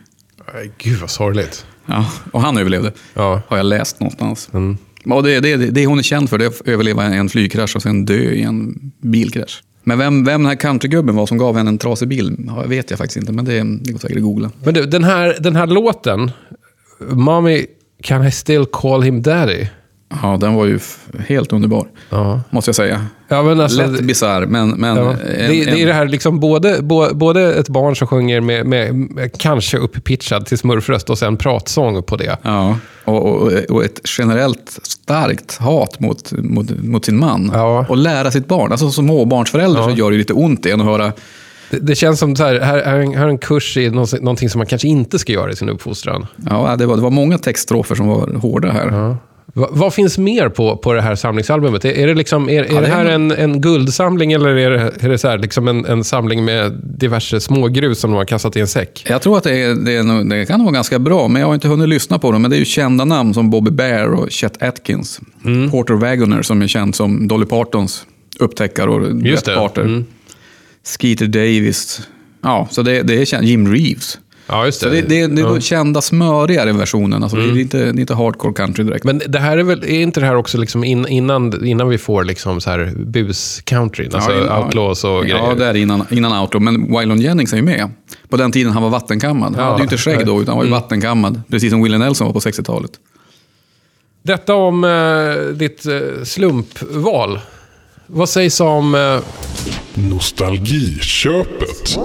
Gud 0.78 1.00
vad 1.00 1.10
sorgligt. 1.10 1.65
Ja, 1.86 2.06
och 2.32 2.41
han 2.41 2.58
överlevde, 2.58 2.91
Ja. 3.13 3.41
har 3.48 3.58
jag 3.58 3.65
läst 3.65 4.00
någonstans. 4.00 4.50
Mm. 4.54 4.78
Och 5.10 5.24
det, 5.24 5.39
det, 5.39 5.56
det 5.58 5.86
hon 5.86 6.00
är 6.00 6.04
känd 6.04 6.30
för 6.30 6.38
det 6.38 6.45
är 6.45 6.50
att 6.50 6.62
överleva 6.67 7.04
en 7.04 7.30
flygkrasch 7.30 7.76
och 7.76 7.82
sen 7.82 8.06
dö 8.06 8.13
i 8.13 8.41
en 8.43 8.91
bilkrasch. 9.02 9.63
Men 9.84 9.98
vem, 9.98 10.24
vem 10.26 10.41
den 10.41 10.50
här 10.50 10.56
countrygubben 10.56 11.15
var 11.15 11.26
som 11.26 11.38
gav 11.38 11.58
henne 11.58 11.69
en 11.69 11.78
trasig 11.78 12.08
bil 12.08 12.36
ja, 12.48 12.63
vet 12.67 12.89
jag 12.89 12.98
faktiskt 13.00 13.17
inte, 13.17 13.32
men 13.32 13.45
det, 13.45 13.63
det 13.82 13.91
går 13.91 14.00
säkert 14.00 14.17
att 14.17 14.24
googla. 14.24 14.52
Men 14.63 14.74
du, 14.74 14.86
den 14.86 15.04
här, 15.04 15.38
den 15.39 15.56
här 15.56 15.67
låten, 15.67 16.32
Mommy, 17.10 17.65
can 18.04 18.28
I 18.28 18.32
still 18.32 18.65
call 18.71 19.02
him 19.02 19.21
daddy? 19.21 19.67
Ja, 20.24 20.38
den 20.41 20.54
var 20.54 20.65
ju 20.65 20.80
helt 21.28 21.54
underbar, 21.54 21.88
Ja. 22.10 22.41
måste 22.50 22.70
jag 22.70 22.76
säga. 22.76 23.06
Ja, 23.28 23.44
men 23.44 23.62
alltså, 23.62 23.88
Lätt 23.88 24.02
bisarr, 24.04 24.46
men... 24.46 24.70
men 24.70 24.98
Ja. 24.98 25.12
en- 25.12 25.18
Det, 25.18 25.26
det 25.48 25.63
är 25.63 25.78
en- 25.82 25.88
det 25.88 25.94
här 25.94 26.06
liksom 26.08 26.39
både, 26.39 26.82
bo- 26.82 27.13
både 27.15 27.54
ett 27.56 27.70
barn 27.70 27.96
som 27.96 28.08
sjunger 28.08 28.41
med, 28.41 28.65
med, 28.65 28.96
med 28.96 29.38
kanske 29.38 29.78
upppitchad 29.78 30.46
till 30.46 30.58
smurfröst 30.58 31.10
och 31.10 31.18
sen 31.18 31.38
pratsång 31.38 32.04
på 32.04 32.15
det. 32.15 32.38
Ja, 32.41 32.78
och, 33.06 33.26
och, 33.26 33.52
och 33.70 33.84
ett 33.86 34.02
generellt 34.18 34.80
starkt 34.84 35.58
hat 35.58 36.00
mot, 36.00 36.32
mot, 36.32 36.72
mot 36.84 37.06
sin 37.06 37.20
man. 37.20 37.52
Ja. 37.54 37.86
Och 37.89 37.98
lära 37.98 38.32
sitt 38.32 38.48
barn. 38.48 38.72
Alltså 38.72 38.91
som 38.91 39.06
småbarnsförälder 39.08 39.80
Ja. 39.82 39.86
så 39.89 39.96
gör 39.96 40.12
det 40.12 40.18
lite 40.18 40.34
ont 40.34 40.65
igen 40.65 40.80
att 40.82 40.88
höra 40.88 41.12
Det, 41.70 41.78
det 41.80 41.96
känns 41.96 42.20
som 42.20 42.36
så 42.36 42.44
här, 42.44 42.60
här, 42.60 42.84
här, 42.86 42.96
är 42.96 43.00
en- 43.02 43.13
här 43.13 43.26
är 43.26 43.30
en 43.30 43.38
kurs 43.38 43.78
i 43.78 43.89
någonting, 43.89 44.50
som 44.50 44.60
man 44.60 44.65
kanske 44.68 44.88
inte 44.88 45.20
ska 45.20 45.34
göra 45.34 45.52
i 45.52 45.56
sin 45.56 45.70
uppfostran. 45.70 46.28
Ja, 46.50 46.76
det 46.76 46.86
var, 46.86 46.96
det 46.96 47.02
var 47.02 47.10
många 47.12 47.38
textstrofer 47.38 47.96
som 47.96 48.08
var 48.08 48.34
hårda 48.41 48.72
här. 48.72 49.15
Va, 49.53 49.67
vad 49.71 49.93
finns 49.93 50.17
mer 50.17 50.49
på, 50.49 50.77
på 50.77 50.93
det 50.93 51.01
här 51.01 51.15
samlingsalbumet? 51.15 51.86
Är, 51.86 51.91
är 51.91 52.08
det, 52.08 52.13
liksom, 52.13 52.49
är, 52.49 52.63
är 52.63 52.73
det 52.73 52.79
det 52.81 52.88
är 52.88 52.91
här 52.91 53.05
en- 53.05 53.31
en, 53.31 53.62
guldsamling 53.62 54.31
eller 54.31 54.49
är 54.49 54.69
det, 54.71 55.03
är 55.05 55.10
det 55.10 55.17
så 55.17 55.27
här, 55.27 55.38
liksom 55.38 55.67
en, 55.67 55.86
en 55.86 56.03
samling 56.03 56.45
med 56.45 56.71
diverse 56.84 57.39
smågrus 57.39 57.99
som 57.99 58.12
de 58.12 58.17
har 58.17 58.25
kastat 58.25 58.55
i 58.55 58.60
en 58.60 58.67
säck? 58.67 59.05
Jag 59.10 59.21
tror 59.21 59.38
att 59.38 59.43
det, 59.43 59.62
är, 59.62 59.75
det, 59.75 59.95
är 59.95 60.03
nog, 60.03 60.29
det 60.29 60.45
kan 60.45 60.63
vara 60.63 60.73
ganska 60.73 60.99
bra, 60.99 61.27
men 61.27 61.39
jag 61.39 61.47
har 61.47 61.53
inte 61.55 61.67
hunnit 61.67 61.89
lyssna 61.89 62.19
på 62.19 62.31
dem. 62.31 62.41
Men 62.41 62.51
det 62.51 62.58
är 62.58 62.60
ju 62.60 62.65
kända 62.65 63.05
namn 63.05 63.34
som 63.34 63.49
Bobby 63.49 63.71
Bear 63.71 64.08
och 64.08 64.31
Chet 64.31 64.63
Atkins. 64.63 65.19
Mm. 65.45 65.71
Porter 65.71 65.93
Wagoner 65.93 66.41
som 66.41 66.62
är 66.62 66.67
känd 66.67 66.95
som 66.95 67.27
Dolly 67.27 67.45
Partons 67.45 68.05
upptäckare 68.39 68.89
och 68.89 69.21
Just. 69.21 69.45
Carter. 69.45 69.81
Mm. 69.81 70.05
Skeeter 70.99 71.27
Davis. 71.27 72.01
Ja, 72.41 72.67
så 72.71 72.81
det, 72.81 73.01
det 73.01 73.21
är 73.21 73.25
känt. 73.25 73.45
Jim 73.45 73.73
Reeves. 73.73 74.17
Ja, 74.47 74.65
just 74.65 74.79
Så 74.79 74.86
det. 74.89 75.01
det, 75.01 75.01
det, 75.01 75.27
det 75.36 75.41
är 75.41 75.45
Ja. 75.45 75.60
kända 75.60 76.01
smörigare 76.01 76.71
versionen. 76.73 77.23
Alltså, 77.23 77.38
det, 77.38 77.43
är 77.43 77.60
inte, 77.60 77.77
det 77.77 77.84
är 77.84 77.99
inte 77.99 78.13
hardcore 78.13 78.53
country 78.53 78.84
direkt. 78.84 79.03
Men 79.05 79.21
det 79.27 79.39
här 79.39 79.58
är 79.58 79.63
väl, 79.63 79.84
är 79.84 80.01
inte 80.01 80.19
det 80.19 80.25
här 80.25 80.36
också 80.36 80.58
liksom 80.58 80.84
in, 80.84 81.08
innan, 81.08 81.65
innan 81.65 81.89
vi 81.89 81.97
får 81.97 82.23
liksom 82.23 82.62
så 82.62 82.69
här 82.69 82.93
bus-countryn? 82.95 84.15
Alltså 84.15 84.31
Ja, 84.31 84.63
outlaws 84.65 85.03
och 85.03 85.21
grejer? 85.23 85.38
Ja, 85.38 85.55
det 85.55 85.65
är 85.65 85.75
innan, 85.75 86.05
innan 86.12 86.41
outlaw. 86.41 86.71
Men 86.71 86.91
Waylon 86.93 87.21
Jennings 87.21 87.53
är 87.53 87.58
ju 87.58 87.63
med. 87.63 87.89
På 88.29 88.38
den 88.38 88.51
tiden 88.51 88.71
han 88.73 88.84
var 88.84 88.89
vattenkammad. 88.89 89.55
Han 89.55 89.63
Ja. 89.63 89.69
hade 89.71 89.79
ju 89.79 89.84
inte 89.84 89.97
skägg 89.97 90.25
då, 90.25 90.41
utan 90.41 90.47
han 90.47 90.58
var 90.58 90.63
ju 90.63 90.67
Mm. 90.69 90.81
vattenkammad. 90.81 91.41
Precis 91.49 91.71
som 91.71 91.84
Willie 91.84 91.97
Nelson 91.97 92.27
var 92.27 92.34
på 92.34 92.39
60-talet. 92.39 92.91
Detta 94.23 94.55
om 94.55 94.84
eh, 94.84 95.36
ditt 95.55 95.86
eh, 95.86 96.23
slumpval. 96.23 97.39
Vad 98.08 98.29
sägs 98.29 98.60
om... 98.60 98.95
Eh, 98.95 99.19
Nostalgiköpet. 99.93 101.99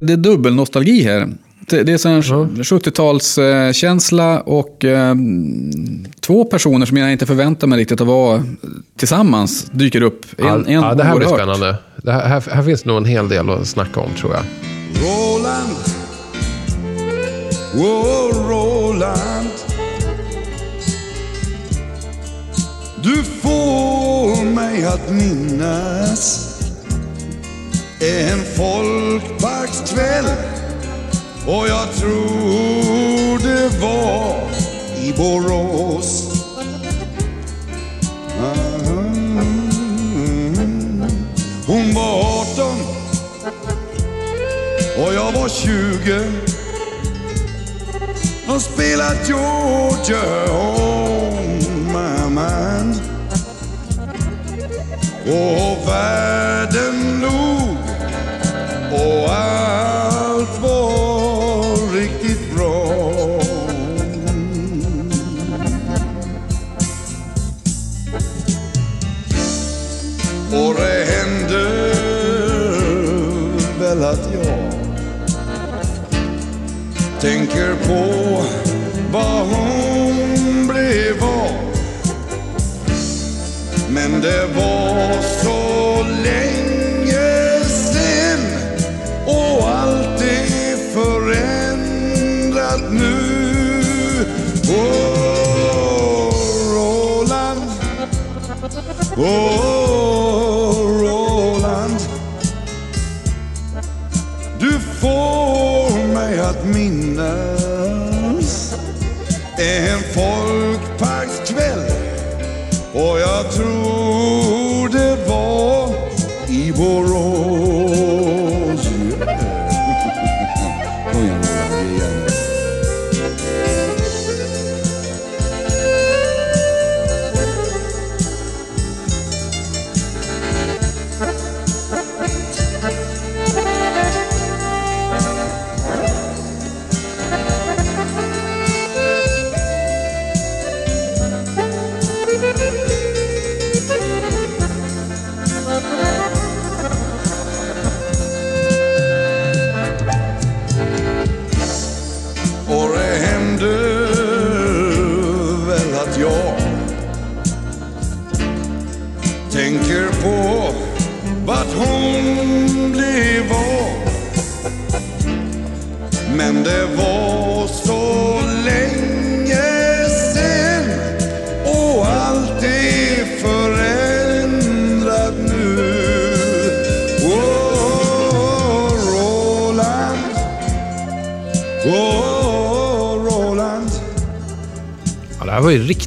Det 0.00 0.12
är 0.12 0.16
dubbelnostalgi 0.16 1.02
här. 1.02 1.28
Det, 1.70 1.92
är 1.92 1.98
sån 1.98 2.12
här 2.12 2.20
70-talskänsla 2.20 4.38
och 4.38 4.84
eh, 4.84 5.14
två 6.20 6.44
personer 6.44 6.86
som 6.86 6.96
jag 6.96 7.12
inte 7.12 7.26
förväntar 7.26 7.66
mig 7.66 7.78
riktigt 7.78 8.00
att 8.00 8.06
vara 8.06 8.44
tillsammans 8.96 9.66
dyker 9.72 10.02
upp. 10.02 10.26
En, 10.38 10.46
ja, 10.46 10.62
en 10.66 10.72
ja, 10.72 10.94
det 10.94 11.04
här 11.04 11.16
blir 11.16 11.28
spännande. 11.28 11.76
Det 12.02 12.12
här, 12.12 12.28
här, 12.28 12.42
här 12.50 12.62
finns 12.62 12.84
nog 12.84 12.96
en 12.96 13.04
hel 13.04 13.28
del 13.28 13.50
att 13.50 13.66
snacka 13.66 14.00
om, 14.00 14.14
tror 14.14 14.34
jag. 14.34 14.42
Roland, 15.02 15.76
oh 17.74 18.48
Roland 18.48 19.48
Du 23.02 23.22
får 23.22 24.44
mig 24.44 24.84
att 24.84 25.10
minnas 25.10 26.48
en 28.00 28.44
folkparkskväll 29.68 30.26
och 31.46 31.68
jag 31.68 31.92
tror 31.92 33.38
det 33.38 33.80
var 33.80 34.50
i 35.02 35.12
Borås. 35.12 36.24
Hon 41.66 41.94
var 41.94 42.40
18 42.40 42.80
och 44.98 45.14
jag 45.14 45.32
var 45.32 45.48
20 45.48 46.24
och 48.48 48.62
spelade 48.62 49.18
Georgia 49.26 50.52
on 50.52 51.86
my 51.86 52.40
mind 52.40 53.00
och 55.26 55.88
världen 55.88 57.20
log 57.20 57.57
och 58.92 59.34
allt 59.34 60.60
var 60.60 61.92
riktigt 61.94 62.54
bra. 62.56 62.84
Och 70.52 70.74
det 70.74 71.04
hände 71.04 71.94
väl 73.80 74.04
att 74.04 74.28
jag 74.32 74.72
tänker 77.20 77.74
på 77.74 78.42
vad 79.12 79.46
hon 79.46 80.66
blev 80.66 81.24
av. 81.24 81.68
Men 83.88 84.20
det 84.20 84.46
var 84.56 85.17
åh, 99.18 99.77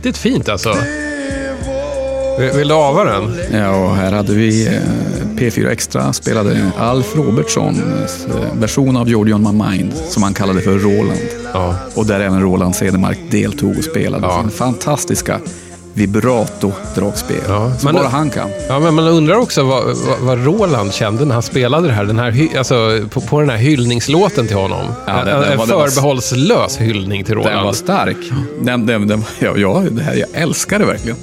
riktigt 0.03 0.17
fint 0.17 0.49
alltså. 0.49 0.75
Vill, 2.39 2.51
vill 2.51 2.67
du 2.67 2.73
ava 2.73 3.03
den? 3.03 3.35
Ja, 3.53 3.75
och 3.75 3.95
här 3.95 4.11
hade 4.11 4.33
vi 4.33 4.67
eh, 4.67 4.73
P4 5.35 5.69
Extra 5.69 6.13
spelade 6.13 6.71
Alf 6.77 7.15
Robertsons 7.15 7.79
eh, 8.27 8.53
version 8.59 8.97
av 8.97 9.09
Georgie 9.09 9.33
on 9.35 9.43
my 9.43 9.65
mind, 9.65 9.93
som 10.09 10.23
han 10.23 10.33
kallade 10.33 10.61
för 10.61 10.71
Roland. 10.79 11.19
Ja. 11.53 11.75
Och 11.95 12.05
där 12.05 12.19
även 12.19 12.41
Roland 12.41 12.75
Cedermark 12.75 13.17
deltog 13.31 13.77
och 13.77 13.83
spelade 13.83 14.27
Ja. 14.27 14.41
sin 14.41 14.51
fantastiska 14.51 15.39
vibrato-dragspel. 15.93 17.37
Ja, 17.47 17.71
som 17.77 17.85
men- 17.85 17.95
bara 17.95 18.07
han 18.07 18.29
kan. 18.29 18.49
Ja, 18.67 18.79
men 18.79 18.93
man 18.93 19.07
undrar 19.07 19.35
också 19.35 19.63
vad, 19.63 19.83
vad, 19.85 20.19
vad 20.19 20.45
Roland 20.45 20.93
kände 20.93 21.25
när 21.25 21.33
han 21.33 21.43
spelade 21.43 21.87
det 21.87 21.93
här. 21.93 22.05
Den 22.05 22.19
här 22.19 22.47
alltså, 22.57 22.99
på, 23.09 23.21
på 23.21 23.39
den 23.39 23.49
här 23.49 23.57
hyllningslåten 23.57 24.47
till 24.47 24.55
honom. 24.57 24.85
Ja, 25.07 25.13
den- 25.13 25.19
en 25.19 25.25
den 25.25 25.43
en 25.43 25.49
den 25.49 25.57
var- 25.57 25.87
förbehållslös 25.87 26.77
hyllning 26.77 27.23
till 27.23 27.35
Roland. 27.35 27.55
Den 27.55 27.63
var 27.65 27.73
stark. 27.73 28.17
Den, 28.61 28.85
den, 28.85 29.07
den, 29.07 29.23
ja, 29.39 29.53
ja, 29.57 29.83
det 29.91 30.03
här, 30.03 30.15
jag 30.15 30.27
älskar 30.33 30.79
det 30.79 30.85
verkligen. 30.85 31.17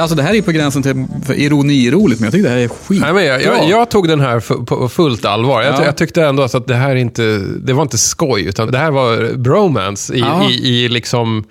Alltså 0.00 0.16
det 0.16 0.22
här 0.22 0.34
är 0.34 0.42
på 0.42 0.52
gränsen 0.52 0.82
till 0.82 1.06
ironi-roligt, 1.34 2.20
men 2.20 2.24
jag 2.26 2.32
tycker 2.32 2.48
det 2.48 2.54
här 2.54 2.56
är 2.62 2.68
skit. 2.68 3.00
Nej, 3.00 3.12
men 3.12 3.24
jag, 3.24 3.42
jag, 3.42 3.68
jag 3.70 3.90
tog 3.90 4.08
den 4.08 4.20
här 4.20 4.64
på 4.64 4.88
fullt 4.88 5.24
allvar. 5.24 5.62
Jag, 5.62 5.74
Ja. 5.74 5.84
jag 5.84 5.96
tyckte 5.96 6.22
ändå 6.24 6.42
att 6.42 6.66
det 6.66 6.74
här 6.74 6.94
inte, 6.94 7.22
det 7.58 7.72
var 7.72 7.82
inte 7.82 7.98
skoj, 7.98 8.42
utan 8.44 8.70
det 8.72 8.78
här 8.78 8.90
var 8.90 9.36
bromance 9.36 10.14
i, 10.14 10.20
Ja. 10.20 10.48
i, 10.50 10.68
i 10.84 10.88
liksom 10.88 11.44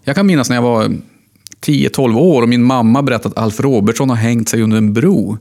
jag 0.05 0.17
kan 0.17 0.27
minnas 0.27 0.49
när 0.49 0.57
jag 0.57 0.63
var 0.63 0.91
10-12 1.67 2.17
år 2.19 2.43
och 2.43 2.49
min 2.49 2.65
mamma 2.65 3.03
berättade 3.03 3.29
att 3.29 3.39
Alf 3.43 3.61
Robertsson 3.61 4.09
har 4.11 4.17
hängt 4.17 4.49
sig 4.49 4.63
under 4.63 4.77
en 4.77 4.93
bro. 4.93 5.39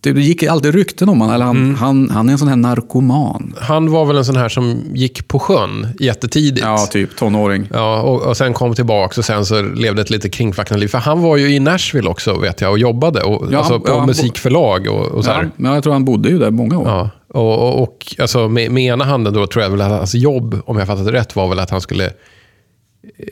Det, 0.00 0.10
gick 0.10 0.42
alltid 0.42 0.74
rykten 0.74 1.08
om 1.08 1.20
han, 1.20 1.30
eller 1.30 1.44
han, 1.44 1.56
Mm. 1.56 1.74
han, 1.74 2.10
han 2.10 2.28
är 2.28 2.32
en 2.32 2.38
sån 2.38 2.48
här 2.48 2.56
narkoman. 2.56 3.54
Han 3.60 3.90
var 3.90 4.04
väl 4.06 4.16
en 4.16 4.24
sån 4.24 4.36
här 4.36 4.48
som 4.48 4.80
gick 4.94 5.28
på 5.28 5.38
sjön 5.38 5.86
jättetidigt. 6.00 6.66
Ja, 6.66 6.86
typ 6.90 7.16
tonåring. 7.16 7.68
Ja, 7.72 8.00
och, 8.02 8.22
och 8.22 8.36
sen 8.36 8.54
kom 8.54 8.74
tillbaka 8.74 9.20
och 9.20 9.24
sen 9.24 9.46
så 9.46 9.62
levde 9.62 10.02
ett 10.02 10.10
lite 10.10 10.28
kringflackande 10.28 10.80
liv. 10.80 10.88
För 10.88 10.98
han 10.98 11.22
var 11.22 11.36
ju 11.36 11.54
i 11.54 11.58
Nashville 11.58 12.08
också, 12.08 12.38
vet 12.38 12.60
jag, 12.60 12.70
och 12.70 12.78
jobbade. 12.78 13.22
Och, 13.22 13.52
Ja, 13.52 13.58
alltså 13.58 13.80
på 13.80 13.88
ja, 13.90 14.06
musikförlag 14.06 14.86
och, 14.86 15.06
och 15.06 15.24
så 15.24 15.30
Ja, 15.30 15.34
här. 15.34 15.50
men 15.56 15.72
jag 15.72 15.82
tror 15.82 15.92
han 15.92 16.04
bodde 16.04 16.28
ju 16.28 16.38
där 16.38 16.50
många 16.50 16.78
år. 16.78 16.88
Ja, 16.88 17.10
och, 17.34 17.58
och, 17.58 17.82
och 17.82 18.14
alltså 18.18 18.48
med, 18.48 18.70
med 18.70 18.82
ena 18.84 19.04
handen 19.04 19.34
då 19.34 19.46
tror 19.46 19.62
jag 19.62 19.70
väl 19.70 19.80
att 19.80 19.90
hans 19.90 20.14
jobb, 20.14 20.60
om 20.66 20.78
jag 20.78 20.86
fattat 20.86 21.04
det 21.06 21.12
rätt, 21.12 21.36
var 21.36 21.48
väl 21.48 21.58
att 21.58 21.70
han 21.70 21.80
skulle 21.80 22.10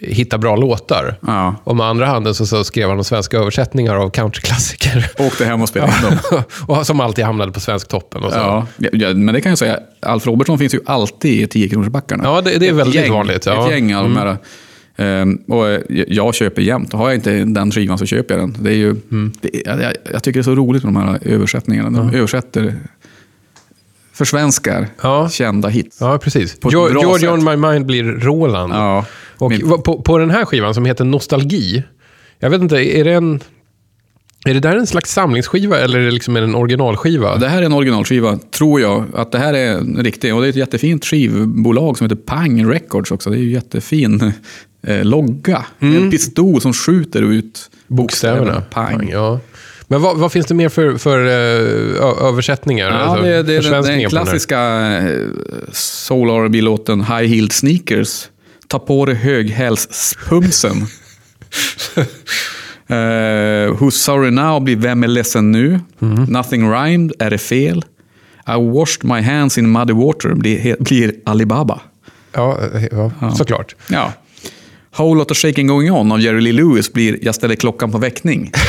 hitta 0.01 0.39
bra 0.39 0.57
låtar. 0.57 1.19
Ja. 1.27 1.55
Och 1.65 1.77
med 1.77 1.87
andra 1.87 2.07
handen 2.07 2.35
så, 2.35 2.47
så 2.47 2.65
skrev 2.65 2.89
han 2.89 2.97
de 2.99 3.05
svenska 3.05 3.37
översättningar 3.39 3.95
av 3.97 4.11
countryklassiker. 4.11 5.11
Åkte 5.19 5.45
hem 5.45 5.63
och 5.63 5.69
spelade 5.69 5.93
in 5.93 6.17
dem. 6.31 6.43
och 6.67 6.87
som 6.87 7.01
alltid 7.01 7.25
hamnade 7.25 7.53
på 7.53 7.61
Svensktoppen. 7.61 8.23
Och 8.23 8.33
så. 8.33 8.39
Ja, 8.39 8.67
ja, 8.93 9.15
men 9.15 9.35
det 9.35 9.41
kan 9.41 9.51
jag 9.51 9.59
säga. 9.59 9.79
Alf 10.01 10.27
Robertsson 10.27 10.59
finns 10.59 10.75
ju 10.75 10.81
alltid 10.87 11.41
i 11.43 11.47
10 11.47 11.69
kronorsbackarna. 11.69 12.25
Ja, 12.25 12.41
det- 12.41 12.59
det 12.59 12.67
är 12.67 12.71
Ett 12.71 12.77
väldigt 12.77 12.95
gäng, 13.03 13.13
vanligt, 13.13 13.47
ja. 13.47 13.53
Mm. 13.53 13.65
Ett 13.67 13.71
gäng 13.73 13.95
av 13.95 14.03
de 14.03 14.17
här. 14.17 14.37
ehm, 14.97 15.37
och 15.49 15.69
eh, 15.69 15.81
jag 16.09 16.35
köper 16.35 16.63
jämt. 16.63 16.93
Har 16.93 17.09
jag 17.09 17.15
inte 17.15 17.45
den 17.45 17.71
skivan 17.71 17.99
så 17.99 18.07
köper 18.07 18.35
jag 18.39 18.43
den. 18.43 18.57
Det 18.61 18.71
är 18.71 18.75
ju, 18.75 18.91
Mm. 18.91 19.33
det 19.41 19.51
jag, 19.65 19.93
jag 20.13 20.23
tycker 20.23 20.39
det 20.39 20.41
är 20.41 20.43
så 20.43 20.55
roligt 20.55 20.85
med 20.85 20.95
de 20.95 21.09
här 21.09 21.19
översättningarna. 21.23 21.91
De 21.91 22.15
översätter 22.15 22.75
försvenskar 24.17 24.89
Ja. 25.03 25.29
kända 25.29 25.69
hits. 25.69 25.97
Ja, 26.01 26.19
precis. 26.19 26.57
Jo- 26.65 27.19
sätt. 27.19 27.31
on 27.31 27.45
my 27.45 27.57
mind 27.57 27.87
blir 27.87 28.05
Roland. 28.05 28.73
Ja. 28.73 29.05
Och 29.39 29.51
Min- 29.51 29.69
på, 29.83 30.03
på 30.03 30.19
den 30.19 30.31
här 30.31 30.45
skivan 30.45 30.75
som 30.75 30.85
heter 30.85 31.05
Nostalgi, 31.05 31.83
jag 32.39 32.51
vet 32.51 32.61
inte, 32.61 32.77
är 32.99 33.05
det 33.05 33.13
en... 33.13 33.41
Är 34.45 34.55
det 34.55 34.61
där 34.61 34.77
en 34.77 34.87
slags 34.87 35.13
samlingsskiva 35.13 35.79
eller 35.79 35.99
är 35.99 36.05
det 36.05 36.11
liksom 36.11 36.37
en 36.37 36.55
originalskiva? 36.55 37.37
Det 37.37 37.49
här 37.49 37.63
är 37.63 37.67
en 37.67 37.73
originalskiva, 37.73 38.39
tror 38.51 38.81
jag. 38.81 39.05
Att 39.15 39.33
det 39.33 39.39
här 39.39 39.55
är 39.55 39.73
en 39.79 39.97
riktig. 40.03 40.35
Och 40.35 40.41
det 40.41 40.47
är 40.47 40.51
ett 40.51 40.57
jättefint 40.57 41.05
skivbolag 41.05 41.99
som 41.99 42.05
heter 42.05 42.17
Pang 42.23 42.71
Records 42.71 43.11
också. 43.11 43.31
Det 43.31 43.37
är 43.37 43.41
ju 43.41 43.51
jättefin 43.51 44.33
eh, 44.87 45.05
logga. 45.05 45.65
En 45.79 46.11
pistol 46.11 46.61
som 46.61 46.73
skjuter 46.73 47.23
ut 47.23 47.71
Mm. 47.89 47.97
Bokstäverna. 47.97 48.61
Pang. 48.71 49.09
Ja. 49.13 49.41
Men 49.89 50.03
vad, 50.03 50.17
vad 50.17 50.33
finns 50.33 50.47
det 50.47 50.55
mer 50.55 50.69
för, 50.69 50.99
för 50.99 51.27
eh, 51.27 52.27
översättningar? 52.29 52.89
Ja, 52.91 52.95
Alltså, 52.95 53.25
det, 53.25 53.43
det 53.43 53.57
är 53.57 53.63
den, 53.63 53.83
den 53.83 54.09
klassiska 54.09 54.59
eh, 54.99 55.27
Soul 55.73 56.31
R&B-låten 56.31 57.01
High 57.01 57.29
Heeled 57.29 57.53
Sneakers. 57.53 58.29
Ta 58.69 58.79
på 58.79 59.07
dig 59.07 59.15
höghälspumsen. 59.15 60.77
uh, 60.77 60.87
Who's 63.79 63.91
sorry 63.91 64.31
now 64.31 64.61
blir 64.63 64.77
Vem 64.77 65.05
är 65.05 65.09
ledsen 65.09 65.53
nu? 65.53 65.81
Mhm. 65.99 66.25
Nothing 66.29 66.73
rhymed, 66.73 67.13
är 67.19 67.31
det 67.31 67.39
fel? 67.39 67.85
I 68.49 68.71
washed 68.73 69.05
my 69.05 69.21
hands 69.23 69.59
in 69.59 69.73
muddy 69.73 69.93
water 69.93 70.35
blir, 70.35 70.77
blir 70.81 71.15
Alibaba. 71.25 71.81
Ja, 72.33 72.59
eh, 72.75 72.85
ja, 73.21 73.35
såklart. 73.35 73.75
Ja. 73.89 74.13
Whole 74.97 75.19
Lot 75.19 75.31
of 75.31 75.37
Shaking 75.37 75.67
Going 75.67 75.91
On 75.93 76.13
av 76.13 76.21
Jerry 76.21 76.41
Lee 76.41 76.53
Lewis 76.53 76.93
blir 76.93 77.19
Jag 77.23 77.35
ställer 77.35 77.55
klockan 77.55 77.93
på 77.93 77.99
väckning. 77.99 78.53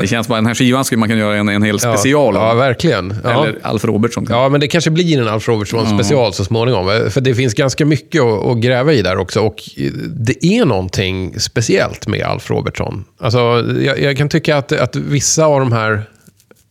det 0.00 0.06
känns 0.06 0.28
bara, 0.28 0.36
den 0.36 0.46
här 0.46 0.54
skivan 0.54 0.84
skulle 0.84 0.98
man 0.98 1.08
kunna 1.08 1.20
göra 1.20 1.36
en, 1.36 1.48
en 1.48 1.62
hel 1.62 1.78
Ja, 1.82 1.96
special 1.96 2.36
om. 2.36 2.42
Ja, 2.42 2.54
verkligen. 2.54 3.14
Ja. 3.24 3.30
Eller 3.30 3.58
Alf 3.62 3.84
Robertson. 3.84 4.26
Ja, 4.28 4.48
men 4.48 4.60
det 4.60 4.68
kanske 4.68 4.90
blir 4.90 5.20
en 5.20 5.28
Alf 5.28 5.48
Robertson 5.48 5.98
special 5.98 6.32
så 6.32 6.44
småningom. 6.44 7.10
För 7.10 7.20
det 7.20 7.34
finns 7.34 7.54
ganska 7.54 7.86
mycket 7.86 8.22
att, 8.22 8.46
att 8.46 8.58
gräva 8.58 8.92
i 8.92 9.02
där 9.02 9.16
också. 9.16 9.40
Och 9.40 9.62
det 10.08 10.46
är 10.46 10.64
någonting 10.64 11.40
speciellt 11.40 12.06
med 12.06 12.22
Alf 12.22 12.50
Robertson. 12.50 13.04
Alltså, 13.20 13.38
jag, 13.80 14.00
jag 14.00 14.16
kan 14.16 14.28
tycka 14.28 14.56
att, 14.56 14.72
att 14.72 14.96
vissa 14.96 15.44
av 15.44 15.60
de 15.60 15.72
här 15.72 16.02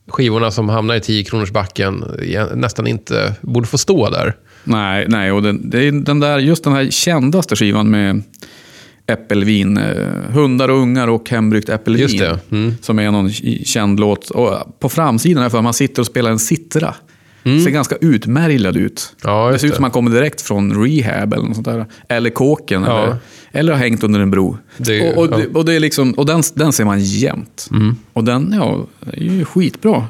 skivorna 0.08 0.52
som 0.52 0.70
hamnar 0.70 0.96
i 0.96 1.00
10 1.00 1.24
kronors 1.24 1.52
backen 1.52 2.06
nästan 2.54 2.88
inte 2.88 3.34
borde 3.42 3.68
få 3.68 3.78
stå 3.78 4.10
där. 4.10 4.36
Nej, 4.64 5.06
nej 5.08 5.32
och 5.32 5.44
den, 5.44 6.04
den 6.04 6.20
där, 6.20 6.40
just 6.40 6.64
den 6.64 6.74
här 6.74 6.92
kändaste 6.92 7.56
skivan 7.56 7.90
med 7.90 8.24
äppelvin. 9.10 9.78
Eh, 9.78 10.32
hundar 10.32 10.70
och 10.70 10.78
ungar 10.78 11.08
och 11.08 11.30
hembryggt 11.30 11.70
äppelvin. 11.70 12.22
Mm. 12.52 12.74
Som 12.82 13.00
är 13.00 13.12
någon 13.12 13.32
känd 13.64 14.00
låt. 14.00 14.30
Och 14.30 14.80
på 14.80 14.90
framsidan 14.90 15.44
är 15.44 15.50
för 15.50 15.62
man 15.62 15.74
sitter 15.74 16.02
och 16.02 16.06
spelar 16.06 16.32
en 16.32 16.40
sittra. 16.40 16.96
Ser 17.44 17.70
ganska 17.70 17.96
utmärglad 17.96 18.78
ut. 18.78 19.16
Mm. 19.24 19.36
Ja, 19.36 19.52
det 19.52 19.60
ser 19.60 19.68
ut 19.68 19.76
som 19.76 19.82
man 19.82 19.92
kommer 19.92 20.12
direkt 20.12 20.42
från 20.42 20.86
rehab 20.86 21.34
eller 21.34 21.44
något 21.44 21.56
sånt 21.56 21.68
där. 21.68 21.86
Eller 22.08 22.30
kåken. 22.30 22.84
Ja. 22.84 23.04
Eller, 23.04 23.18
eller 23.52 23.74
har 23.74 23.80
hängt 23.80 24.04
under 24.04 24.20
en 24.20 24.32
bro. 24.32 24.58
Det 24.78 25.12
och 25.12 25.18
och, 25.18 25.24
ja. 25.32 25.36
Mm. 25.36 25.40
det, 25.40 25.60
och, 25.60 25.66
det 25.66 25.74
är 25.74 25.80
liksom, 25.80 26.14
och 26.14 26.26
den, 26.26 26.44
den 26.54 26.74
ser 26.74 26.86
man 26.86 27.00
jämt. 27.00 27.70
Och 28.14 28.24
den 28.24 28.54
ja, 28.58 28.86
är 29.12 29.22
ju 29.22 29.46
skitbra. 29.46 30.06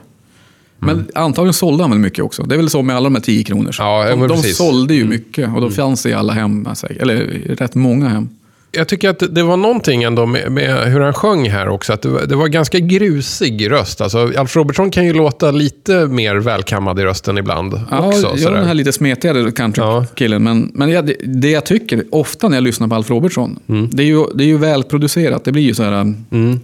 Men 0.80 1.08
antagligen 1.16 1.54
sålde 1.54 1.84
han 1.84 1.92
väl 1.92 2.00
mycket 2.00 2.24
också. 2.24 2.44
Det 2.44 2.56
är 2.56 2.58
väl 2.58 2.70
så 2.70 2.82
med 2.82 2.96
alla 2.96 3.04
de 3.04 3.16
här 3.16 3.22
10 3.22 3.44
kronor. 3.44 3.76
Ja, 3.78 4.10
de, 4.10 4.28
de 4.28 4.38
sålde 4.38 4.94
ju 4.94 5.06
mycket 5.06 5.50
och 5.56 5.62
då 5.62 5.70
fanns 5.70 6.04
det 6.04 6.10
i 6.10 6.14
alla 6.14 6.34
hem. 6.34 6.68
Eller 7.00 7.16
rätt 7.56 7.76
många 7.76 8.10
hem. 8.10 8.30
Jag 8.72 8.88
tycker 8.88 9.10
att 9.10 9.24
det 9.36 9.44
var 9.44 9.58
någonting 9.58 10.04
ändå 10.04 10.26
med, 10.26 10.52
med 10.52 10.92
hur 10.92 11.00
han 11.00 11.14
sjöng 11.14 11.50
här 11.50 11.70
också. 11.70 11.94
Att 11.94 12.02
det, 12.02 12.10
var, 12.10 12.22
det 12.26 12.36
var 12.36 12.48
ganska 12.48 12.80
grusig 12.80 13.72
röst. 13.72 14.02
Alltså, 14.02 14.32
Alf 14.38 14.56
Robertson 14.56 14.92
kan 14.92 15.06
ju 15.06 15.14
låta 15.14 15.52
lite 15.52 16.08
mer 16.08 16.36
välkammad 16.36 17.00
i 17.00 17.04
rösten 17.04 17.38
ibland 17.38 17.82
Ja, 17.92 18.08
också. 18.08 18.34
jag 18.38 18.54
den 18.54 18.66
här 18.68 18.74
lite 18.74 18.92
smetigare 18.92 19.52
countrykillen. 19.52 20.44
Men, 20.44 20.72
men 20.74 20.90
jag, 20.90 21.06
det, 21.06 21.16
det 21.24 21.50
jag 21.50 21.66
tycker, 21.66 22.04
ofta 22.12 22.50
när 22.50 22.58
jag 22.58 22.64
lyssnar 22.64 22.88
på 22.88 22.96
Alf 22.96 23.10
Robertson, 23.10 23.60
Mm. 23.70 23.90
det, 23.92 24.04
är 24.04 24.08
ju, 24.08 24.24
det 24.36 24.44
är 24.44 24.48
ju 24.48 24.58
välproducerat. 24.58 25.44
Det 25.46 25.52
blir 25.52 25.64
ju 25.64 25.74
så 25.74 25.84
här... 25.84 25.94
Mm. 26.32 26.60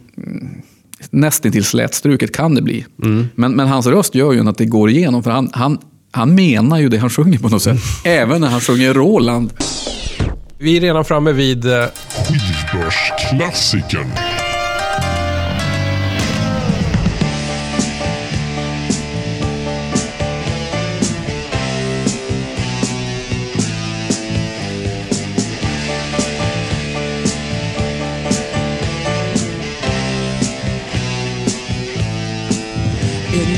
Nästintill 1.09 1.63
slätstruket 1.65 2.35
kan 2.35 2.55
det 2.55 2.61
bli. 2.61 2.85
Mm. 3.03 3.27
Men, 3.35 3.51
men 3.55 3.67
hans 3.67 3.87
röst 3.87 4.15
gör 4.15 4.33
ju 4.33 4.49
att 4.49 4.57
det 4.57 4.65
går 4.65 4.89
igenom. 4.89 5.23
För 5.23 5.31
han, 5.31 5.49
han, 5.53 5.77
han 6.11 6.35
menar 6.35 6.79
ju 6.79 6.89
det 6.89 6.97
han 6.97 7.09
sjunger 7.09 7.39
på 7.39 7.49
något 7.49 7.61
sätt. 7.61 7.77
Även 8.05 8.41
när 8.41 8.47
han 8.47 8.61
sjunger 8.61 8.93
Roland. 8.93 9.53
Vi 10.57 10.77
är 10.77 10.81
redan 10.81 11.05
framme 11.05 11.31
vid... 11.31 11.65
eh, 11.65 11.85
Skivbörsklassikern. 12.09 14.11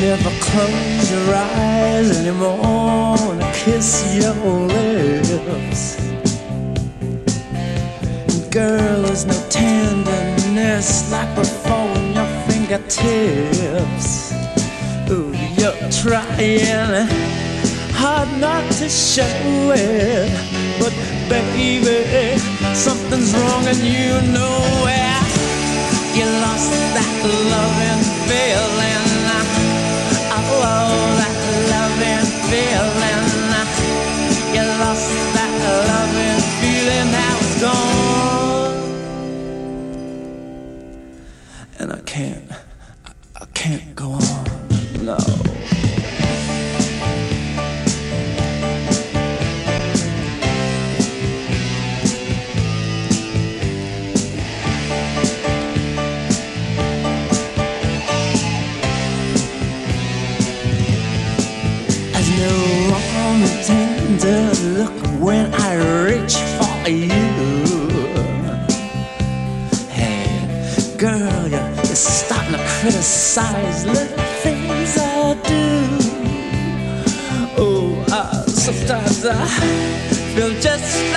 Never 0.01 0.31
close 0.39 1.11
your 1.11 1.33
eyes 1.33 2.19
anymore 2.19 2.66
there's 9.17 9.25
no 9.25 9.49
tenderness 9.49 11.11
like 11.11 11.33
before 11.35 11.89
in 11.97 12.13
your 12.13 12.27
fingertips. 12.45 14.31
Ooh, 15.09 15.33
you're 15.57 15.73
trying 15.89 17.07
hard 17.97 18.29
not 18.39 18.63
to 18.73 18.87
show 18.87 19.23
it, 19.73 20.29
but 20.77 20.93
baby, 21.29 22.37
something's 22.75 23.33
wrong 23.33 23.65
and 23.65 23.79
you 23.79 24.13
know 24.31 24.85
it. 24.85 25.25
You 26.15 26.25
lost 26.45 26.69
that 26.93 27.17
loving 27.25 28.03
feeling. 28.29 29.05
Oh, 30.29 30.61
that 31.17 31.37
loving 31.71 32.25
feeling. 32.49 33.06
Can't, 42.17 42.51
I, 43.35 43.45
can't 43.53 43.95
go 43.95 44.13
on. 44.13 45.05
No. 45.05 45.46
Criticize 73.37 73.85
little 73.85 74.17
things 74.41 74.97
I 74.97 75.33
do. 75.43 75.87
Oh, 77.57 78.05
uh, 78.11 78.43
sometimes 78.47 79.25
I 79.25 79.45
feel 80.33 80.59
just 80.59 81.16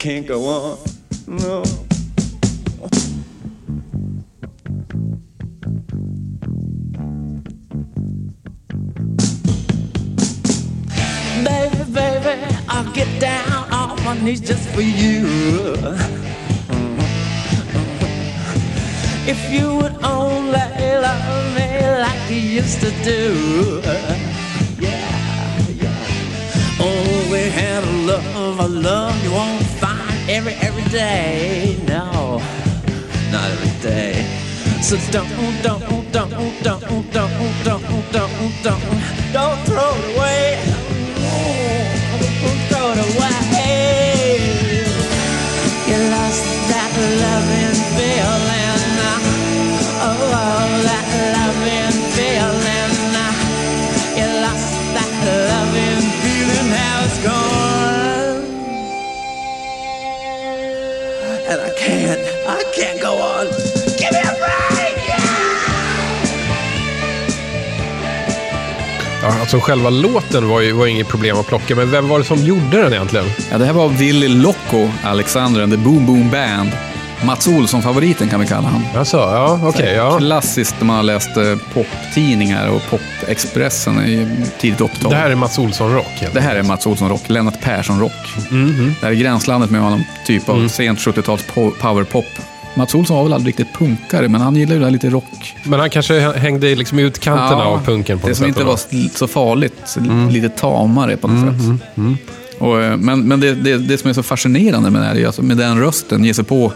can't 0.00 0.26
go 0.26 0.46
on. 0.46 0.89
Ja, 69.22 69.40
alltså 69.40 69.60
själva 69.60 69.90
låten 69.90 70.48
var 70.48 70.60
ju 70.60 70.72
var 70.72 70.86
inget 70.86 71.08
problem 71.08 71.38
att 71.38 71.46
plocka, 71.46 71.76
men 71.76 71.90
vem 71.90 72.08
var 72.08 72.18
det 72.18 72.24
som 72.24 72.38
gjorde 72.38 72.82
den 72.82 72.92
egentligen? 72.92 73.26
Ja, 73.50 73.58
det 73.58 73.64
här 73.64 73.72
var 73.72 73.88
Willy 73.88 74.28
Loco 74.28 74.90
Alexander 75.04 75.62
and 75.62 75.72
the 75.72 75.78
Boom 75.78 76.06
Boom 76.06 76.30
Band. 76.30 76.89
Mats 77.24 77.46
Olsson-favoriten 77.48 78.28
kan 78.28 78.40
vi 78.40 78.46
kalla 78.46 78.68
han. 78.68 78.82
Alltså, 78.96 79.16
ja, 79.16 79.60
okej. 79.62 79.94
ja. 79.94 80.18
Klassiskt 80.18 80.74
när 80.78 80.86
man 80.86 80.96
har 80.96 81.02
läst 81.02 81.30
poptidningar 81.74 82.68
och 82.68 82.82
Popexpressen 82.90 83.98
i 84.06 84.28
tidigt 84.58 84.80
80-tal. 84.80 85.10
Det 85.10 85.16
här 85.16 85.30
är 85.30 85.34
Mats 85.34 85.58
Olsson-rock. 85.58 86.24
Det 86.32 86.40
här 86.40 86.56
är 86.56 86.62
Mats 86.62 86.86
Olsson-rock, 86.86 87.22
Lennart 87.28 87.60
Persson-rock. 87.60 88.12
Mhm. 88.50 88.94
Det 89.00 89.06
här 89.06 89.12
är 89.12 89.16
gränslandet 89.16 89.70
med 89.70 89.80
honom, 89.80 90.04
typ 90.26 90.48
Mm. 90.48 90.64
av 90.64 90.68
sent 90.68 90.98
70-tals 90.98 91.44
po- 91.54 91.72
powerpop. 91.80 92.26
Mats 92.74 92.94
Olsson 92.94 93.16
var 93.16 93.24
väl 93.24 93.32
aldrig 93.32 93.48
riktigt 93.58 93.78
punkare, 93.78 94.28
men 94.28 94.40
han 94.40 94.56
gillade 94.56 94.74
ju 94.74 94.78
det 94.80 94.86
här 94.86 94.92
lite 94.92 95.10
rock. 95.10 95.54
Men 95.64 95.80
han 95.80 95.90
kanske 95.90 96.20
hängde 96.20 96.68
i 96.68 96.76
liksom 96.76 96.98
utkanterna 96.98 97.64
av 97.64 97.84
punken 97.84 98.18
på 98.18 98.26
Det 98.26 98.30
något 98.30 98.36
som 98.36 98.42
sätt. 98.44 98.48
inte 98.48 98.60
då. 98.60 98.66
var 98.66 99.08
så 99.18 99.26
farligt, 99.28 99.96
lite 100.30 100.48
tamare 100.48 101.16
på 101.16 101.28
något 101.28 101.60
sätt. 101.60 101.88
Och, 102.58 102.82
eh, 102.82 102.96
men 102.96 103.20
men 103.28 103.40
det, 103.40 103.54
det, 103.54 103.78
det 103.78 103.98
som 103.98 104.10
är 104.10 104.14
så 104.14 104.22
fascinerande 104.22 104.90
med 104.90 105.02
det 105.02 105.06
här 105.06 105.26
alltså 105.26 105.42
med 105.42 105.56
den 105.56 105.80
rösten 105.80 106.24
ge 106.24 106.34
sig 106.34 106.44
på 106.44 106.72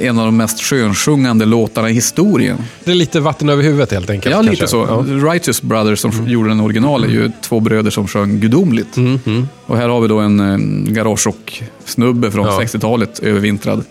en 0.00 0.18
av 0.18 0.24
de 0.26 0.36
mest 0.36 0.60
skönsjungande 0.62 1.44
låtarna 1.44 1.90
i 1.90 1.92
historien. 1.92 2.58
Det 2.84 2.90
är 2.90 2.94
lite 2.94 3.20
vatten 3.20 3.48
över 3.48 3.62
huvudet 3.62 3.92
helt 3.92 4.10
enkelt. 4.10 4.34
Ja, 4.34 4.40
lite 4.42 4.56
kanske. 4.56 4.66
så. 4.66 4.86
Ja. 4.88 5.00
Mm. 5.00 5.30
Righteous 5.30 5.62
Brothers 5.62 5.98
som 5.98 6.28
gjorde 6.28 6.48
den 6.48 6.60
original 6.60 7.04
är 7.04 7.08
ju 7.08 7.30
två 7.42 7.60
bröder 7.60 7.90
som 7.90 8.08
sjöng 8.08 8.40
gudomligt. 8.40 8.96
Mm, 8.96 9.48
Och 9.66 9.76
här 9.76 9.88
har 9.88 10.00
vi 10.00 10.08
då 10.08 10.18
en 10.18 10.40
eh, 10.40 10.92
garagerock-snubbe 10.92 12.30
från 12.30 12.46
Ja. 12.46 12.60
60-talet, 12.60 13.18
övervintrad. 13.18 13.84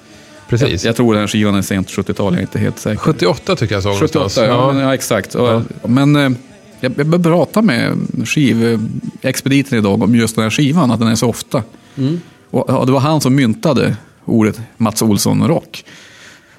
Precis. 0.50 0.84
Jag, 0.84 0.90
jag 0.90 0.96
tror 0.96 1.14
den 1.16 1.28
skivan 1.28 1.56
är 1.56 1.62
sent 1.62 1.88
70-tal, 1.90 2.34
jag 2.34 2.38
är 2.38 2.42
inte 2.42 2.60
helt 2.60 2.80
säker. 2.80 2.98
78 3.00 3.56
tycker 3.56 3.76
jag 3.76 3.84
såg 3.84 3.94
78, 3.94 4.20
någonstans. 4.20 4.48
ja, 4.48 4.74
men, 4.74 4.84
ja 4.84 4.94
exakt. 4.94 5.36
Och, 5.36 5.62
Men 5.86 6.16
eh, 6.16 6.32
jag, 6.80 6.94
jag 6.98 7.24
prata 7.24 7.62
med 7.62 7.98
skivexpediten 8.26 9.78
idag 9.78 10.02
om 10.04 10.16
just 10.16 10.36
den 10.36 10.44
här 10.44 10.50
skivan, 10.50 10.92
att 10.92 11.00
den 11.00 11.08
är 11.08 11.16
så 11.16 11.28
ofta. 11.30 11.64
Mm. 11.98 12.20
Och, 12.52 12.66
ja, 12.68 12.84
det 12.86 12.92
var 12.92 13.00
han 13.00 13.22
som 13.22 13.36
myntade 13.36 13.96
ordet 14.26 14.62
Mats 14.78 15.02
Olsson-rock. 15.02 15.84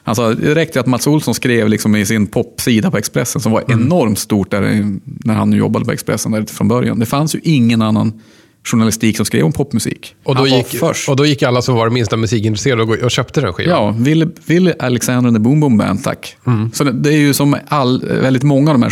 Han 0.05 0.15
sa, 0.17 0.35
det 0.35 0.55
räckte 0.55 0.81
att 0.81 0.87
Mats 0.87 1.07
Olsson 1.07 1.35
skrev 1.35 1.69
liksom 1.69 1.97
i 1.97 2.07
sin 2.07 2.27
popsida 2.27 2.91
på 2.91 2.99
Expressen, 2.99 3.41
som 3.41 3.53
var 3.53 3.65
Mm. 3.69 3.81
enormt 3.83 4.19
stort 4.19 4.51
där, 4.51 4.87
när 5.05 5.35
han 5.35 5.53
jobbade 5.53 5.85
på 5.85 5.93
Expressen 5.93 6.33
där 6.33 6.45
från 6.45 6.69
början. 6.69 6.99
Det 6.99 7.07
fanns 7.07 7.35
ju 7.35 7.41
ingen 7.43 7.83
annan 7.83 8.21
journalistik 8.65 9.17
som 9.17 9.27
skrev 9.27 9.45
om 9.45 9.53
popmusik. 9.53 10.15
Och, 10.25 10.37
då 10.37 10.47
gick, 10.47 10.67
först. 10.67 11.09
och 11.09 11.17
då 11.17 11.27
gick 11.27 11.43
alla 11.43 11.63
som 11.63 11.75
var 11.75 11.91
minsta 11.91 12.17
musikintresserade 12.17 12.83
och, 12.83 12.89
och 12.91 13.11
köpte 13.11 13.41
den 13.41 13.53
skivan. 13.53 13.75
Ja, 13.85 13.91
Ville, 13.91 14.29
Ville 14.47 14.75
Alexander 14.79 15.29
and 15.29 15.37
the 15.37 15.41
Boom 15.41 15.61
Boom 15.61 15.77
Band, 15.79 16.05
tack. 16.05 16.37
Mm. 16.47 16.71
Så 16.73 16.85
det, 16.85 16.93
det 16.93 17.11
är 17.15 17.19
ju 17.19 17.35
som 17.35 17.57
all, 17.69 18.07
väldigt 18.07 18.43
många 18.43 18.71
av 18.71 18.75
de 18.75 18.83
här 18.83 18.91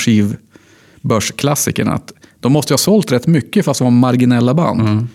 skivbörsklassikerna, 1.03 1.93
att 1.93 2.13
de 2.41 2.53
måste 2.53 2.73
ju 2.73 2.75
ha 2.75 2.79
sålt 2.79 3.13
rätt 3.13 3.27
mycket 3.27 3.65
fast 3.65 3.79
de 3.79 3.85
var 3.85 3.91
marginella 3.91 4.55
band. 4.55 5.07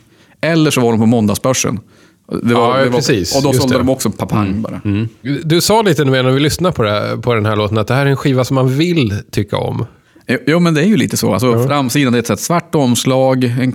Eller 0.41 0.71
så 0.71 0.81
var 0.81 0.91
de 0.91 0.99
på 0.99 1.05
måndagsbörsen. 1.05 1.79
Det 2.27 2.53
var, 2.53 2.65
Mm. 2.65 2.77
Ja, 2.79 2.83
det 2.83 2.89
var, 2.89 2.97
precis. 2.97 3.35
Och 3.35 3.43
då 3.43 3.53
sålde 3.53 3.73
det. 3.73 3.75
Mm. 3.75 3.87
de 3.87 3.93
också 3.93 4.09
papang 4.11 4.61
bara. 4.61 4.81
Du 5.43 5.61
sa 5.61 5.81
lite 5.81 6.03
nu 6.05 6.11
när 6.11 6.31
vi 6.31 6.39
lyssnade 6.39 6.75
på, 6.75 6.83
det, 6.83 6.91
här- 6.91 7.17
på 7.17 7.33
den 7.33 7.45
här 7.45 7.55
låten 7.55 7.77
att 7.77 7.87
det 7.87 7.93
här 7.93 8.05
är 8.05 8.09
en 8.09 8.17
skiva 8.17 8.43
som 8.43 8.55
man 8.55 8.77
vill 8.77 9.13
tycka 9.31 9.57
om. 9.57 9.85
Jo, 10.27 10.37
Jo, 10.47 10.59
men 10.59 10.73
det 10.73 10.81
är 10.81 10.85
ju 10.85 10.97
lite 10.97 11.17
så. 11.17 11.33
Alltså, 11.33 11.63
Framsidan 11.67 12.13
det 12.13 12.29
är 12.29 12.33
ett 12.33 12.39
svart 12.39 12.75
omslag, 12.75 13.43
en, 13.43 13.73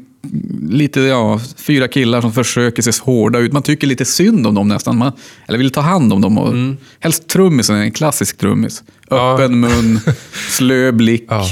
lite, 0.70 1.00
ja, 1.00 1.40
fyra 1.56 1.88
killar 1.88 2.20
som 2.20 2.32
försöker 2.32 2.82
se 2.82 2.90
hårda 3.02 3.38
ut. 3.38 3.52
Man 3.52 3.62
tycker 3.62 3.86
lite 3.86 4.04
synd 4.04 4.46
om 4.46 4.54
dem 4.54 4.68
nästan. 4.68 4.98
Man, 4.98 5.12
eller 5.48 5.58
vill 5.58 5.70
ta 5.70 5.80
hand 5.80 6.12
om 6.12 6.20
dem. 6.20 6.38
Och, 6.38 6.54
Helst 7.00 7.28
trummisen, 7.28 7.76
en 7.76 7.92
klassisk 7.92 8.38
trummis. 8.38 8.82
Mm. 8.82 8.94
Ja. 9.24 9.34
Öppen 9.34 9.60
mun, 9.60 10.00
slö 10.50 10.92
blick. 10.92 11.24
Ja. 11.28 11.46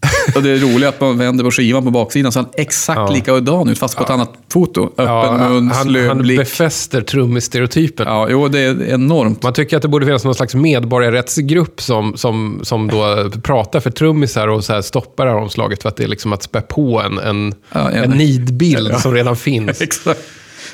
Och 0.34 0.42
det 0.42 0.50
är 0.50 0.56
roligt 0.58 0.88
att 0.88 1.00
man 1.00 1.18
vänder 1.18 1.44
på 1.44 1.50
skivan 1.50 1.84
på 1.84 1.90
baksidan 1.90 2.32
så 2.32 2.38
han 2.38 2.48
exakt 2.56 2.98
Ja. 2.98 3.10
likadan 3.12 3.68
ut, 3.68 3.78
fast 3.78 3.96
på 3.96 4.04
ett 4.04 4.10
annat 4.10 4.32
foto. 4.52 4.84
Öppen 4.84 5.04
Ja, 5.06 5.48
mun, 5.50 5.70
han, 5.70 5.84
slö 5.84 6.08
han 6.08 6.18
blick. 6.18 6.38
befäster 6.38 7.00
trummisstereotypen. 7.00 8.06
Ja, 8.06 8.28
jo, 8.30 8.48
det 8.48 8.58
är 8.60 8.82
enormt. 8.88 9.42
Man 9.42 9.52
tycker 9.52 9.76
att 9.76 9.82
det 9.82 9.88
borde 9.88 10.06
finnas 10.06 10.24
någon 10.24 10.34
slags 10.34 10.54
medborgarrättsgrupp 10.54 11.80
som, 11.82 12.16
som, 12.16 12.60
som 12.62 12.88
då 12.88 13.30
pratar 13.42 13.80
för 13.80 13.90
trummisar 13.90 14.48
och 14.48 14.64
så 14.64 14.72
här 14.72 14.82
stoppar 14.82 15.26
det 15.26 15.32
här 15.32 15.38
omslaget 15.38 15.82
för 15.82 15.88
att 15.88 15.96
det 15.96 16.04
är 16.04 16.08
liksom 16.08 16.32
att 16.32 16.42
spä 16.42 16.60
på 16.60 17.00
en, 17.02 17.18
en, 17.18 17.54
Ja, 17.72 17.90
en- 17.90 18.12
en 18.12 18.18
nidbild 18.18 18.94
som 19.00 19.14
redan 19.14 19.36
finns. 19.36 19.80
Exakt. 19.80 20.20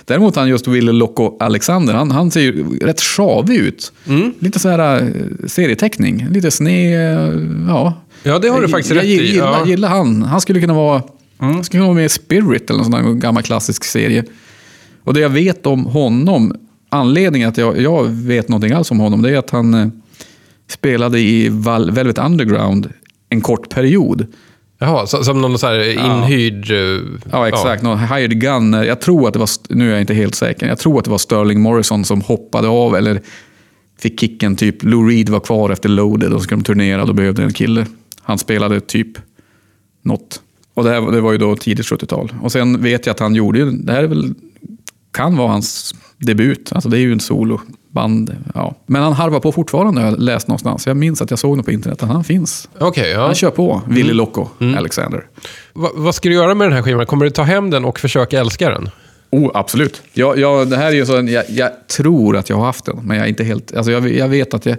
Däremot 0.05 0.37
han 0.37 0.49
just 0.49 0.69
Ville 0.69 0.93
Loco 0.93 1.37
Alexander, 1.41 1.95
han, 1.95 2.11
han 2.11 2.31
ser 2.31 2.41
ju 2.41 2.79
rätt 2.79 3.01
sjavig 3.01 3.57
ut. 3.57 3.93
Mm. 4.09 4.33
Lite 4.39 4.59
så 4.59 4.69
här 4.69 5.03
eh, 5.03 5.47
serieteckning, 5.47 6.27
lite 6.31 6.51
sned, 6.51 7.67
ja. 7.69 7.93
Ja, 8.27 8.39
det 8.39 8.49
har 8.49 8.57
du 8.57 8.63
Jag- 8.63 8.71
faktiskt 8.71 8.91
jag, 8.95 8.99
rätt 8.99 9.05
i. 9.05 9.09
gillar, 9.27 9.47
Ja. 9.47 9.57
Mm. 9.57 9.69
gillar 9.69 9.89
han. 9.89 10.23
Han 10.23 10.41
skulle 10.41 10.61
kunna 10.61 10.75
vara, 10.75 11.03
skulle 11.39 11.63
kunna 11.71 11.85
vara 11.85 11.95
med 11.95 12.05
i 12.05 12.09
Spirit 12.09 12.71
eller 12.71 12.83
någon 12.83 12.93
sån 12.93 13.05
där 13.05 13.13
gammal 13.13 13.43
klassisk 13.43 13.85
serie. 13.85 14.25
Och 15.05 15.15
det 15.15 15.21
jag 15.21 15.29
vet 15.31 15.67
om 15.67 15.85
honom, 15.87 16.57
anledningen 16.89 17.49
att 17.49 17.59
jag, 17.59 17.81
jag 17.81 18.05
vet 18.09 18.49
någonting 18.49 18.73
alls 18.73 18.91
om 18.91 19.01
honom, 19.01 19.23
det 19.23 19.31
är 19.31 19.39
att 19.39 19.51
han 19.51 19.75
eh, 19.75 19.89
spelade 20.71 21.21
i 21.21 21.49
Val- 21.49 21.91
Velvet 21.91 22.19
Underground 22.19 22.91
en 23.29 23.41
kort 23.41 23.69
period. 23.71 24.27
Jaha, 24.79 25.07
som 25.07 25.41
någon 25.41 25.59
så 25.59 25.67
här 25.67 25.91
inhyrd... 26.07 26.71
eh, 26.71 27.03
Ja, 27.33 27.49
exakt. 27.49 27.83
Någon 27.83 27.99
hired 27.99 28.41
gunner. 28.41 28.85
Jag 28.85 29.01
tror 29.01 29.27
att 29.29 29.33
det 29.33 29.39
var, 29.39 29.49
nu 29.69 29.89
är 29.89 29.93
jag 29.93 30.01
inte 30.01 30.15
helt 30.15 30.35
säker, 30.35 30.67
jag 30.69 30.79
tror 30.79 30.99
att 30.99 31.05
det 31.05 31.11
var 31.11 31.19
Sterling 31.19 31.61
Morrison 31.61 32.05
som 32.05 32.21
hoppade 32.21 32.69
av 32.69 32.97
eller 32.97 33.21
fick 33.99 34.21
kicken. 34.21 34.57
Typ 34.57 34.83
Lou 34.83 35.09
Reed 35.09 35.29
var 35.29 35.41
kvar 35.41 35.71
efter 35.71 35.89
Loaded 35.89 36.33
och 36.33 36.41
så 36.41 36.45
skulle 36.45 36.61
de 36.61 36.65
turnera 36.65 37.01
och 37.03 37.07
då 37.09 37.13
behövde 37.13 37.43
en 37.43 37.53
kille. 37.53 37.87
Han 38.25 38.39
spelade 38.39 38.81
typ 38.81 39.19
något. 40.03 40.41
Och 40.75 40.85
det, 40.85 40.91
här, 40.91 41.13
det 41.13 41.21
var 41.21 41.33
ju 41.33 41.39
då 41.39 41.57
tidigt 41.57 41.87
70-tal. 41.87 42.33
Och 42.43 42.53
sen 42.53 42.83
vet 42.83 43.07
jag 43.07 43.15
att 43.15 43.21
han 43.21 43.35
gjorde 43.35 43.59
ju, 43.59 43.71
det 43.71 43.93
här 43.93 44.03
är 44.03 44.07
väl, 44.07 44.35
kan 45.13 45.37
vara 45.37 45.49
hans 45.49 45.95
debut. 46.19 46.73
Alltså 46.73 46.89
det 46.89 46.99
är 46.99 47.01
ju 47.01 47.13
en 47.13 47.21
soloband. 47.21 48.37
Ja. 48.55 48.75
Men 48.87 49.03
han 49.03 49.13
harvar 49.13 49.41
på 49.41 49.53
fortfarande 49.53 50.01
har 50.01 50.09
jag 50.09 50.19
läst 50.19 50.49
någonstans. 50.49 50.87
Jag 50.87 50.97
minns 50.97 51.23
att 51.23 51.31
jag 51.31 51.39
såg 51.39 51.59
det 51.59 51.63
på 51.63 51.73
internet 51.73 52.03
att 52.03 52.09
han 52.09 52.25
finns. 52.25 52.69
Okej, 52.79 53.11
ja. 53.11 53.27
Han 53.27 53.35
kör 53.35 53.51
på, 53.51 53.83
Willy 53.89 54.13
Loco, 54.13 54.49
Alexander. 54.77 55.27
Va, 55.73 55.91
vad 55.95 56.15
ska 56.15 56.29
du 56.29 56.35
göra 56.35 56.55
med 56.55 56.67
den 56.67 56.73
här 56.73 56.83
skivan? 56.83 57.07
Kommer 57.07 57.25
du 57.25 57.31
ta 57.31 57.43
hem 57.43 57.71
den 57.71 57.85
och 57.85 58.01
försöka 58.01 58.41
älska 58.41 58.71
den? 58.71 58.89
Oh, 59.31 59.51
absolut. 59.55 60.03
Jag, 60.13 60.39
jag, 60.39 60.69
det 60.69 60.77
här 60.77 60.87
är 60.87 60.93
ju 60.93 61.07
så, 61.07 61.13
jag, 61.13 61.45
jag 61.49 61.71
tror 61.89 62.37
att 62.37 62.49
jag 62.49 62.57
har 62.57 62.65
haft 62.65 62.85
den, 62.85 63.01
men 63.03 63.17
jag 63.17 63.25
är 63.25 63.29
inte 63.29 63.45
helt... 63.45 63.75
Alltså 63.75 63.93
jag, 63.93 64.13
jag 64.13 64.29
vet 64.29 64.55
att 64.55 64.67
jag... 64.67 64.77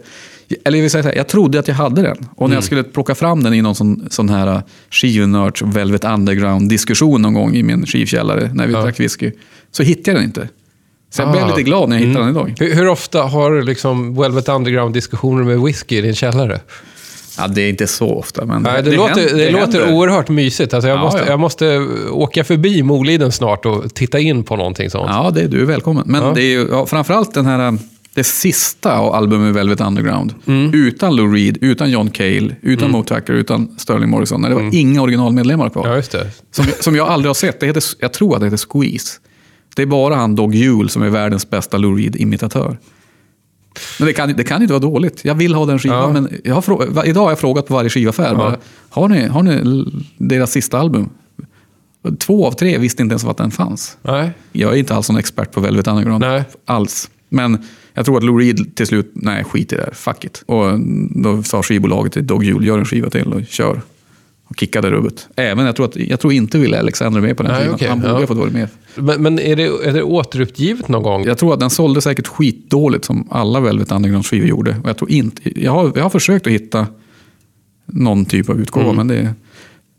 Eller 0.66 0.78
jag 0.78 0.82
vill 0.82 0.92
säga 0.92 1.04
så 1.04 1.10
här, 1.10 1.16
jag 1.16 1.28
trodde 1.28 1.60
att 1.60 1.68
jag 1.68 1.76
hade 1.76 2.02
den. 2.02 2.18
Och 2.36 2.50
när 2.50 2.56
jag 2.56 2.64
skulle 2.64 2.84
plocka 2.84 3.16
fram 3.16 3.44
den 3.44 3.54
i 3.54 3.62
någon 3.62 3.76
sån, 3.76 4.08
sån 4.10 4.30
här 4.30 4.62
skivnörds 4.92 5.62
Velvet 5.62 6.04
Underground-diskussion 6.06 7.22
någon 7.22 7.34
gång 7.34 7.56
i 7.56 7.64
min 7.64 7.86
skivkällare 7.86 8.50
när 8.54 8.68
vi 8.68 8.74
drack 8.74 9.00
whisky, 9.00 9.32
så 9.72 9.84
hittade 9.84 10.12
jag 10.12 10.18
den 10.18 10.24
inte. 10.26 10.50
Så 11.10 11.22
jag 11.22 11.32
blev 11.32 11.44
Ah. 11.44 11.48
lite 11.48 11.64
glad 11.64 11.90
när 11.90 12.00
jag 12.00 12.08
hittade 12.08 12.26
den 12.26 12.36
idag. 12.36 12.54
Hur, 12.60 12.76
hur 12.76 12.88
ofta 12.88 13.22
har 13.24 13.52
du 13.52 13.64
liksom 13.64 14.16
Velvet 14.16 14.50
Underground-diskussioner 14.50 15.44
med 15.44 15.60
whisky 15.60 15.98
i 15.98 16.02
din 16.02 16.16
källare? 16.16 16.60
Ja, 17.38 17.48
det 17.48 17.62
är 17.62 17.70
inte 17.70 17.88
så 17.88 18.10
ofta, 18.16 18.46
men 18.46 18.62
Nej, 18.62 18.84
det, 18.84 18.92
låter, 18.92 19.16
händer- 19.16 19.38
det, 19.38 19.50
låter 19.52 19.80
händer. 19.80 19.94
oerhört 19.94 20.30
mysigt. 20.30 20.74
Alltså 20.74 20.88
jag, 20.90 20.98
Ja, 20.98 21.02
måste, 21.02 21.20
ja. 21.20 21.26
jag 21.30 21.40
måste 21.40 21.78
åka 22.12 22.44
förbi 22.44 22.84
Moliden 22.84 23.32
snart 23.32 23.66
och 23.66 23.94
titta 23.94 24.20
in 24.20 24.44
på 24.44 24.56
någonting 24.56 24.90
sånt. 24.90 25.10
Ja, 25.10 25.32
det 25.34 25.42
är 25.42 25.48
du 25.48 25.62
är 25.62 25.66
välkommen. 25.66 26.04
Men 26.08 26.24
Ja. 26.24 26.32
det 26.36 26.42
är 26.42 26.60
ju 26.60 26.68
ja, 26.72 26.86
framförallt 26.86 27.34
den 27.34 27.46
här, 27.46 27.78
det 28.16 28.24
sista 28.24 28.98
av 29.00 29.14
albumet 29.14 29.56
Velvet 29.56 29.82
Underground. 29.82 30.34
Mm. 30.46 30.74
Utan 30.74 31.16
Lou 31.16 31.34
Reed, 31.34 31.58
utan 31.62 31.92
John 31.92 32.10
Cale, 32.10 32.56
utan 32.62 32.92
Mo 32.92 33.04
Tucker, 33.04 33.34
utan 33.34 33.76
Sterling 33.78 34.10
Morrison. 34.10 34.42
Det 34.42 34.54
var 34.56 34.70
inga 34.76 35.02
originalmedlemmar 35.02 35.70
kvar. 35.70 35.82
Mm. 35.84 35.92
Ja, 35.92 35.98
just 35.98 36.12
det. 36.12 36.32
Som, 36.52 36.66
som 36.80 36.96
jag 36.96 37.08
aldrig 37.08 37.30
har 37.30 37.34
sett. 37.34 37.60
Det 37.60 37.66
heter, 37.66 37.84
jag 38.00 38.14
tror 38.14 38.34
att 38.36 38.40
det 38.42 38.46
heter 38.46 38.58
Squeeze. 38.72 39.20
Det 39.76 39.82
är 39.82 39.86
bara 39.86 40.16
han 40.16 40.36
Dog 40.36 40.56
Yule 40.56 40.90
som 40.90 41.02
är 41.04 41.10
världens 41.10 41.50
bästa 41.50 41.78
Lou 41.78 41.96
Reed-imitatör. 41.98 42.78
Men 44.00 44.06
det 44.08 44.14
kan, 44.14 44.34
det 44.34 44.44
kan 44.44 44.62
inte 44.62 44.74
vara 44.74 44.82
dåligt. 44.82 45.26
Jag 45.26 45.36
vill 45.36 45.54
ha 45.54 45.66
den 45.66 45.80
skivan. 45.80 45.98
Ja. 46.16 46.22
Men 46.22 46.30
jag 46.44 46.56
har, 46.56 46.62
frå- 46.62 46.90
va- 46.94 47.06
idag 47.06 47.22
har 47.22 47.32
jag 47.32 47.40
frågat 47.40 47.68
på 47.68 47.74
varje 47.74 47.90
skivaffär. 47.90 48.36
Bara, 48.36 48.58
har, 48.90 49.08
ni, 49.10 49.28
har 49.28 49.44
ni 49.44 49.86
deras 50.18 50.52
sista 50.52 50.80
album? 50.80 51.10
Två 52.20 52.48
av 52.48 52.52
tre 52.52 52.78
visste 52.78 53.02
inte 53.02 53.14
ens 53.14 53.26
att 53.26 53.38
den 53.38 53.52
fanns. 53.52 53.98
Nej. 54.02 54.32
Jag 54.52 54.74
är 54.74 54.78
inte 54.78 54.96
alls 54.96 55.10
någon 55.10 55.18
expert 55.20 55.52
på 55.52 55.60
Velvet 55.60 55.88
Underground. 55.88 56.22
Nej. 56.22 56.44
Alls. 56.66 57.10
Men 57.30 57.64
jag 57.96 58.06
tror 58.06 58.18
att 58.18 58.24
Lou 58.24 58.38
Reed 58.40 58.76
till 58.76 58.88
slut, 58.88 59.12
nej 59.14 59.44
skit 59.44 59.74
i 59.74 59.76
det 59.76 59.82
här, 59.82 59.94
fuck 59.94 60.26
it. 60.26 60.44
Och 60.46 60.80
då 61.10 61.44
sa 61.44 61.64
skivbolaget 61.64 62.14
till 62.14 62.28
Dog 62.28 62.46
Yule, 62.46 62.68
gör 62.68 62.80
en 62.80 62.86
skiva 62.86 63.10
till 63.10 63.34
och 63.34 63.42
kör. 63.48 63.82
Och 64.48 64.60
kickade 64.60 64.90
rubbet. 64.92 65.28
Även, 65.36 65.66
jag 65.66 65.76
tror, 65.76 65.86
att, 65.86 65.96
jag 65.96 66.20
tror 66.20 66.34
inte 66.34 66.58
Wille 66.58 66.80
Alexander 66.80 67.20
är 67.20 67.24
med 67.26 67.38
på 67.38 67.44
den 67.44 67.52
Nej, 67.52 67.62
skivan. 67.62 67.76
okej, 67.76 67.88
Han 67.88 68.00
borde 68.00 68.14
ja. 68.14 68.20
ha 68.20 68.28
fått 68.28 68.38
vara 68.38 68.50
med. 68.50 68.68
Men, 68.96 69.22
men 69.22 69.40
är, 69.40 69.56
det, 69.56 69.64
är 69.64 69.94
det 69.94 70.04
återuppgivet 70.04 70.88
någon 70.88 71.04
gång? 71.04 71.24
Jag 71.26 71.38
tror 71.38 71.54
att 71.54 71.60
den 71.60 71.70
sålde 71.70 72.02
säkert 72.02 72.28
skitdåligt 72.28 73.06
som 73.06 73.28
alla 73.32 73.60
Velvet 73.60 73.92
Underground-skivor 73.92 74.48
gjorde. 74.48 74.76
Och 74.84 74.90
jag, 74.90 74.98
tror 74.98 75.12
inte, 75.12 75.62
jag, 75.64 75.72
har, 75.72 75.92
jag 75.96 76.04
har 76.04 76.10
försökt 76.10 76.48
att 76.48 76.54
hitta 76.54 76.88
någon 77.86 78.26
typ 78.26 78.50
av 78.50 78.60
utgåva, 78.60 78.86
Mm. 78.86 78.96
men 78.96 79.08
det... 79.08 79.34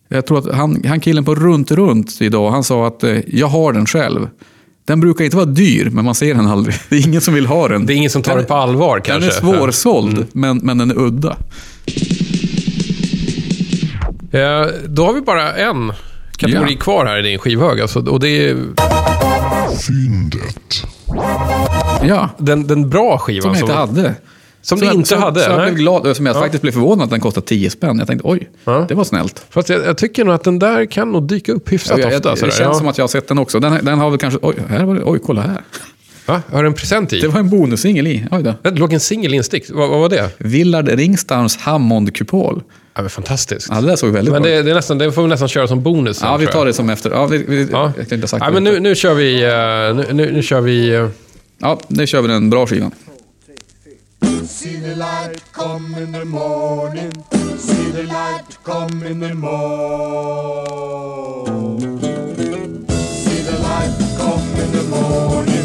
Jag 0.09 0.26
tror 0.26 0.38
att 0.38 0.55
han, 0.55 0.82
han 0.84 1.01
killen 1.01 1.24
på 1.24 1.34
Runt 1.34 1.70
Runt 1.70 2.20
idag, 2.20 2.51
han 2.51 2.64
sa 2.64 2.86
att 2.86 3.05
eh, 3.05 3.18
jag 3.26 3.47
har 3.47 3.72
den 3.72 3.86
själv. 3.86 4.28
Den 4.87 5.01
brukar 5.01 5.24
inte 5.24 5.37
vara 5.37 5.47
dyr, 5.47 5.91
men 5.93 6.05
man 6.05 6.14
ser 6.14 6.34
den 6.34 6.47
aldrig. 6.47 6.74
Det 6.89 6.97
är 6.97 7.07
ingen 7.07 7.20
som 7.20 7.34
vill 7.34 7.47
ha 7.47 7.68
den. 7.68 7.87
Det 7.87 7.93
är 7.93 7.97
ingen 7.97 8.11
som 8.11 8.22
tar 8.22 8.32
Den- 8.32 8.43
det 8.43 8.49
på 8.49 8.55
allvar 8.55 8.95
Den 8.95 9.03
kanske? 9.03 9.30
är 9.30 9.41
svårsåld, 9.41 10.26
men, 10.32 10.57
men 10.59 10.78
den 10.78 10.91
är 10.91 10.99
udda. 10.99 11.37
Ja, 14.30 14.68
då 14.89 15.07
har 15.07 15.12
vi 15.12 15.20
bara 15.20 15.55
en 15.55 15.93
kategori 16.37 16.72
Ja. 16.72 16.78
kvar 16.80 17.07
här 17.07 17.18
i 17.18 17.22
din 17.22 17.39
skivhög. 17.39 17.80
Alltså, 17.80 18.01
och 18.01 18.20
det 18.20 18.28
är... 18.49 18.57
Fyndet. 19.87 20.87
Ja, 22.03 22.28
Den, 22.39 22.66
den 22.66 22.91
bra 22.91 23.18
skivan. 23.18 23.43
som 23.43 23.53
jag 23.55 23.61
inte 23.61 23.72
hade. 23.72 24.14
Som 24.68 24.78
du 24.78 24.86
jag- 24.86 24.94
inte 24.94 25.08
som, 25.08 25.22
hade? 25.22 25.40
Som 25.40 25.52
jag 25.52 25.62
blev 25.62 25.74
glad, 25.74 26.16
som 26.16 26.26
jag 26.26 26.36
Ja. 26.36 26.40
faktiskt 26.40 26.62
blev 26.62 26.72
förvånad 26.72 27.04
att 27.04 27.10
den 27.10 27.20
kostade 27.20 27.46
10 27.46 27.70
spänn. 27.70 27.98
Jag 27.98 28.06
tänkte 28.06 28.28
oj, 28.28 28.48
Ja. 28.64 28.84
det 28.88 28.94
var 28.94 29.04
snällt. 29.04 29.46
Fast 29.50 29.68
jag, 29.68 29.84
jag 29.86 29.96
tycker 29.96 30.24
nog 30.24 30.34
att 30.34 30.44
den 30.44 30.58
där 30.58 30.84
kan 30.86 31.12
nog 31.12 31.22
dyka 31.28 31.52
upp 31.52 31.72
hyfsat 31.72 31.98
jag, 31.98 32.10
jag, 32.12 32.16
ofta. 32.16 32.30
det 32.30 32.36
sådär. 32.36 32.52
känns 32.52 32.60
ja. 32.68 32.74
som 32.74 32.88
att 32.88 32.98
jag 32.98 33.02
har 33.02 33.08
sett 33.08 33.28
den 33.28 33.38
också. 33.38 33.60
Den, 33.60 33.84
den 33.84 33.98
har 33.98 34.10
väl 34.10 34.18
kanske, 34.18 34.38
oj, 34.42 34.54
här 34.68 34.84
var 34.84 34.94
det, 34.94 35.02
oj, 35.04 35.18
kolla 35.26 35.40
här. 35.40 35.60
Va? 36.26 36.42
Har 36.52 36.62
du 36.62 36.66
en 36.68 36.74
present 36.74 37.12
i? 37.12 37.20
Det 37.20 37.28
var 37.28 37.40
en 37.40 37.50
bonussingel 37.50 38.06
i. 38.06 38.26
Oj 38.30 38.42
då. 38.42 38.54
Det 38.62 38.70
låg 38.70 38.92
en 38.92 39.00
singel 39.00 39.34
instickt. 39.34 39.70
Vad, 39.70 39.88
vad 39.90 40.00
var 40.00 40.08
det? 40.08 40.30
Willard 40.38 40.88
Ringstams 40.88 41.56
Hammond-kupol. 41.56 42.62
Ja, 42.94 43.00
men 43.02 43.10
fantastiskt. 43.10 43.68
Ja, 43.70 43.80
det 43.80 43.86
där 43.86 43.96
såg 43.96 44.10
väldigt 44.10 44.32
men 44.32 44.42
bra 44.42 44.50
det, 44.50 44.62
det, 44.62 44.70
är 44.70 44.74
nästan, 44.74 44.98
det 44.98 45.12
får 45.12 45.22
vi 45.22 45.28
nästan 45.28 45.48
köra 45.48 45.68
som 45.68 45.82
bonus. 45.82 46.20
Ja, 46.22 46.36
vi 46.36 46.46
tar 46.46 46.58
jag. 46.58 46.66
det 46.66 46.72
som 46.72 46.90
efter. 46.90 47.10
Ja, 47.10 47.26
vi, 47.26 47.38
vi, 47.48 47.68
Ja. 47.72 47.92
Jag 47.96 48.08
kan 48.08 48.16
inte 48.16 48.24
ha 48.24 48.28
sagt 48.28 48.40
ja, 48.42 48.46
det. 48.46 48.54
men 48.60 48.64
nu, 48.64 48.80
nu 48.80 48.94
kör 48.94 49.14
vi... 49.14 49.42
eh, 49.44 49.50
Nu, 49.96 50.12
nu, 50.12 50.32
nu 50.32 50.42
kör 50.42 50.60
vi... 50.60 50.94
eh, 50.94 51.08
Ja, 51.58 51.80
nu 51.88 52.06
kör 52.06 52.22
vi 52.22 52.28
den 52.28 52.50
bra 52.50 52.66
skivan. 52.66 52.90
See 54.66 54.80
the 54.80 54.96
light 54.96 55.44
come 55.52 55.94
in 55.94 56.10
the 56.10 56.24
morning. 56.24 57.12
See 57.56 57.92
the 57.92 58.02
light 58.02 58.58
come 58.64 59.00
in 59.04 59.20
the 59.20 59.32
morning. 59.32 60.66
See 62.88 63.42
the 63.42 63.58
light 63.62 63.96
come 64.18 64.56
in 64.56 64.72
the 64.72 64.82
morning. 64.90 65.55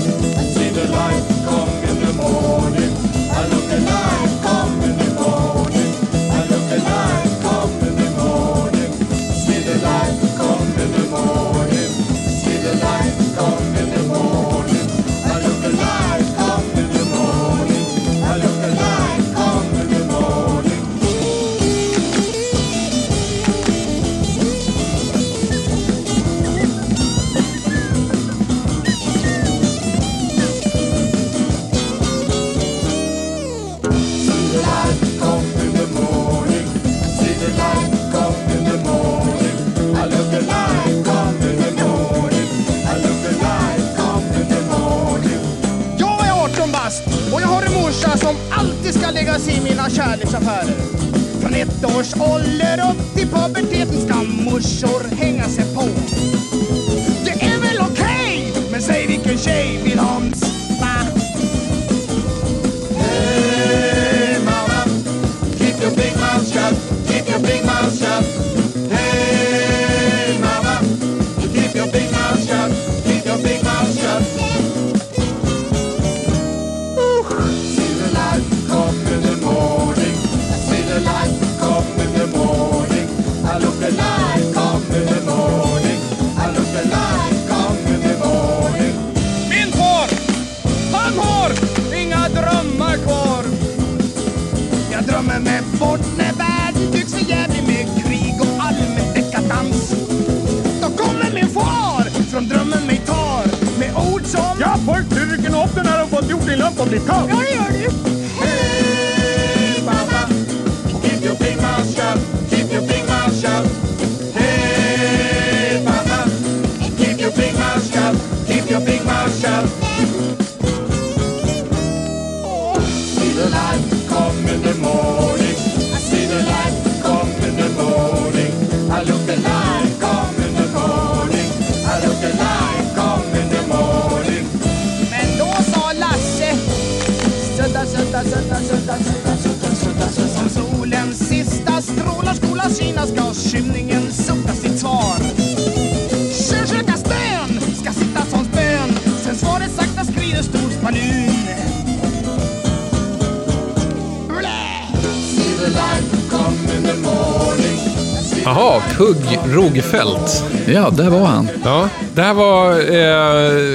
Jaha, 158.72 158.82
Pugg 158.98 159.40
Rogfeldt. 159.56 160.44
Ja, 160.68 160.90
där 160.90 161.10
var 161.10 161.26
han. 161.26 161.48
Ja, 161.64 161.90
det 162.16 162.22
här 162.22 162.34
var 162.34 162.72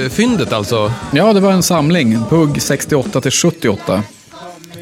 eh, 0.03 0.09
fyndet 0.09 0.53
alltså. 0.53 0.91
Ja, 1.11 1.33
det 1.33 1.39
var 1.39 1.51
en 1.51 1.63
samling. 1.63 2.19
Pugg 2.29 2.61
68 2.61 3.21
till 3.21 3.31
78. 3.31 4.03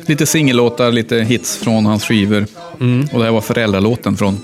Lite 0.06 0.26
singellåtar, 0.26 0.92
lite 0.92 1.18
hits 1.18 1.58
från 1.58 1.86
hans 1.86 2.04
skivor. 2.04 2.46
Mm. 2.82 3.08
Och 3.14 3.20
det 3.20 3.26
här 3.26 3.32
var 3.32 3.42
föräldralåten 3.42 4.18
från 4.18 4.38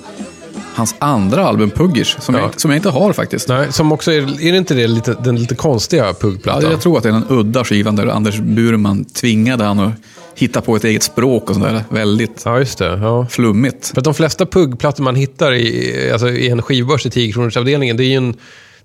hans 0.76 0.96
andra 1.00 1.48
album, 1.48 1.70
Puggers, 1.70 2.16
som, 2.20 2.36
Ja. 2.36 2.42
jag, 2.42 2.48
inte- 2.48 2.60
som 2.62 2.72
jag 2.72 2.78
inte 2.78 2.90
har 2.90 3.14
faktiskt. 3.14 3.48
Nej, 3.50 3.74
som 3.74 3.92
också 3.92 4.12
är, 4.12 4.22
är 4.48 4.52
det 4.52 4.58
inte 4.58 4.74
det 4.74 4.88
lite, 4.88 5.14
den 5.24 5.36
lite 5.36 5.56
konstiga 5.56 6.06
Ja, 6.06 6.14
Pugg-plattan? 6.14 6.72
jag 6.72 6.82
tror 6.82 6.98
att 6.98 7.04
det 7.04 7.10
är 7.10 7.14
den 7.14 7.26
udda 7.30 7.64
skivan 7.64 7.96
där 7.96 8.08
Anders 8.08 8.38
Burman 8.40 9.06
tvingade 9.06 9.64
han 9.64 9.80
att 9.80 9.92
hitta 10.36 10.62
på 10.62 10.76
ett 10.76 10.84
eget 10.84 11.04
språk 11.04 11.50
och 11.50 11.56
sådär. 11.56 11.84
Väldigt 11.90 12.42
Ja, 12.46 12.60
just 12.60 12.78
det. 12.78 13.00
Ja. 13.02 13.28
flummigt. 13.30 13.88
För 13.88 13.98
att 13.98 14.04
de 14.04 14.14
flesta 14.14 14.46
Pugg-plattor 14.46 15.04
man 15.04 15.16
hittar 15.16 15.54
i, 15.54 16.10
alltså 16.12 16.30
i 16.30 16.50
en 16.50 16.62
skivbörs 16.62 17.06
i 17.06 17.10
10-kronorsavdelningen, 17.10 17.98
det 17.98 18.04
är 18.04 18.08
ju 18.10 18.16
en, 18.16 18.36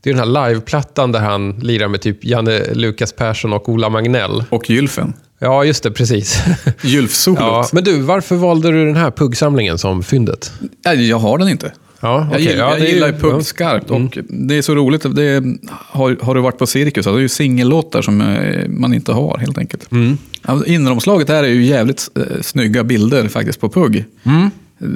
det 0.01 0.11
är 0.11 0.15
den 0.15 0.35
här 0.35 0.49
liveplattan 0.49 1.13
där 1.13 1.21
han 1.21 1.51
lirar 1.51 1.89
med 1.89 2.01
typ 2.01 2.25
Janne 2.25 2.65
Lukas 2.75 3.13
Persson 3.13 3.53
och 3.53 3.69
Ola 3.69 3.89
Magnell. 3.89 4.45
Och 4.51 4.71
Gylfen. 4.71 5.13
Ja, 5.39 5.65
just 5.65 5.83
det, 5.83 5.91
precis. 5.91 6.43
Gylfsolot. 6.83 7.39
ja, 7.41 7.69
men 7.73 7.85
du, 7.85 8.01
varför 8.01 8.37
valde 8.37 8.73
du 8.73 8.87
den 8.87 8.97
här 8.97 9.11
Pugg-samlingen 9.11 9.79
som 9.79 10.03
fyndet? 10.03 10.53
Ja, 10.83 10.95
jag 10.95 11.19
har 11.19 11.39
den 11.39 11.49
inte. 11.49 11.73
Ja, 12.07 12.19
Jag 12.21 12.29
okej. 12.31 12.43
gillar, 12.43 12.59
ja, 12.71 12.79
jag 12.79 12.89
gillar 12.89 13.07
ju- 13.07 13.13
Pugg 13.19 13.43
skarpt 13.45 13.91
Mm. 13.91 14.07
och 14.07 14.19
det 14.29 14.55
är 14.59 14.63
så 14.63 14.75
roligt. 14.75 15.07
Det 15.17 15.23
är, 15.25 15.43
har, 15.71 16.17
har 16.23 16.35
du 16.35 16.41
varit 16.41 16.59
på 16.59 16.67
Cirkus, 16.67 17.05
det 17.07 17.11
är 17.13 17.19
ju 17.19 17.29
singellåtar 17.29 18.03
som 18.03 18.21
eh, 18.21 18.69
man 18.69 18.95
inte 18.95 19.13
har 19.13 19.39
helt 19.39 19.59
enkelt. 19.59 19.93
Mm. 19.93 20.19
Ja, 20.47 20.63
Inneromslaget 20.67 21.29
här 21.29 21.43
är 21.45 21.49
ju 21.49 21.65
jävligt 21.65 22.09
eh, 22.17 22.23
snygga 22.43 22.85
bilder 22.85 23.29
faktiskt 23.29 23.61
på 23.61 23.69
Pugg. 23.69 24.05
Mm. 24.25 24.51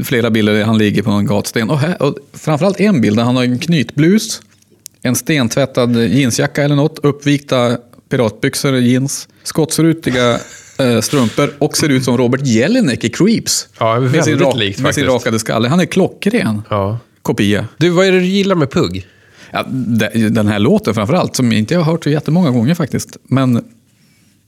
Flera 0.04 0.30
bilder 0.30 0.52
där 0.52 0.64
han 0.64 0.78
ligger 0.78 1.02
på 1.02 1.10
en 1.10 1.26
gatsten. 1.26 1.70
Och, 1.70 1.78
här, 1.78 2.02
och 2.02 2.16
framförallt 2.32 2.80
en 2.80 3.00
bild 3.00 3.16
där 3.16 3.24
han 3.24 3.36
har 3.36 3.44
en 3.44 3.58
knytblus, 3.58 4.40
en 5.02 5.14
stentvättad 5.16 5.96
jeansjacka 5.96 6.62
eller 6.62 6.76
något, 6.76 6.98
uppvikta 7.02 7.76
piratbyxor, 8.10 8.76
jeans, 8.76 9.28
skottsrutiga 9.42 10.38
strumpor 11.02 11.50
och 11.58 11.76
ser 11.76 11.88
ut 11.88 12.04
som 12.04 12.16
Robert 12.18 12.40
Jelinek 12.46 13.04
i 13.04 13.08
Creeps. 13.08 13.68
Ja, 13.78 14.00
med 14.00 14.24
sin, 14.24 14.38
väldigt 14.38 14.56
likt 14.56 14.78
med 14.80 14.94
sin 14.94 15.04
faktiskt. 15.04 15.08
rakade 15.26 15.38
skalle. 15.38 15.68
Han 15.68 15.80
är 15.80 15.86
klockren 15.86 16.62
Ja. 16.70 16.98
kopia. 17.22 17.66
Du, 17.76 17.90
vad 17.90 18.06
är 18.06 18.12
det 18.12 18.18
du 18.20 18.26
gillar 18.26 18.54
med 18.54 18.70
Pugg? 18.70 19.06
Ja, 19.52 19.66
de- 19.70 20.28
den 20.28 20.46
här 20.48 20.58
låten 20.58 20.94
framförallt, 20.94 21.36
som 21.36 21.52
inte 21.52 21.74
jag 21.74 21.80
har 21.80 21.92
hört 21.92 22.04
så 22.04 22.10
jättemånga 22.10 22.50
gånger 22.50 22.74
faktiskt. 22.74 23.16
Men 23.24 23.64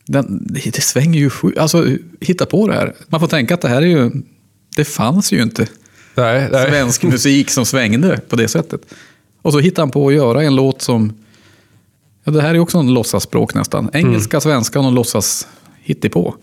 den, 0.07 0.47
det, 0.47 0.83
svänger 0.83 1.19
ju 1.21 1.31
sjukt. 1.31 1.59
Alltså, 1.59 1.87
hitta 2.21 2.47
på 2.47 2.69
det 2.69 2.75
här. 2.75 2.95
Man 3.09 3.21
får 3.21 3.29
tänka 3.29 3.55
att 3.55 3.61
det 3.61 3.69
här 3.69 3.83
är 3.83 3.87
ju... 3.87 4.11
Det 4.77 4.85
fanns 4.85 5.33
ju 5.33 5.43
inte 5.43 5.67
Nej, 6.15 6.49
nej. 6.53 6.69
svensk 6.71 7.03
musik 7.13 7.51
som 7.51 7.67
svängde 7.67 8.21
på 8.29 8.37
det 8.37 8.49
sättet. 8.49 8.81
Och 9.43 9.53
så 9.53 9.59
hittar 9.59 9.83
han 9.83 9.91
på 9.91 10.09
att 10.09 10.15
göra 10.15 10.43
en 10.43 10.55
låt 10.57 10.83
som 10.83 11.13
Ja, 12.25 12.33
det 12.33 12.43
här 12.43 12.55
är 12.55 12.59
också 12.59 12.79
en 12.79 12.95
låtsasspråk 12.95 13.55
nästan. 13.55 13.91
Engelska, 13.93 14.37
Mm. 14.37 14.41
svenska 14.41 14.79
och 14.79 14.85
någon 14.85 14.95
låtsas 14.95 15.49
hittepå. 15.83 16.35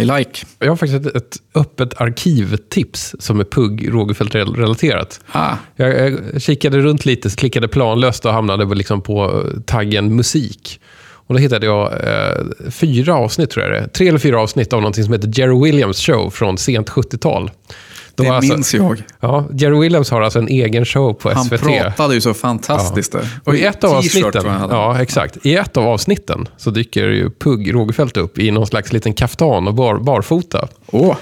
I 0.00 0.04
like. 0.04 0.46
Jag 0.58 0.68
har 0.68 0.76
faktiskt 0.76 1.06
ett, 1.06 1.16
ett 1.16 1.36
öppet 1.54 2.00
arkivtips 2.00 3.14
som 3.18 3.40
är 3.40 3.44
PUG 3.44 3.88
Rogefeldt-relaterat. 3.92 5.20
Ah, 5.32 5.54
Jag, 5.76 5.98
jag 6.32 6.42
kikade 6.42 6.78
runt 6.80 7.04
lite, 7.04 7.30
klickade 7.30 7.68
planlöst 7.68 8.24
och 8.26 8.32
hamnade 8.32 8.74
liksom 8.74 9.02
på 9.02 9.24
eh, 9.24 9.60
taggen 9.60 10.16
musik. 10.16 10.80
Och 11.26 11.34
då 11.34 11.40
hittade 11.40 11.66
jag 11.66 11.92
eh, 11.92 12.70
fyra 12.70 13.14
avsnitt, 13.14 13.50
tror 13.50 13.66
jag 13.66 13.82
det. 13.82 13.88
Tre 13.88 14.08
eller 14.08 14.18
fyra 14.18 14.40
avsnitt 14.40 14.72
av 14.72 14.80
någonting 14.80 15.04
som 15.04 15.12
heter 15.12 15.32
Jerry 15.40 15.64
Williams 15.64 16.00
show 16.00 16.30
från 16.30 16.58
sent 16.58 16.90
70-tal. 16.90 17.50
Det 18.14 18.28
alltså- 18.28 18.52
minns 18.54 18.74
jag. 18.74 19.02
Ja, 19.20 19.48
Jerry 19.54 19.80
Williams 19.80 20.10
har 20.10 20.20
alltså 20.20 20.38
en 20.38 20.48
egen 20.48 20.84
show 20.84 21.12
på 21.14 21.30
Han 21.32 21.44
SVT. 21.44 21.60
pratade 21.60 22.14
ju 22.14 22.20
så 22.20 22.34
fantastiskt 22.34 23.12
där. 23.12 23.28
Och 23.44 23.54
i 23.56 23.64
ett 23.64 23.84
av 23.84 23.90
avsnitten, 23.92 24.46
han 24.46 24.70
ja, 24.70 25.02
exakt. 25.02 25.36
I 25.46 25.54
ett 25.54 25.76
av 25.76 25.86
avsnitten 25.86 26.48
så 26.56 26.70
dyker 26.70 27.08
ju 27.08 27.30
Pugg 27.30 27.74
Rogefeldt 27.74 28.16
upp 28.16 28.38
i 28.38 28.50
någon 28.50 28.66
slags 28.66 28.92
liten 28.92 29.12
kaftan 29.14 29.68
och 29.68 29.74
bar, 29.74 29.98
barfota. 29.98 30.68
Åh, 30.86 31.16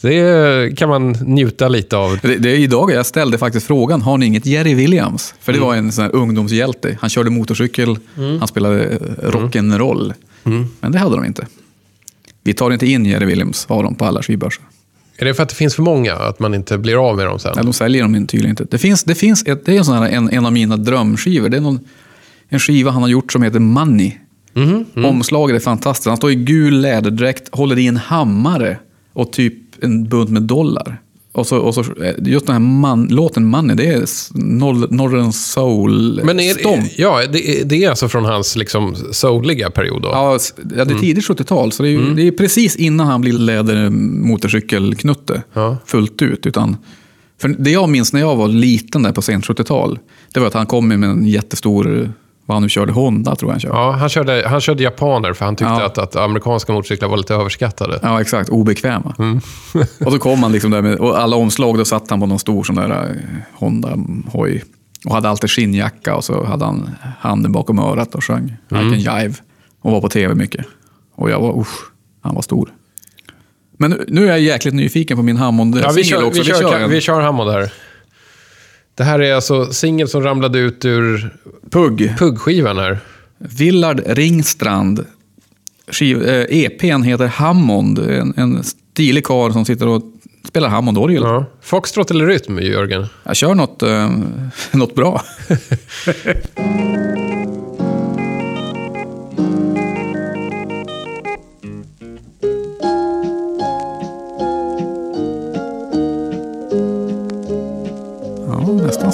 Det 0.00 0.76
kan 0.78 0.88
man 0.88 1.10
njuta 1.12 1.68
lite 1.68 1.96
av. 1.96 2.18
Det, 2.22 2.36
det 2.36 2.50
är 2.50 2.56
idag 2.58 2.90
jag 2.90 3.06
ställde 3.06 3.38
faktiskt 3.38 3.66
frågan, 3.66 4.02
har 4.02 4.18
ni 4.18 4.26
inget 4.26 4.46
Jerry 4.46 4.74
Williams? 4.74 5.34
För 5.40 5.52
Mm. 5.52 5.60
det 5.60 5.66
var 5.66 5.74
en 5.76 5.92
sån 5.92 6.04
här 6.04 6.14
ungdomshjälte. 6.14 6.98
Han 7.00 7.10
körde 7.10 7.30
motorcykel, 7.30 7.98
han 8.38 8.48
spelade 8.48 8.82
eh, 8.84 8.96
rock'n'roll. 9.30 10.12
Mm. 10.44 10.66
Men 10.80 10.92
det 10.92 10.98
hade 10.98 11.16
de 11.16 11.24
inte. 11.24 11.46
Vi 12.42 12.54
tar 12.54 12.70
inte 12.70 12.86
in 12.86 13.04
Jerry 13.06 13.26
Williams, 13.26 13.66
har 13.68 13.82
de 13.82 13.94
på 13.94 14.04
alla 14.04 14.22
skivbörser. 14.22 14.64
Är 15.18 15.24
det 15.24 15.34
för 15.34 15.42
att 15.42 15.48
det 15.48 15.54
finns 15.54 15.74
för 15.74 15.82
många, 15.82 16.14
att 16.14 16.38
man 16.38 16.54
inte 16.54 16.78
blir 16.78 17.08
av 17.08 17.16
med 17.16 17.26
dem 17.26 17.38
sen? 17.38 17.52
Nej, 17.56 17.64
de 17.64 17.72
säljer 17.72 18.02
dem 18.02 18.26
tydligen 18.26 18.50
inte. 18.50 18.64
Det 18.64 18.78
finns, 18.78 19.04
det 19.04 19.14
finns 19.14 19.46
ett, 19.46 19.66
det 19.66 19.74
är 19.74 19.78
en, 19.78 19.84
sån 19.84 19.94
här, 19.94 20.08
en, 20.08 20.30
en 20.30 20.46
av 20.46 20.52
mina 20.52 20.76
drömskivor. 20.76 21.48
Det 21.48 21.56
är 21.56 21.60
någon, 21.60 21.80
en 22.48 22.60
skiva 22.60 22.90
han 22.90 23.02
har 23.02 23.08
gjort 23.08 23.32
som 23.32 23.42
heter 23.42 23.58
Money. 23.58 24.12
Mhm, 24.52 24.84
mm. 24.96 25.10
Omslaget 25.10 25.56
är 25.56 25.60
fantastiskt. 25.60 26.06
Han 26.06 26.16
står 26.16 26.30
i 26.30 26.34
gul 26.34 26.80
läderdräkt, 26.80 27.54
håller 27.54 27.78
i 27.78 27.86
en 27.86 27.96
hammare 27.96 28.78
och 29.12 29.32
typ 29.32 29.84
en 29.84 30.08
bunt 30.08 30.30
med 30.30 30.42
dollar. 30.42 31.00
Och 31.36 31.46
så, 31.46 31.58
och 31.58 31.74
så, 31.74 31.80
eh, 31.80 32.14
just 32.18 32.46
den 32.46 32.52
här 32.52 32.60
man, 32.60 33.06
låten 33.06 33.44
Money, 33.46 33.76
det 33.76 33.86
är 33.86 34.00
Nor- 34.34 34.86
Northern 34.90 35.32
Soul 35.32 36.20
Men 36.24 36.40
är, 36.40 36.54
Stomp. 36.54 36.84
ja, 36.96 37.22
det, 37.32 37.60
är- 37.60 37.64
det 37.64 37.84
är 37.84 37.90
alltså 37.90 38.08
från 38.08 38.24
hans 38.24 38.56
liksom 38.56 38.94
souliga 39.12 39.70
period 39.70 40.02
då? 40.02 40.08
Ja, 40.08 40.38
det 40.62 40.80
är 40.80 40.98
tidigt 40.98 41.24
70-tal, 41.28 41.72
så 41.72 41.82
det 41.82 41.88
är, 41.88 41.90
ju, 41.90 42.14
det 42.14 42.22
är 42.26 42.30
precis 42.30 42.76
innan 42.76 43.06
han 43.06 43.20
blir 43.20 43.32
lädermotorcykelknutte 44.26 45.42
Ja. 45.52 45.76
fullt 45.86 46.22
ut. 46.22 46.46
Utan, 46.46 46.76
för 47.40 47.48
det 47.48 47.70
jag 47.70 47.88
minns 47.88 48.12
när 48.12 48.20
jag 48.20 48.36
var 48.36 48.48
liten 48.48 49.02
där 49.02 49.12
på 49.12 49.22
sent 49.22 49.46
70-tal, 49.46 49.98
det 50.34 50.40
var 50.40 50.46
att 50.46 50.54
han 50.54 50.66
kom 50.66 50.88
med 50.88 51.04
en 51.04 51.26
jättestor, 51.26 52.12
vad 52.46 52.54
han 52.56 52.62
nu 52.62 52.68
körde, 52.68 52.92
Honda 52.92 53.36
tror 53.36 53.48
jag 53.50 53.52
han 53.54 53.60
körde. 53.60 53.74
Ja, 53.74 53.90
han 53.90 54.08
körde, 54.08 54.48
han 54.48 54.60
körde 54.60 54.82
japaner 54.82 55.32
för 55.32 55.44
han 55.44 55.56
tyckte 55.56 55.72
Ja. 55.72 55.86
att, 55.86 55.98
att 55.98 56.16
amerikanska 56.16 56.72
motorcyklar 56.72 57.08
var 57.08 57.16
lite 57.16 57.34
överskattade. 57.34 57.98
Ja, 58.02 58.20
exakt. 58.20 58.48
Obekväma. 58.50 59.14
Mm. 59.18 59.40
och 60.06 60.12
så 60.12 60.18
kom 60.18 60.42
han 60.42 60.52
liksom 60.52 60.70
där 60.70 60.82
med, 60.82 60.94
och 60.98 61.18
alla 61.20 61.36
omslag, 61.36 61.78
då 61.78 61.84
satt 61.84 62.10
han 62.10 62.20
på 62.20 62.26
någon 62.26 62.38
stor 62.38 62.64
sån 62.64 62.76
där 62.76 62.90
eh, 62.90 63.16
Honda-hoj. 63.52 64.64
Och 65.06 65.14
hade 65.14 65.28
alltid 65.28 65.50
skinnjacka 65.50 66.14
och 66.16 66.24
så 66.24 66.44
hade 66.44 66.64
han 66.64 66.90
handen 67.20 67.52
bakom 67.52 67.78
örat 67.78 68.14
och 68.14 68.24
sjöng 68.24 68.56
Mm. 68.70 68.86
I 68.94 69.04
can 69.04 69.18
jive. 69.20 69.34
Och 69.82 69.92
var 69.92 70.00
på 70.00 70.08
tv 70.08 70.34
mycket. 70.34 70.66
Och 71.14 71.30
jag 71.30 71.40
var, 71.40 71.60
usch, 71.60 71.76
han 72.20 72.34
var 72.34 72.42
stor. 72.42 72.68
Men 73.78 73.90
nu, 73.90 74.04
nu 74.08 74.24
är 74.24 74.28
jag 74.28 74.40
jäkligt 74.40 74.74
nyfiken 74.74 75.16
på 75.16 75.22
min 75.22 75.36
hammond 75.36 75.80
Ja, 75.82 75.92
vi 75.96 76.04
kör, 76.04 76.24
också. 76.24 76.42
vi 76.42 76.48
kör, 76.48 76.78
en 76.78 76.90
vi 76.90 77.00
kör 77.00 77.20
Hammond 77.20 77.50
här. 77.50 77.72
Det 78.96 79.04
här 79.04 79.20
är 79.20 79.34
alltså 79.34 79.72
singel 79.72 80.08
som 80.08 80.22
ramlade 80.22 80.58
ut 80.58 80.84
ur 80.84 81.34
Pugg. 81.70 82.14
Pugg-skivan 82.18 82.78
här. 82.78 82.98
Willard 83.38 84.02
Ringstrand. 84.06 85.06
Skiv, 85.88 86.28
eh, 86.28 86.46
EPn 86.50 87.02
heter 87.02 87.26
Hammond. 87.26 87.98
En, 87.98 88.34
en 88.36 88.64
stilig 88.64 89.24
karl 89.24 89.52
som 89.52 89.64
sitter 89.64 89.88
och 89.88 90.02
spelar 90.44 90.68
Hammond-orgel. 90.68 91.22
Ja. 91.22 91.44
Foxtrot 91.62 92.10
eller 92.10 92.26
rytm, 92.26 92.58
Jörgen? 92.58 93.06
Jag 93.24 93.36
kör 93.36 93.54
något, 93.54 93.82
eh, 93.82 94.10
något 94.72 94.94
bra. 94.94 95.22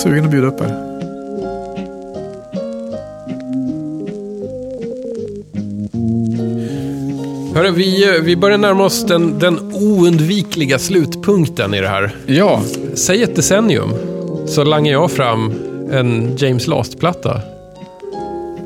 sugen 0.03 0.25
att 0.25 0.31
bjuda 0.31 0.47
upp 0.47 0.61
här. 0.61 0.93
Hörru, 7.55 7.71
vi, 7.71 8.21
vi 8.23 8.37
börjar 8.37 8.59
närma 8.59 8.85
oss 8.85 9.05
den, 9.07 9.39
den 9.39 9.59
oundvikliga 9.75 10.79
slutpunkten 10.79 11.75
i 11.75 11.81
det 11.81 11.89
här. 11.89 12.17
Ja, 12.27 12.63
Säg 12.95 13.23
ett 13.23 13.37
decennium, 13.37 13.91
så 14.47 14.65
langar 14.65 14.93
jag 14.93 15.11
fram 15.11 15.53
en 15.91 16.37
James 16.37 16.67
Last-platta. 16.67 17.41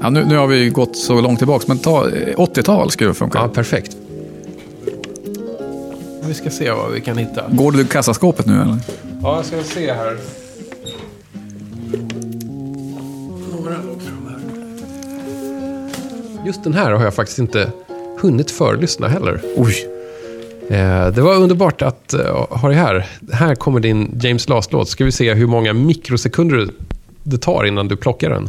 ja 0.03 0.11
nu, 0.11 0.25
nu 0.25 0.37
har 0.37 0.47
vi 0.47 0.69
gått 0.69 0.97
så 0.97 1.21
långt 1.21 1.39
tillbaka, 1.39 1.65
men 1.69 1.79
ta 1.79 2.09
eh, 2.09 2.37
80-tal 2.37 2.91
skulle 2.91 3.15
funka. 3.15 3.39
Ja, 3.39 3.49
perfekt. 3.49 3.97
Vi 6.29 6.35
ska 6.35 6.51
se 6.51 6.71
vad 6.71 6.93
vi 6.93 7.01
kan 7.01 7.19
hitta. 7.19 7.45
Går 7.51 7.73
du 7.73 7.79
till 7.79 7.89
kassaskåpet 7.89 8.47
nu 8.47 8.55
eller? 8.63 8.77
Ja, 9.23 9.37
jag 9.37 9.45
ska 9.45 9.63
se 9.63 9.93
här. 9.93 10.17
Just 16.47 16.65
den 16.65 16.75
här 16.75 16.91
har 16.91 17.05
jag 17.05 17.15
faktiskt 17.15 17.39
inte 17.39 17.73
hunnit 18.21 18.51
förlyssna 18.51 19.09
heller. 19.09 19.41
Oj. 19.57 19.89
Eh, 20.71 21.09
det 21.09 21.21
var 21.21 21.37
underbart 21.37 21.83
att 21.83 22.15
uh, 22.15 22.47
ha 22.51 22.69
det 22.69 22.75
här. 22.75 23.07
Här 23.33 23.55
kommer 23.55 23.81
din 23.81 24.21
James 24.23 24.49
Last-låt. 24.49 24.89
Ska 24.89 25.05
vi 25.05 25.13
se 25.13 25.35
hur 25.35 25.47
många 25.47 25.73
mikrosekunder 25.73 26.69
det 27.23 27.39
tar 27.39 27.65
innan 27.65 27.89
du 27.89 27.97
plockar 27.97 28.31
den. 28.31 28.49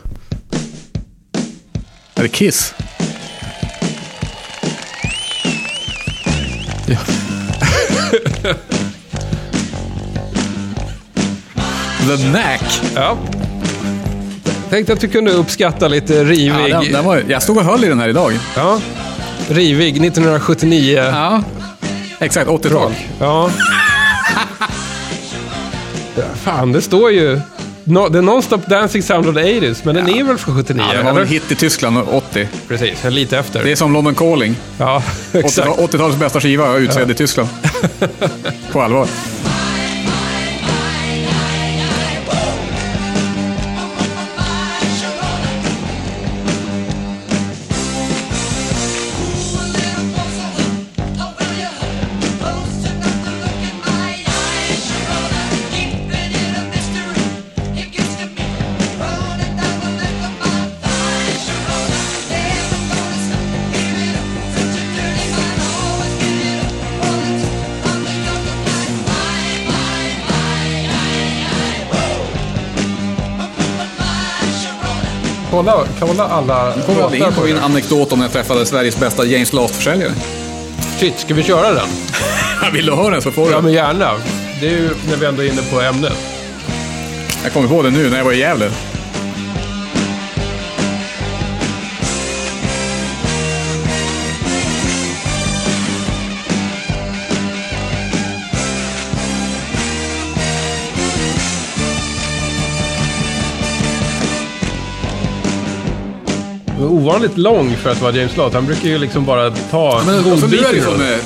Är 2.15 2.23
det 2.23 2.29
Kiss? 2.29 2.73
Ja. 6.87 6.97
The 12.07 12.17
Knack. 12.17 12.81
Ja. 12.95 13.17
Tänkte 14.69 14.93
att 14.93 14.99
du 14.99 15.07
kunde 15.07 15.31
uppskatta 15.31 15.87
lite 15.87 16.23
rivig... 16.23 16.69
Ja, 16.69 16.81
den, 16.81 16.91
den 16.91 17.05
var, 17.05 17.23
jag 17.27 17.43
stod 17.43 17.57
och 17.57 17.63
höll 17.63 17.83
i 17.83 17.87
den 17.87 17.99
här 17.99 18.09
idag. 18.09 18.33
Ja. 18.55 18.81
Rivig 19.49 19.89
1979. 19.89 20.97
Ja, 20.97 21.43
exakt. 22.19 22.49
80-tal. 22.49 22.71
Rock. 22.71 23.07
Ja. 23.19 23.49
ja. 26.15 26.23
Fan, 26.43 26.71
det 26.71 26.81
står 26.81 27.11
ju... 27.11 27.39
No, 27.83 28.09
the 28.09 28.21
Non-Stop 28.21 28.57
Dancing 28.67 29.03
Sound 29.03 29.27
of 29.27 29.35
the 29.35 29.41
80s, 29.41 29.81
men 29.83 29.95
den 29.95 30.09
är 30.09 30.23
väl 30.23 30.37
från 30.37 30.55
79? 30.55 30.85
Ja, 30.87 30.97
den 30.97 31.05
var 31.05 31.11
eller? 31.11 31.25
hit 31.25 31.51
i 31.51 31.55
Tyskland 31.55 31.97
80. 32.11 32.47
Precis, 32.67 33.03
lite 33.03 33.37
efter. 33.37 33.63
Det 33.63 33.71
är 33.71 33.75
som 33.75 33.93
London 33.93 34.15
Calling. 34.15 34.55
Ja, 34.77 35.03
80 35.29 35.39
exakt. 35.45 35.67
80-talets 35.67 36.19
bästa 36.19 36.41
skiva 36.41 36.77
utsedd 36.77 37.11
i 37.11 37.13
Tyskland. 37.13 37.49
På 38.71 38.81
allvar. 38.81 39.07
Kolla, 75.51 75.85
kolla 75.99 76.23
alla 76.27 76.73
Nu 76.75 76.81
kommer 76.81 77.09
vi 77.09 77.17
in 77.17 77.33
på 77.33 77.41
min 77.41 77.57
anekdot 77.57 78.11
om 78.13 78.19
när 78.19 78.25
jag 78.25 78.33
träffade 78.33 78.65
Sveriges 78.65 78.97
bästa 78.99 79.25
James 79.25 79.53
Last-försäljare. 79.53 80.11
Shit, 80.99 81.19
ska 81.19 81.33
vi 81.33 81.43
köra 81.43 81.73
den? 81.73 81.87
Vill 82.73 82.85
du 82.85 82.95
höra 82.95 83.09
den 83.09 83.21
så 83.21 83.31
får 83.31 83.51
Ja, 83.51 83.57
du. 83.57 83.63
men 83.63 83.73
gärna. 83.73 84.11
Det 84.61 84.67
är 84.67 84.71
ju 84.71 84.89
när 85.09 85.17
vi 85.17 85.25
ändå 85.25 85.43
är 85.43 85.47
inne 85.47 85.61
på 85.71 85.81
ämnet. 85.81 86.13
Jag 87.43 87.53
kommer 87.53 87.67
på 87.67 87.81
det 87.81 87.89
nu 87.89 88.09
när 88.09 88.17
jag 88.17 88.25
var 88.25 88.31
i 88.31 88.39
Gävle. 88.39 88.71
Ovanligt 106.87 107.37
lång 107.37 107.75
för 107.75 107.89
att 107.91 108.01
vara 108.01 108.11
James 108.15 108.37
Last. 108.37 108.53
Han 108.55 108.65
brukar 108.65 108.89
ju 108.89 108.97
liksom 108.97 109.25
bara 109.25 109.51
ta 109.51 110.01
Men 110.05 110.31
alltså, 110.31 110.47
nu 110.47 110.57
är 110.57 110.73
det 110.73 110.81
som 110.81 110.93
den. 110.99 111.13
eh, 111.13 111.17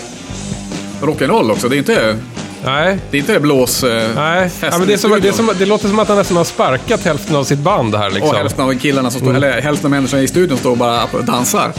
rock'n'roll 1.02 1.52
också. 1.52 1.70
Det 1.70 1.76
är 1.76 1.78
inte, 1.78 2.18
Nej. 2.66 2.98
det 3.12 3.18
är 3.18 3.20
inte 3.20 3.40
blås... 3.40 3.84
Eh, 3.84 4.10
Nej, 4.16 4.50
ja, 4.62 4.78
men 4.78 4.88
det, 4.88 4.98
som, 4.98 5.20
det, 5.22 5.34
som, 5.34 5.52
det 5.60 5.66
låter 5.66 5.88
som 5.88 6.00
att 6.00 6.08
han 6.08 6.18
nästan 6.18 6.38
har 6.38 6.44
sparkat 6.44 7.04
hälften 7.06 7.36
av 7.36 7.44
sitt 7.44 7.60
band 7.60 7.96
här. 7.96 8.10
Liksom. 8.10 8.30
Och 8.30 8.36
hälften 8.36 8.66
av 8.66 8.74
killarna 8.80 9.12
som 9.12 9.20
står, 9.20 9.30
Mm. 9.30 9.44
eller 9.44 9.62
hälften 9.62 9.86
av 9.88 9.92
människorna 9.92 10.24
i 10.24 10.28
studion 10.28 10.58
står 10.58 10.72
och 10.72 10.78
bara 10.78 11.06
dansar. 11.22 11.72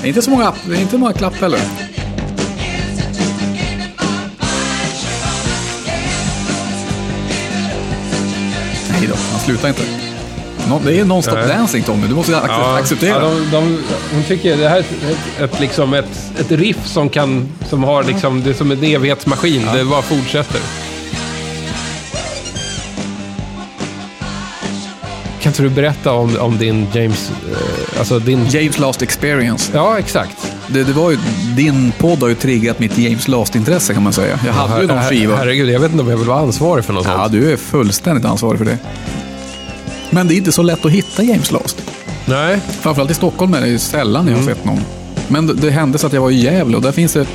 Det 0.00 0.06
är 0.06 0.08
inte 0.08 0.22
så 0.22 0.30
många, 0.30 0.52
det 0.66 0.76
är 0.76 0.80
inte 0.80 0.98
många 0.98 1.12
klapp 1.12 1.40
heller. 1.40 1.60
Nej 8.90 9.08
då, 9.08 9.14
han 9.30 9.40
slutar 9.40 9.68
inte. 9.68 9.82
Det 10.84 11.00
är 11.00 11.04
non-stop 11.04 11.34
Nej. 11.34 11.48
dancing 11.48 11.82
Tommy, 11.82 12.06
du 12.06 12.14
måste 12.14 12.32
ac- 12.32 12.44
Ja, 12.48 12.78
acceptera. 12.78 13.10
Ja, 13.10 13.20
de, 13.20 13.50
de, 13.50 13.78
hon 14.14 14.22
tycker 14.28 14.56
det 14.56 14.68
här 14.68 14.76
är 14.76 14.80
ett, 14.80 15.52
ett, 15.52 15.60
liksom 15.60 15.94
ett, 15.94 16.32
ett 16.40 16.50
riff 16.50 16.86
som 16.86 17.08
kan, 17.08 17.48
som 17.68 17.84
har 17.84 18.04
liksom, 18.04 18.42
det 18.42 18.50
är 18.50 18.54
som 18.54 18.70
en 18.70 18.84
evighetsmaskin. 18.84 19.66
Det 19.74 19.84
bara 19.84 20.02
fortsätter. 20.02 20.60
Kan 25.40 25.50
inte 25.50 25.62
du 25.62 25.68
berätta 25.70 26.12
om, 26.12 26.36
om 26.40 26.58
din 26.58 26.86
James, 26.92 27.30
eh, 27.50 27.98
alltså 27.98 28.18
din... 28.18 28.46
James 28.50 28.78
Last 28.78 29.02
Experience. 29.02 29.70
Ja, 29.74 29.98
exakt. 29.98 30.52
Det, 30.68 30.84
det 30.84 30.92
var 30.92 31.10
ju, 31.10 31.18
din 31.56 31.92
podd 31.98 32.20
har 32.20 32.28
ju 32.28 32.34
triggat 32.34 32.78
mitt 32.78 32.98
James 32.98 33.28
Last-intresse 33.28 33.94
kan 33.94 34.02
man 34.02 34.12
säga. 34.12 34.38
Jag 34.46 34.52
hade 34.52 34.80
ju 34.80 34.86
någon 34.86 34.98
Her- 34.98 35.08
skiva. 35.10 35.36
Herregud, 35.36 35.68
jag 35.70 35.80
vet 35.80 35.90
inte 35.92 36.02
om 36.04 36.10
jag 36.10 36.16
vill 36.16 36.26
vara 36.28 36.40
ansvarig 36.40 36.84
för 36.84 36.92
något 36.92 37.06
Ja, 37.06 37.16
sånt. 37.18 37.32
du 37.32 37.52
är 37.52 37.56
fullständigt 37.56 38.24
ansvarig 38.24 38.58
för 38.58 38.64
det. 38.64 38.78
Men 40.12 40.28
det 40.28 40.34
är 40.34 40.36
inte 40.36 40.52
så 40.52 40.62
lätt 40.62 40.84
att 40.84 40.92
hitta 40.92 41.22
James 41.22 41.50
Last. 41.52 41.82
Nej. 42.26 42.60
Framförallt 42.80 43.10
i 43.10 43.14
Stockholm 43.14 43.54
är 43.54 43.60
det 43.60 43.78
sällan 43.78 44.26
jag 44.26 44.34
har 44.36 44.42
Mm. 44.42 44.54
sett 44.54 44.64
någon. 44.64 44.80
Men 45.28 45.46
det, 45.46 45.54
det 45.54 45.70
hände 45.70 45.98
så 45.98 46.06
att 46.06 46.12
jag 46.12 46.20
var 46.20 46.30
i 46.30 46.40
Gävle 46.42 46.76
och 46.76 46.82
där 46.82 46.92
finns 46.92 47.12
det, 47.12 47.26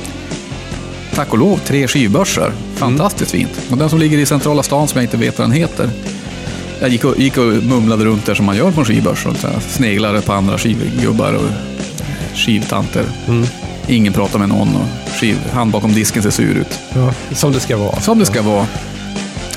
tack 1.14 1.32
och 1.32 1.38
lov, 1.38 1.60
tre 1.64 1.88
skivbörsar. 1.88 2.52
Fantastiskt 2.74 3.30
fint. 3.30 3.50
Och 3.70 3.78
den 3.78 3.90
som 3.90 3.98
ligger 3.98 4.18
i 4.18 4.26
centrala 4.26 4.62
stan 4.62 4.88
som 4.88 4.98
jag 4.98 5.04
inte 5.04 5.16
vet 5.16 5.38
vad 5.38 5.48
den 5.48 5.56
heter. 5.56 5.90
Jag 6.80 6.88
gick 6.90 7.04
och, 7.04 7.18
gick 7.18 7.36
och 7.38 7.44
mumlade 7.44 8.04
runt 8.04 8.26
där 8.26 8.34
som 8.34 8.46
man 8.46 8.56
gör 8.56 8.70
på 8.70 8.80
en 8.80 8.86
skivbörs. 8.86 9.26
Och 9.26 9.36
sneglade 9.62 10.20
på 10.20 10.32
andra 10.32 10.58
skivgubbar 10.58 11.32
och 11.32 11.50
skivtanter. 12.34 13.04
Mm. 13.28 13.46
Ingen 13.86 14.12
pratar 14.12 14.38
med 14.38 14.48
någon 14.48 14.68
och 14.76 15.12
skiv, 15.20 15.38
han 15.52 15.70
bakom 15.70 15.92
disken 15.94 16.22
ser 16.22 16.30
sur 16.30 16.54
ut. 16.56 16.78
Ja, 16.94 17.12
som 17.34 17.52
det 17.52 17.60
ska 17.60 17.76
vara. 17.76 18.00
Som 18.00 18.18
det 18.18 18.26
ska 18.26 18.42
vara. 18.42 18.66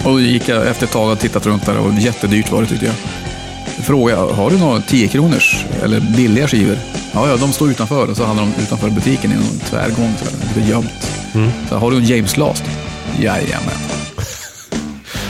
Och 0.06 0.22
gick 0.22 0.50
jag 0.50 0.68
efter 0.68 0.86
ett 0.86 0.92
tag 0.92 1.12
och 1.12 1.20
tittat 1.20 1.46
runt 1.46 1.66
där 1.66 1.78
och 1.78 1.94
jättedyrt 1.94 2.52
var 2.52 2.62
det 2.62 2.68
tyckte 2.68 2.86
jag. 2.86 2.96
Frågade 3.86 4.22
jag, 4.22 4.28
har 4.28 4.50
du 4.50 4.58
några 4.58 4.82
10 4.82 5.08
kronors 5.08 5.66
eller 5.84 6.00
billiga 6.00 6.48
skivor? 6.48 6.78
Ja, 7.14 7.28
ja, 7.30 7.38
de 7.38 7.52
står 7.52 7.70
utanför 7.70 8.10
och 8.10 8.18
så 8.18 8.26
hade 8.26 8.40
de 8.40 8.54
utanför 8.64 8.90
butiken 8.90 9.32
i 9.32 9.36
någon 9.36 9.60
tvärgång, 9.70 10.14
så 10.20 10.26
här, 10.26 10.56
lite 10.56 10.70
gömt. 10.70 11.12
Så, 11.70 11.76
har 11.76 11.92
du 11.92 11.98
en 11.98 12.06
James 12.06 12.38
Last? 12.38 12.64
Jajamän. 13.20 13.76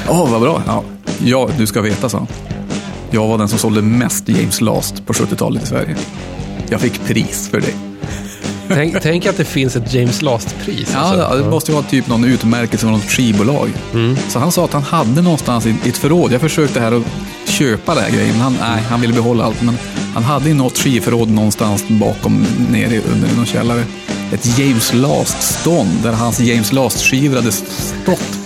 Åh, 0.10 0.32
vad 0.32 0.42
bra. 0.42 0.64
Ja. 0.68 0.84
ja, 1.24 1.50
du 1.58 1.68
ska 1.68 1.82
veta, 1.82 2.10
så. 2.10 2.28
Jag 3.12 3.28
var 3.28 3.38
den 3.38 3.48
som 3.48 3.60
sålde 3.60 3.82
mest 3.82 4.30
James 4.30 4.62
Last 4.62 5.06
på 5.06 5.14
70-talet 5.14 5.64
i 5.64 5.66
Sverige. 5.66 5.96
Jag 6.70 6.82
fick 6.82 7.06
pris 7.06 7.50
för 7.52 7.62
det. 7.62 7.91
Tänk, 8.74 9.02
tänk 9.02 9.26
att 9.26 9.38
det 9.38 9.46
finns 9.46 9.76
ett 9.76 9.94
James 9.94 10.22
Last-pris. 10.22 10.90
Ja, 10.94 11.00
alltså. 11.00 11.44
det 11.44 11.50
måste 11.50 11.72
ju 11.72 11.76
vara 11.76 11.86
typ 11.86 12.08
någon 12.08 12.24
utmärkelse 12.24 12.86
från 12.86 12.94
något 12.94 13.12
skivbolag. 13.12 13.70
Så 14.30 14.40
han 14.40 14.52
sa 14.52 14.66
att 14.66 14.74
han 14.74 14.84
hade 14.84 15.22
någonstans 15.22 15.66
i 15.66 15.76
ett 15.90 15.98
förråd. 15.98 16.32
Jag 16.32 16.42
försökte 16.42 16.80
här 16.80 16.92
att 16.92 17.04
köpa 17.50 17.96
det 17.96 18.02
här 18.02 18.12
grejen, 18.12 18.32
men 18.32 18.42
han, 18.42 18.58
nej, 18.62 18.84
han 18.90 19.02
ville 19.02 19.14
behålla 19.14 19.44
allt. 19.44 19.62
Men 19.62 19.78
han 20.14 20.24
hade 20.24 20.50
i 20.50 20.54
något 20.54 20.78
skivförråd 20.78 21.30
någonstans 21.30 21.86
bakom, 21.88 22.46
nere 22.72 23.02
under 23.14 23.36
någon 23.36 23.46
källare, 23.46 23.84
ett 24.34 24.60
James 24.60 24.94
Last-stånd 24.94 26.00
där 26.04 26.12
hans 26.12 26.40
James 26.40 26.74
Last-skivor 26.74 27.36
hade 27.36 27.52
stått. 27.52 28.40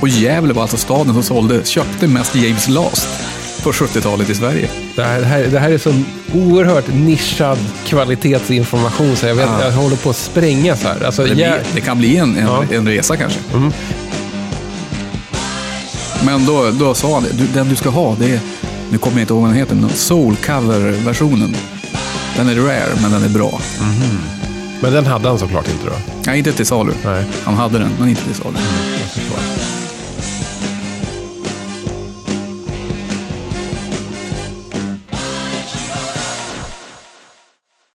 Och 0.00 0.08
Gävle 0.08 0.52
var 0.52 0.62
alltså 0.62 0.76
staden 0.76 1.12
som 1.12 1.22
sålde, 1.22 1.64
köpte 1.64 2.08
mest 2.08 2.34
James 2.34 2.68
Last 2.68 3.08
på 3.62 3.72
70-talet 3.72 4.30
i 4.30 4.34
Sverige. 4.34 4.68
Det 4.96 5.02
här, 5.04 5.20
det, 5.20 5.26
här, 5.26 5.42
det 5.46 5.58
här 5.58 5.70
är 5.70 5.78
så 5.78 5.94
oerhört 6.34 6.84
nischad 6.94 7.58
kvalitetsinformation 7.86 9.16
så 9.16 9.26
jag, 9.26 9.34
vet, 9.34 9.46
Ja. 9.60 9.64
jag 9.64 9.72
håller 9.72 9.96
på 9.96 10.10
att 10.10 10.16
sprängas 10.16 10.82
här. 10.82 11.04
Alltså, 11.06 11.24
Det, 11.24 11.34
jag, 11.34 11.58
det 11.74 11.80
kan 11.80 11.98
bli 11.98 12.16
en, 12.16 12.36
en, 12.36 12.46
Ja. 12.46 12.64
en 12.70 12.88
resa 12.88 13.16
kanske. 13.16 13.38
Men 16.24 16.46
då, 16.46 16.70
då 16.70 16.94
sa 16.94 17.14
han, 17.14 17.24
du, 17.32 17.46
den 17.54 17.68
du 17.68 17.76
ska 17.76 17.88
ha, 17.90 18.16
det 18.18 18.30
är, 18.30 18.40
nu 18.90 18.98
kommer 18.98 19.16
jag 19.16 19.22
inte 19.22 19.32
ihåg 19.32 19.42
vad 19.42 19.50
den 19.50 19.58
heter, 19.58 19.74
men 19.74 19.90
soul 19.90 20.36
cover-versionen. 20.36 21.56
Den 22.36 22.48
är 22.48 22.54
rare, 22.54 22.88
men 23.02 23.10
den 23.12 23.22
är 23.24 23.28
bra. 23.28 23.60
men 24.80 24.92
den 24.92 25.06
hade 25.06 25.28
han 25.28 25.38
såklart 25.38 25.68
inte 25.68 25.86
då. 25.86 25.92
Nej, 26.26 26.38
inte 26.38 26.52
till 26.52 26.66
salu. 26.66 26.92
Nej. 27.04 27.24
Han 27.44 27.54
hade 27.54 27.78
den, 27.78 27.90
men 27.98 28.08
inte 28.08 28.22
till 28.24 28.34
salu. 28.34 28.56
Förstår. 29.14 29.61